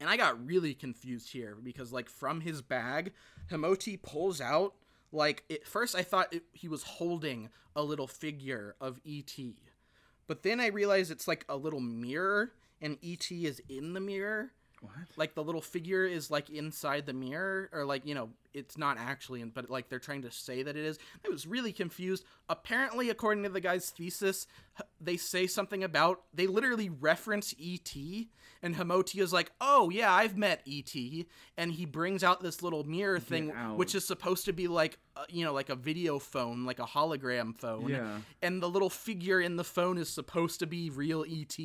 [0.00, 3.12] And I got really confused here because, like, from his bag,
[3.50, 4.72] Himoti pulls out,
[5.12, 9.56] like, at first I thought it, he was holding a little figure of E.T.
[10.26, 13.44] But then I realized it's like a little mirror, and E.T.
[13.44, 14.52] is in the mirror.
[14.80, 14.92] What?
[15.16, 18.96] Like, the little figure is, like, inside the mirror, or, like, you know, it's not
[18.98, 20.98] actually, in, but, like, they're trying to say that it is.
[21.24, 22.24] I was really confused.
[22.48, 24.46] Apparently, according to the guy's thesis,
[24.98, 28.30] they say something about, they literally reference E.T.,
[28.62, 31.26] and Hamoti is like, oh, yeah, I've met E.T.,
[31.58, 33.76] and he brings out this little mirror thing, out.
[33.76, 36.84] which is supposed to be like, uh, you know, like a video phone, like a
[36.84, 37.88] hologram phone.
[37.88, 38.18] Yeah.
[38.40, 41.58] And the little figure in the phone is supposed to be real ET,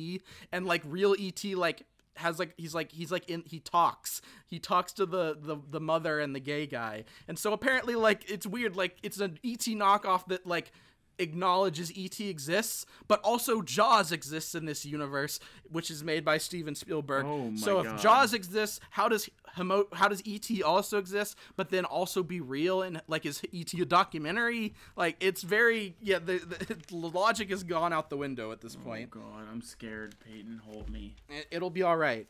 [0.52, 1.82] and like real ET, like
[2.16, 4.20] has like he's like he's like in he talks.
[4.46, 7.04] He talks to the the the mother and the gay guy.
[7.28, 10.72] And so apparently like it's weird like it's an et knockoff that like
[11.18, 15.40] acknowledges ET exists, but also Jaws exists in this universe,
[15.70, 17.24] which is made by Steven Spielberg.
[17.26, 17.98] Oh my so if God.
[17.98, 22.82] Jaws exists, how does Hemo- how does ET also exist, but then also be real
[22.82, 24.74] and like is ET a documentary?
[24.96, 28.76] Like it's very yeah, the, the, the logic has gone out the window at this
[28.76, 29.10] point.
[29.14, 29.32] Oh point.
[29.32, 30.14] God, I'm scared.
[30.20, 31.14] Peyton, hold me.
[31.30, 32.26] It- It'll be all right.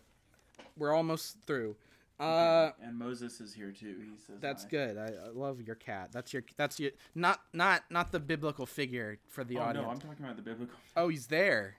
[0.76, 1.74] We're almost through.
[2.18, 3.96] Uh and Moses is here too.
[4.00, 4.68] He says That's hi.
[4.70, 4.96] good.
[4.96, 6.10] I, I love your cat.
[6.12, 9.84] That's your that's your not not not the biblical figure for the Oh audience.
[9.86, 10.76] no, I'm talking about the biblical.
[10.96, 11.76] Oh, he's there.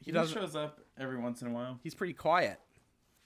[0.00, 1.80] He He, shows up every once in a while.
[1.82, 2.60] He's pretty quiet.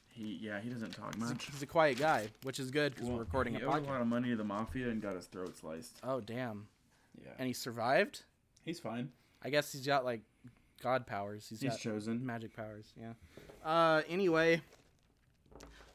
[0.06, 1.46] He yeah, he doesn't talk He's a, much.
[1.50, 3.62] he's a quiet guy, which is good because Well, we're recording a podcast.
[3.62, 5.98] he owed a lot of money to the mafia and got his throat sliced.
[6.02, 6.68] Oh damn!
[7.22, 8.22] Yeah, And he survived.
[8.64, 9.10] he's fine.
[9.42, 10.22] I guess he's got like
[10.82, 11.46] god powers.
[11.48, 12.24] He's, He's chosen.
[12.24, 12.92] magic powers.
[12.98, 13.12] Yeah.
[13.64, 14.02] Uh.
[14.08, 14.62] Anyway.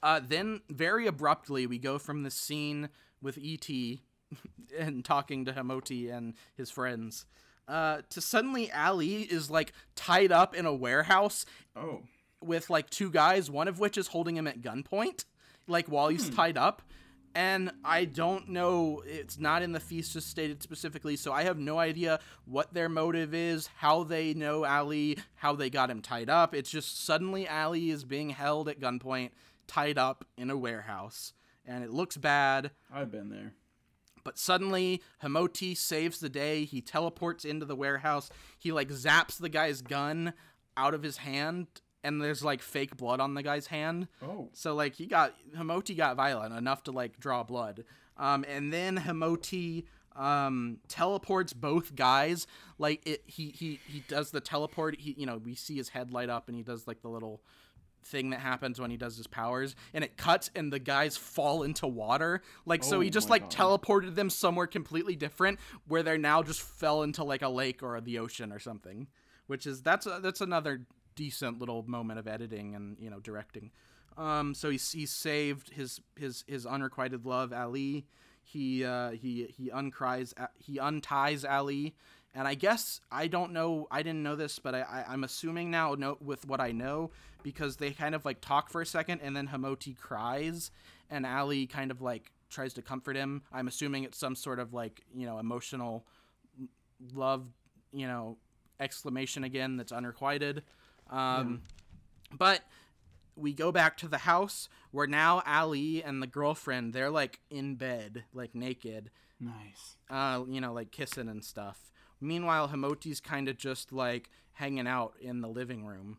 [0.03, 0.19] Uh.
[0.19, 2.89] Then very abruptly we go from the scene
[3.21, 3.67] with ET
[4.77, 7.25] and talking to Hamoti and his friends.
[7.67, 11.45] Uh, to suddenly Ali is like tied up in a warehouse
[11.77, 12.01] Oh,
[12.41, 15.23] with like two guys, one of which is holding him at gunpoint,
[15.67, 16.81] like while he's tied up.
[17.35, 21.80] And I don't know, it's not in the thesis stated specifically, so I have no
[21.80, 26.53] idea what their motive is, how they know Ali, how they got him tied up.
[26.53, 29.31] It's just suddenly Ali is being held at gunpoint,
[29.68, 31.34] tied up in a warehouse.
[31.65, 32.72] And it looks bad.
[32.94, 33.53] I've been there.
[34.23, 36.64] But suddenly, Hamoti saves the day.
[36.65, 38.30] He teleports into the warehouse.
[38.57, 40.34] He like zaps the guy's gun
[40.77, 41.68] out of his hand,
[42.03, 44.07] and there's like fake blood on the guy's hand.
[44.22, 47.84] Oh, So like he got Hamoti got violent enough to like draw blood.
[48.18, 49.85] Um, and then Hamoti
[50.15, 52.48] um teleports both guys.
[52.77, 54.99] Like it, he he he does the teleport.
[54.99, 57.41] He you know we see his head light up, and he does like the little
[58.05, 61.63] thing that happens when he does his powers and it cuts and the guys fall
[61.63, 62.41] into water.
[62.65, 63.51] Like so Oh he just like God.
[63.51, 67.99] teleported them somewhere completely different where they're now just fell into like a lake or
[68.01, 69.07] the ocean or something
[69.47, 70.85] which is that's a, that's another
[71.15, 73.71] decent little moment of editing and you know directing.
[74.17, 78.05] Um so he's he saved his his his unrequited love ali.
[78.43, 81.95] He uh he he uncries he unties ali
[82.34, 83.88] and I guess I don't know.
[83.91, 87.11] I didn't know this, but I, I I'm assuming now know with what I know
[87.43, 90.72] because they kind of like talk for a second, and then Hamoti cries,
[91.10, 93.41] and Ali kind of like tries to comfort him.
[93.51, 96.05] I'm assuming it's some sort of like you know emotional
[97.14, 97.45] love,
[97.91, 98.38] you know,
[98.80, 100.64] exclamation again that's unrequited.
[101.10, 101.61] Um,
[102.35, 102.61] But
[103.35, 107.76] we go back to the house where now Ali and the girlfriend they're like in
[107.76, 109.97] bed, like naked, nice.
[110.10, 111.91] uh, you know, like kissing and stuff.
[112.24, 116.18] Meanwhile, Hamoti's kind of just like hanging out in the living room.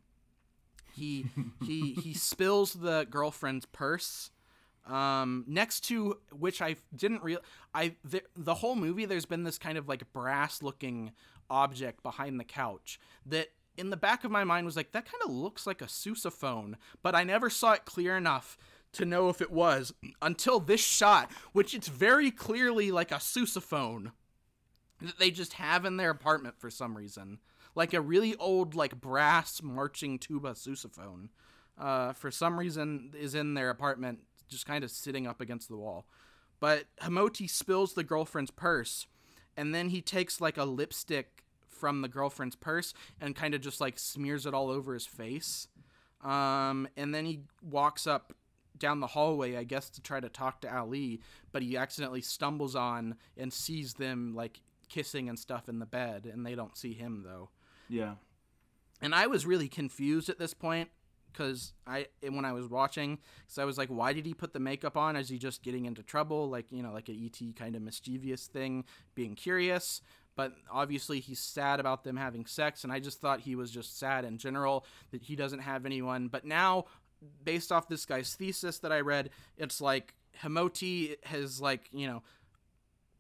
[0.93, 1.27] He
[1.65, 4.31] he he spills the girlfriend's purse.
[4.87, 7.41] Um, next to which I didn't real
[7.75, 11.13] I the, the whole movie there's been this kind of like brass looking
[11.49, 13.49] object behind the couch that
[13.79, 16.75] in the back of my mind was like that kind of looks like a sousaphone,
[17.03, 18.59] but I never saw it clear enough
[18.93, 24.13] to know if it was until this shot, which it's very clearly like a sousaphone
[25.07, 27.39] that they just have in their apartment for some reason.
[27.75, 31.29] Like a really old, like brass marching tuba sousaphone,
[31.79, 35.77] uh, for some reason is in their apartment, just kind of sitting up against the
[35.77, 36.07] wall.
[36.61, 39.07] But Hamoti spills the girlfriend's purse,
[39.57, 43.81] and then he takes like a lipstick from the girlfriend's purse and kind of just
[43.81, 45.69] like smears it all over his face.
[46.23, 48.33] Um, and then he walks up
[48.79, 51.21] down the hallway, I guess, to try to talk to Ali,
[51.53, 56.29] but he accidentally stumbles on and sees them like kissing and stuff in the bed,
[56.31, 57.51] and they don't see him though.
[57.89, 58.15] Yeah.
[59.01, 60.89] And I was really confused at this point
[61.33, 64.53] because I eh, when I was watching, because I was like, why did he put
[64.53, 65.17] the makeup on?
[65.17, 68.47] Is he just getting into trouble, like you know, like an ET kind of mischievous
[68.47, 68.85] thing,
[69.15, 70.01] being curious?
[70.37, 73.99] But obviously, he's sad about them having sex, and I just thought he was just
[73.99, 76.29] sad in general that he doesn't have anyone.
[76.29, 76.87] But now,
[77.45, 82.23] based off this guy's thesis that I read, it's like Hamoti has like you know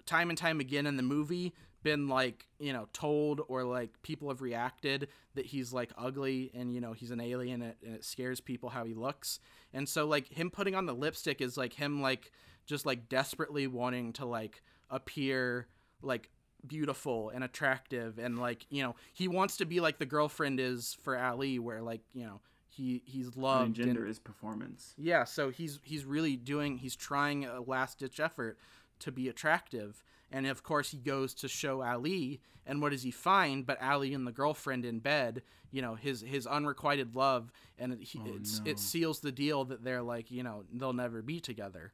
[0.07, 1.53] time and time again in the movie
[1.83, 6.73] been like you know told or like people have reacted that he's like ugly and
[6.73, 9.39] you know he's an alien and it, and it scares people how he looks
[9.75, 12.33] and so like him putting on the lipstick is like him like
[12.67, 15.67] just like desperately wanting to like appear
[16.03, 16.31] like
[16.67, 20.97] beautiful and attractive and like you know he wants to be like the girlfriend is
[21.03, 22.41] for ali where like you know
[22.71, 24.95] he he's loved and- gender is performance.
[24.99, 28.59] yeah, so he's he's really doing he's trying a last ditch effort
[29.05, 30.03] to be attractive.
[30.31, 34.13] And of course he goes to show Ali and what does he find but Ali
[34.15, 38.61] and the girlfriend in bed, you know, his his unrequited love and it, he, it's,
[38.61, 38.71] no.
[38.71, 41.93] it seals the deal that they're like, you know, they'll never be together.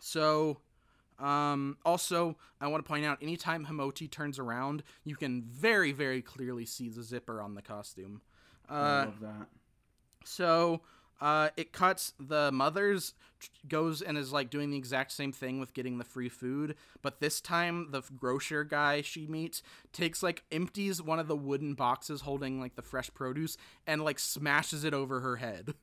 [0.00, 0.60] So
[1.18, 6.22] Um, also, I want to point out anytime Hamoti turns around, you can very, very
[6.22, 8.22] clearly see the zipper on the costume.
[8.70, 9.48] I Uh, love that.
[10.24, 10.80] so
[11.20, 13.14] uh, it cuts the mother's
[13.68, 17.20] goes and is like doing the exact same thing with getting the free food, but
[17.20, 22.22] this time the grocer guy she meets takes like empties one of the wooden boxes
[22.22, 23.56] holding like the fresh produce
[23.86, 25.74] and like smashes it over her head.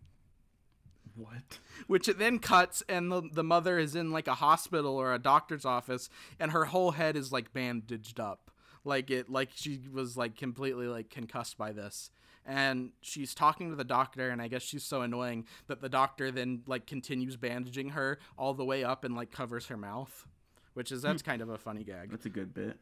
[1.15, 1.57] What?
[1.87, 5.19] which it then cuts and the, the mother is in like a hospital or a
[5.19, 6.09] doctor's office
[6.39, 8.51] and her whole head is like bandaged up
[8.83, 12.11] like it like she was like completely like concussed by this
[12.47, 16.31] and she's talking to the doctor and i guess she's so annoying that the doctor
[16.31, 20.25] then like continues bandaging her all the way up and like covers her mouth
[20.73, 22.77] which is that's kind of a funny gag That's a good bit.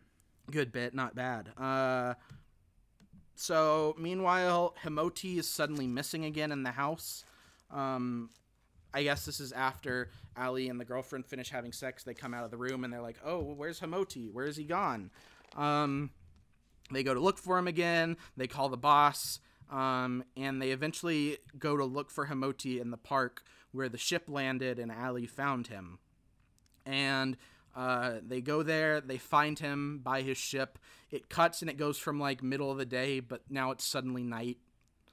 [0.51, 1.49] good bit, not bad.
[1.57, 2.13] Uh,
[3.35, 7.25] so meanwhile, Himoti is suddenly missing again in the house.
[7.71, 8.29] Um,
[8.93, 12.03] I guess this is after Ali and the girlfriend finish having sex.
[12.03, 14.29] They come out of the room and they're like, "Oh, where's Himoti?
[14.31, 15.11] Where's he gone?"
[15.55, 16.11] Um,
[16.91, 18.15] they go to look for him again.
[18.37, 19.39] They call the boss,
[19.71, 24.25] um, and they eventually go to look for Himoti in the park where the ship
[24.27, 25.99] landed and Ali found him.
[26.85, 27.37] And
[27.75, 30.79] uh, they go there they find him by his ship.
[31.11, 34.23] It cuts and it goes from like middle of the day but now it's suddenly
[34.23, 34.57] night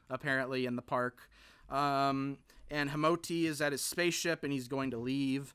[0.09, 1.29] apparently in the park.
[1.71, 2.39] Um,
[2.71, 5.55] and Hamoti is at his spaceship and he's going to leave.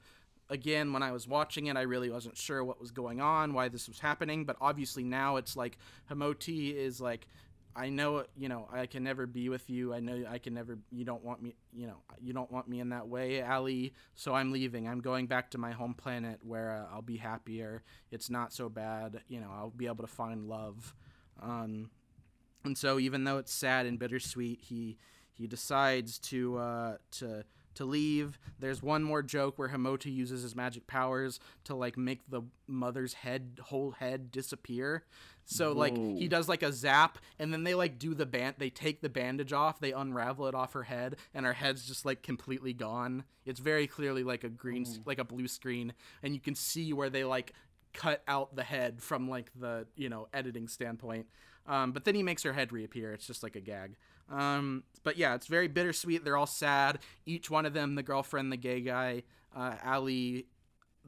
[0.50, 3.68] Again when i was watching it i really wasn't sure what was going on why
[3.68, 5.78] this was happening but obviously now it's like
[6.10, 7.28] Hamoti is like
[7.78, 9.94] I know, you know, I can never be with you.
[9.94, 10.80] I know I can never.
[10.92, 13.94] You don't want me, you know, you don't want me in that way, Ali.
[14.16, 14.88] So I'm leaving.
[14.88, 17.84] I'm going back to my home planet where uh, I'll be happier.
[18.12, 19.22] It's not so bad.
[19.28, 20.96] You know, I'll be able to find love.
[21.42, 21.92] Um,
[22.64, 24.98] and so even though it's sad and bittersweet, he
[25.32, 27.46] he decides to uh, to
[27.78, 28.38] to leave.
[28.60, 33.14] There's one more joke where Himota uses his magic powers to like make the mother's
[33.14, 35.04] head whole head disappear.
[35.46, 38.70] So like he does like a zap and then they like do the band they
[38.70, 42.22] take the bandage off, they unravel it off her head and her head's just like
[42.22, 43.24] completely gone.
[43.46, 47.10] It's very clearly like a green like a blue screen and you can see where
[47.10, 47.54] they like
[47.94, 51.26] cut out the head from like the you know editing standpoint
[51.66, 53.96] um, but then he makes her head reappear it's just like a gag
[54.30, 56.24] um, but yeah it's very bittersweet.
[56.24, 57.00] They're all sad.
[57.26, 59.24] Each one of them the girlfriend the gay guy
[59.56, 60.46] uh, ali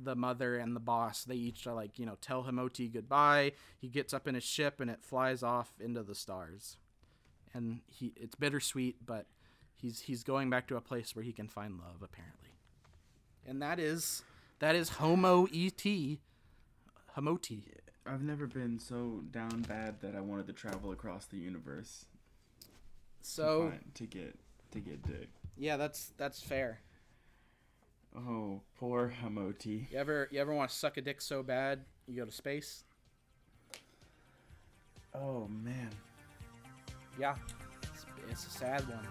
[0.02, 3.54] the mother and the boss they each are like you know tell himoti goodbye.
[3.78, 6.78] He gets up in his ship and it flies off into the stars.
[7.54, 9.26] And he it's bittersweet but
[9.76, 12.50] he's he's going back to a place where he can find love apparently.
[13.46, 14.24] And that is
[14.60, 16.18] that is homo et
[17.18, 17.64] Hamoti.
[18.06, 22.06] I've never been so down bad that I wanted to travel across the universe
[23.22, 24.36] to, So find, to get
[24.72, 25.30] to get dick.
[25.58, 26.80] yeah, that's that's fair.
[28.16, 29.92] Oh, poor Hamoti.
[29.92, 32.84] You ever you ever want to suck a dick so bad you go to space?
[35.14, 35.90] Oh man.
[37.20, 37.36] Yeah,
[37.84, 39.06] it's, it's a sad one.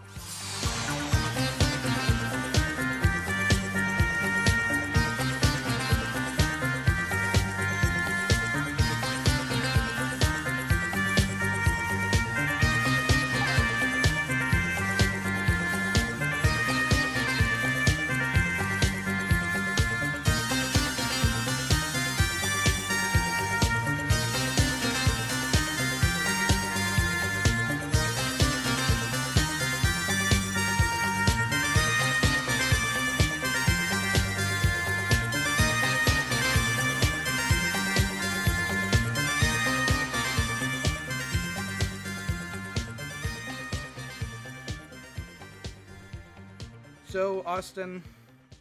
[47.18, 48.04] So Austin,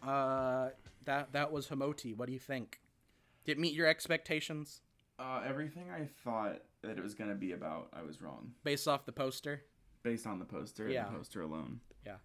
[0.02, 0.70] uh,
[1.06, 2.18] that that was Hamoti.
[2.18, 2.80] What do you think?
[3.46, 4.82] Did it meet your expectations
[5.20, 8.56] Uh, everything I thought that it was gonna be about, I was wrong.
[8.64, 9.62] based off the poster?
[10.02, 11.06] Based on the poster Yeah.
[11.06, 11.82] the poster alone.
[12.04, 12.16] Yeah,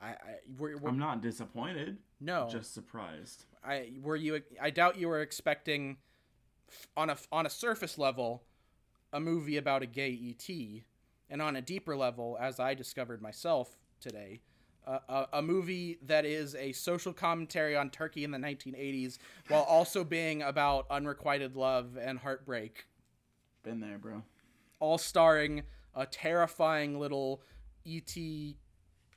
[0.00, 0.16] I, I
[0.56, 3.44] were, were I'm not disappointed, no just surprised.
[3.62, 5.98] I were you I doubt you were expecting
[6.96, 8.44] on a on a surface level
[9.12, 10.48] a movie about a gay ET
[11.28, 14.40] and on a deeper level as I discovered myself today
[14.86, 19.62] uh, a, a movie that is a social commentary on Turkey in the 1980s while
[19.62, 22.86] also being about unrequited love and heartbreak
[23.62, 24.22] Been there, bro.
[24.78, 25.62] all starring
[25.94, 27.42] a terrifying little
[27.86, 28.14] ET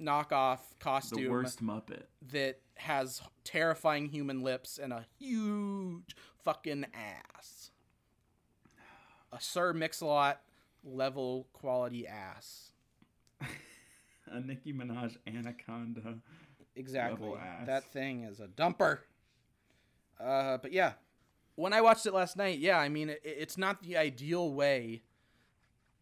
[0.02, 2.04] knockoff The costume worst Muppet.
[2.32, 7.72] that has terrifying human lips and a huge fucking ass.
[9.32, 10.42] A Sir Mix-a-Lot
[10.84, 12.72] level quality ass.
[14.32, 16.20] A Nicki Minaj anaconda.
[16.76, 17.34] Exactly.
[17.66, 19.00] That thing is a dumper.
[20.20, 20.94] Uh, but yeah,
[21.56, 25.04] when I watched it last night, yeah, I mean, it, it's not the ideal way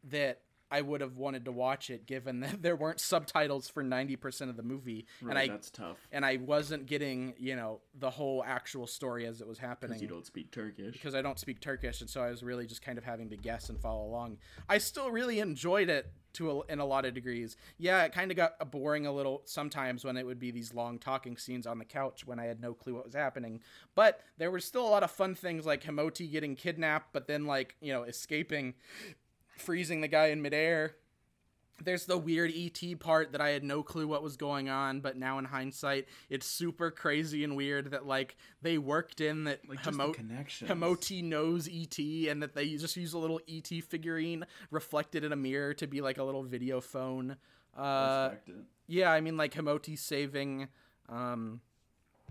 [0.09, 0.41] that
[0.71, 4.49] I would have wanted to watch it, given that there weren't subtitles for ninety percent
[4.49, 5.97] of the movie, Right, and I that's tough.
[6.11, 10.01] and I wasn't getting you know the whole actual story as it was happening Because
[10.01, 10.93] you don't speak Turkish.
[10.93, 13.37] because I don't speak Turkish, and so I was really just kind of having to
[13.37, 14.37] guess and follow along.
[14.69, 17.57] I still really enjoyed it to a, in a lot of degrees.
[17.77, 20.97] Yeah, it kind of got boring a little sometimes when it would be these long
[20.97, 23.59] talking scenes on the couch when I had no clue what was happening.
[23.95, 27.45] But there were still a lot of fun things like Himoti getting kidnapped, but then
[27.45, 28.75] like you know escaping,
[29.57, 30.95] freezing the guy in midair
[31.83, 35.17] there's the weird ET part that I had no clue what was going on, but
[35.17, 39.83] now in hindsight, it's super crazy and weird that like they worked in that Like,
[39.83, 41.97] the Himo- knows ET
[42.29, 46.01] and that they just use a little ET figurine reflected in a mirror to be
[46.01, 47.37] like a little video phone.
[47.75, 48.31] Uh,
[48.87, 50.67] yeah, I mean like Himoti saving
[51.09, 51.61] um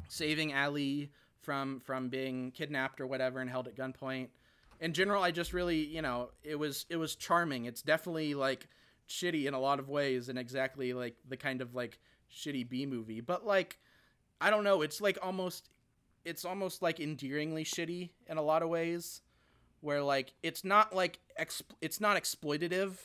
[0.08, 1.10] saving Ali
[1.40, 4.28] from from being kidnapped or whatever and held at gunpoint.
[4.80, 7.66] In general, I just really, you know, it was it was charming.
[7.66, 8.66] It's definitely like
[9.08, 11.98] shitty in a lot of ways and exactly like the kind of like
[12.32, 13.20] shitty B movie.
[13.20, 13.78] But like
[14.40, 15.68] I don't know, it's like almost
[16.24, 19.20] it's almost like endearingly shitty in a lot of ways
[19.80, 22.96] where like it's not like exp- it's not exploitative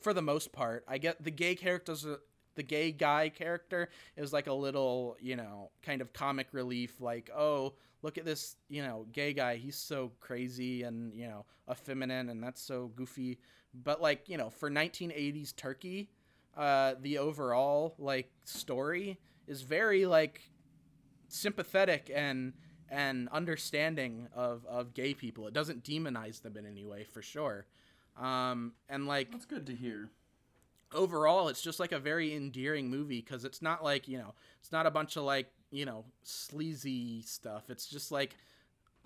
[0.00, 0.84] for the most part.
[0.86, 2.06] I get the gay characters
[2.54, 7.30] the gay guy character is like a little, you know, kind of comic relief like,
[7.34, 9.56] "Oh, look at this, you know, gay guy.
[9.56, 13.38] He's so crazy and, you know, effeminate and that's so goofy."
[13.74, 16.10] But like, you know, for 1980s Turkey,
[16.56, 19.18] uh the overall like story
[19.48, 20.40] is very like
[21.28, 22.52] sympathetic and
[22.90, 25.46] and understanding of of gay people.
[25.46, 27.66] It doesn't demonize them in any way, for sure.
[28.16, 30.10] Um, and like That's good to hear.
[30.94, 34.72] Overall, it's just like a very endearing movie because it's not like you know, it's
[34.72, 37.68] not a bunch of like you know sleazy stuff.
[37.68, 38.36] It's just like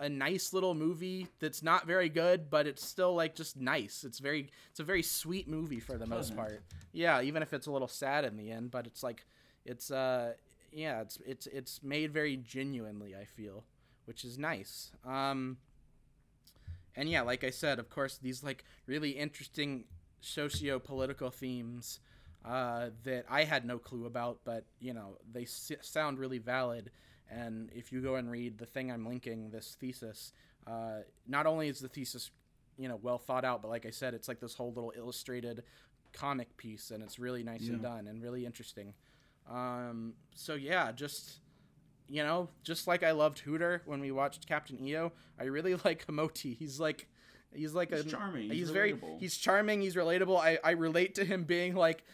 [0.01, 4.05] a nice little movie that's not very good, but it's still like just nice.
[4.05, 6.61] It's very, it's a very sweet movie for the most part.
[6.93, 9.27] Yeah, even if it's a little sad in the end, but it's like,
[9.65, 10.35] it's uh,
[10.73, 13.15] yeah, it's it's it's made very genuinely.
[13.17, 13.65] I feel,
[14.05, 14.93] which is nice.
[15.05, 15.59] Um,
[16.95, 19.85] and yeah, like I said, of course, these like really interesting
[20.21, 22.01] socio-political themes
[22.45, 26.91] uh, that I had no clue about, but you know they s- sound really valid.
[27.31, 30.33] And if you go and read the thing I'm linking, this thesis,
[30.67, 32.31] uh, not only is the thesis,
[32.79, 35.63] you know, well thought out, but like I said, it's like this whole little illustrated
[36.15, 38.95] comic piece, and it's really nice and done and really interesting.
[39.51, 41.41] Um, so yeah, just
[42.09, 46.07] you know, just like I loved Hooter when we watched Captain EO, I really like
[46.07, 46.57] Homoti.
[46.57, 47.09] He's like
[47.55, 50.39] he's like He's a charming, He's, he's very he's charming, he's relatable.
[50.39, 52.05] I I relate to him being like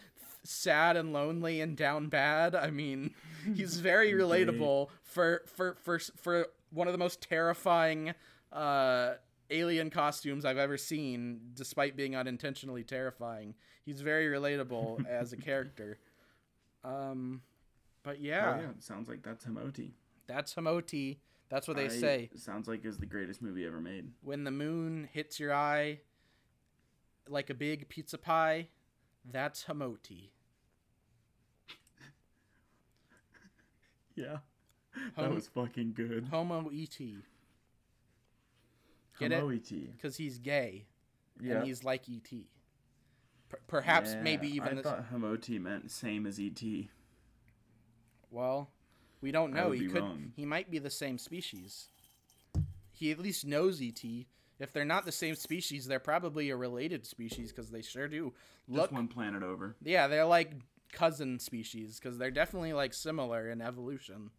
[0.43, 2.53] sad and lonely and down bad.
[2.55, 3.13] I mean,
[3.55, 8.13] he's very relatable for for for for one of the most terrifying
[8.51, 9.13] uh
[9.51, 13.53] alien costumes I've ever seen despite being unintentionally terrifying.
[13.85, 15.99] He's very relatable as a character.
[16.83, 17.41] Um
[18.03, 18.67] but yeah, Oh, yeah.
[18.79, 19.91] Sounds like that's Homoti.
[20.27, 21.17] that's Homoti.
[21.49, 22.29] That's what they I- say.
[22.35, 24.11] Sounds like is the greatest movie ever made.
[24.23, 25.99] When the moon hits your eye
[27.27, 28.67] like a big pizza pie,
[29.31, 30.29] that's Homoti.
[34.15, 34.37] Yeah.
[35.17, 36.27] That was fucking good.
[36.31, 36.97] Homo ET.
[39.19, 39.43] Get it?
[39.43, 39.91] Homoti.
[39.91, 40.85] Because he's gay
[41.41, 41.55] Yeah.
[41.55, 42.29] and he's like ET.
[43.49, 44.83] Per- perhaps Yeah, maybe even I this.
[44.83, 46.61] thought Himoti meant same as ET.
[48.31, 48.69] Well,
[49.25, 49.71] we don't know.
[49.71, 50.03] He could.
[50.03, 50.31] wrong.
[50.35, 51.89] He might be the same species.
[52.91, 54.03] He at least knows ET.
[54.59, 58.33] If they're not the same species, they're probably a related species because they sure do
[58.67, 58.83] look.
[58.83, 59.75] Just one planet over.
[59.81, 60.51] Yeah, they're like
[60.91, 64.29] cousin species because they're definitely like similar in evolution.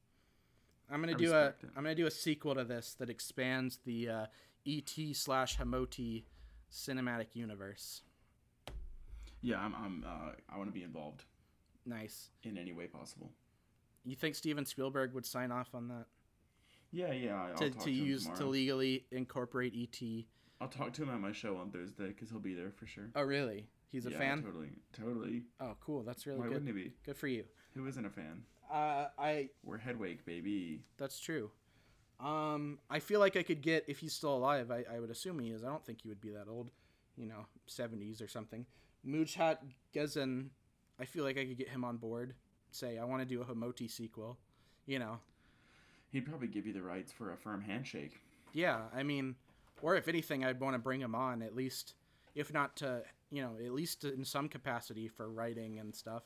[0.88, 1.46] I'm gonna I do a.
[1.76, 4.26] am gonna do a sequel to this that expands the uh,
[4.64, 6.22] ET slash Homoti
[6.72, 8.02] cinematic universe.
[9.42, 9.74] Yeah, I'm.
[9.74, 10.04] I'm.
[10.06, 11.24] Uh, I want to be involved
[11.84, 12.30] Nice.
[12.44, 13.32] in any way possible.
[14.06, 16.06] You think Steven Spielberg would sign off on that
[16.92, 17.48] Yeah, yeah.
[17.50, 20.24] I'll to, to to, use to legally incorporate ET?
[20.60, 23.10] I'll talk to him at my show on Thursday because he'll be there for sure.
[23.14, 23.66] Oh, really?
[23.90, 24.42] He's a yeah, fan.
[24.42, 25.42] Totally, totally.
[25.60, 26.02] Oh, cool.
[26.02, 26.54] That's really Why good.
[26.54, 26.92] wouldn't he be?
[27.04, 27.44] Good for you.
[27.74, 28.42] Who isn't a fan?
[28.72, 30.82] Uh, I We're Headwake, baby.
[30.96, 31.50] That's true.
[32.18, 34.70] Um, I feel like I could get if he's still alive.
[34.70, 35.62] I, I would assume he is.
[35.62, 36.70] I don't think he would be that old.
[37.16, 38.66] You know, seventies or something.
[39.06, 39.58] Müjdat
[39.94, 40.48] Gezen,
[40.98, 42.34] I feel like I could get him on board.
[42.76, 44.36] Say I want to do a Homoti sequel.
[44.86, 45.18] You know,
[46.12, 48.12] He'd probably give you the rights for a firm handshake.
[48.52, 48.82] yeah.
[48.94, 49.34] I mean,
[49.82, 51.94] or if anything, I'd want to bring him on at least,
[52.34, 56.22] if not to you know, at least in some capacity for writing and stuff.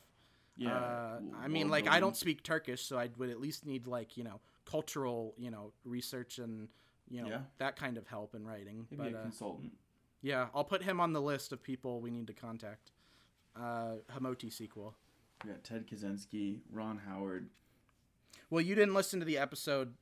[0.57, 3.87] Yeah, Uh, I mean, like I don't speak Turkish, so I would at least need
[3.87, 6.67] like you know cultural you know research and
[7.09, 7.41] you know Yeah.
[7.57, 8.85] that kind of help in writing.
[8.91, 9.71] Maybe but a uh, consultant.
[10.21, 12.91] yeah, I'll put him on the list of people we need to contact.
[13.55, 14.95] Uh, Homoti sequel.
[15.43, 17.49] We got Ted Kaczynski, Ron Howard.
[18.49, 19.93] Well, you didn't listen to the episode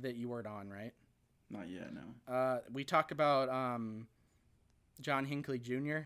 [0.00, 0.92] that you weren't on, right?
[1.50, 2.32] Not yet, no.
[2.32, 4.06] Uh, we talk about um,
[5.00, 5.98] John Hinckley Jr.,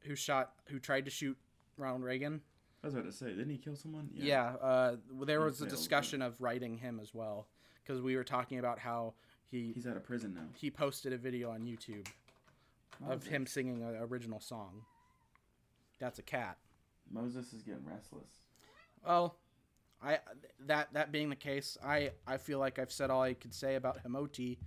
[0.00, 1.36] who shot, who tried to shoot
[1.76, 2.40] Ronald Reagan.
[2.82, 4.10] I was about to say, didn't he kill someone?
[4.12, 7.46] Yeah, uh, there was a discussion of writing him as well,
[7.84, 9.14] because we were talking about how
[9.44, 10.42] he He's out of prison now.
[10.54, 12.06] he posted a video on YouTube
[13.08, 14.82] of him singing an original song.
[15.98, 16.58] That's a cat.
[17.10, 18.28] Moses is getting restless.
[19.04, 19.36] Well,
[20.02, 20.18] I
[20.66, 23.76] that that being the case, I I feel like I've said all I could say
[23.76, 24.58] about Homoti,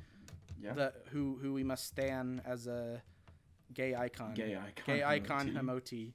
[0.62, 0.74] Yeah.
[0.74, 3.02] the who who we must stand as a
[3.74, 4.34] gay icon.
[4.34, 5.52] Gay icon Gay icon.
[5.54, 6.14] Homoti.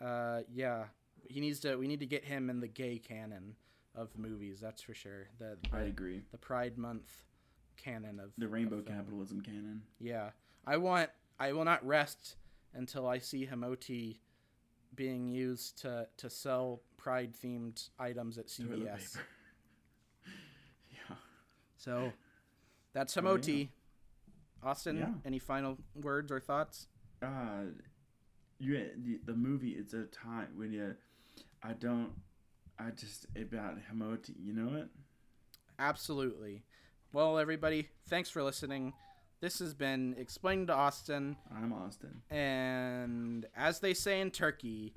[0.00, 0.84] Uh, yeah,
[1.28, 1.76] he needs to.
[1.76, 3.56] We need to get him in the gay canon
[3.94, 4.60] of movies.
[4.60, 5.28] That's for sure.
[5.38, 6.22] The I agree.
[6.30, 7.24] the Pride Month
[7.76, 9.82] canon of The rainbow of capitalism canon.
[9.98, 10.30] Yeah,
[10.66, 11.10] I want.
[11.38, 12.36] I will not rest
[12.74, 14.18] until I see Homoti
[15.00, 19.16] being used to to sell pride themed items at CVS.
[20.92, 21.16] yeah.
[21.78, 22.12] So
[22.92, 23.70] that's Oh, Homoti.
[24.62, 25.14] Austin, Yeah.
[25.24, 26.88] any final words or thoughts?
[27.22, 27.62] Uh,
[28.58, 29.70] you the, the movie.
[29.70, 30.94] It's a time when you.
[31.62, 32.12] I don't.
[32.78, 34.34] I just about Homoti.
[34.38, 34.88] You know it.
[35.78, 36.62] Absolutely.
[37.14, 38.92] Well, everybody, thanks for listening.
[39.40, 42.22] This has been Explained to Austin, I'm Austin.
[42.30, 44.92] and as they say in Turkey,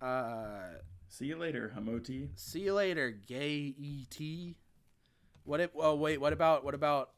[0.00, 2.28] uh, See you later, Homoti.
[2.34, 4.54] see you later, gay ET.
[5.44, 5.70] What if?
[5.76, 7.10] Oh wait, what about what about?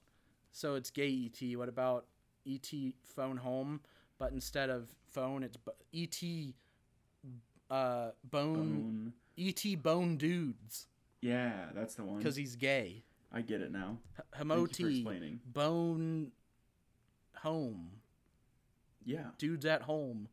[0.52, 1.56] So it's gay ET.
[1.56, 2.06] What about
[2.46, 2.68] ET
[3.04, 3.80] phone home?
[4.18, 5.56] But instead of phone, it's
[5.94, 6.22] ET.
[7.70, 9.12] Uh, bone, Bone.
[9.36, 10.86] ET bone dudes
[11.20, 12.16] Yeah, that's the one.
[12.18, 13.04] because he's gay.
[13.32, 13.98] I get it now.
[14.18, 14.48] H- Thank
[14.78, 15.40] you for explaining.
[15.46, 16.32] bone
[17.36, 17.90] home
[19.04, 19.30] Yeah.
[19.38, 20.28] dudes at home.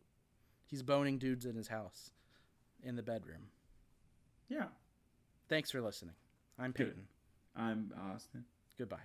[0.66, 2.12] He's boning dudes in his house,
[2.82, 3.50] in the bedroom.
[4.48, 4.68] Yeah.
[5.50, 6.16] Thanks for listening.
[6.58, 6.88] I'm Good.
[6.88, 7.08] Peyton.
[7.56, 8.46] I'm Austin.
[8.78, 8.98] Goodbye.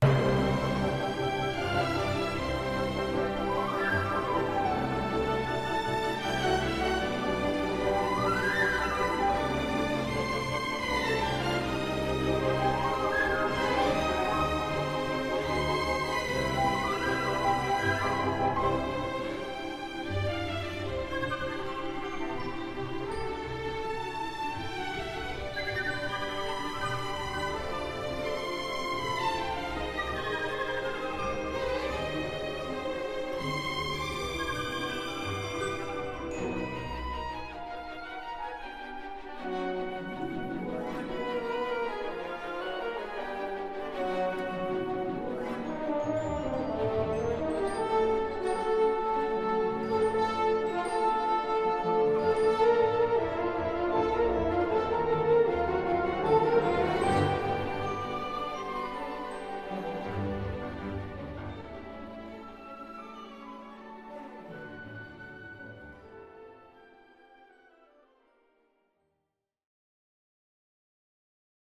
[0.00, 1.60] Bye.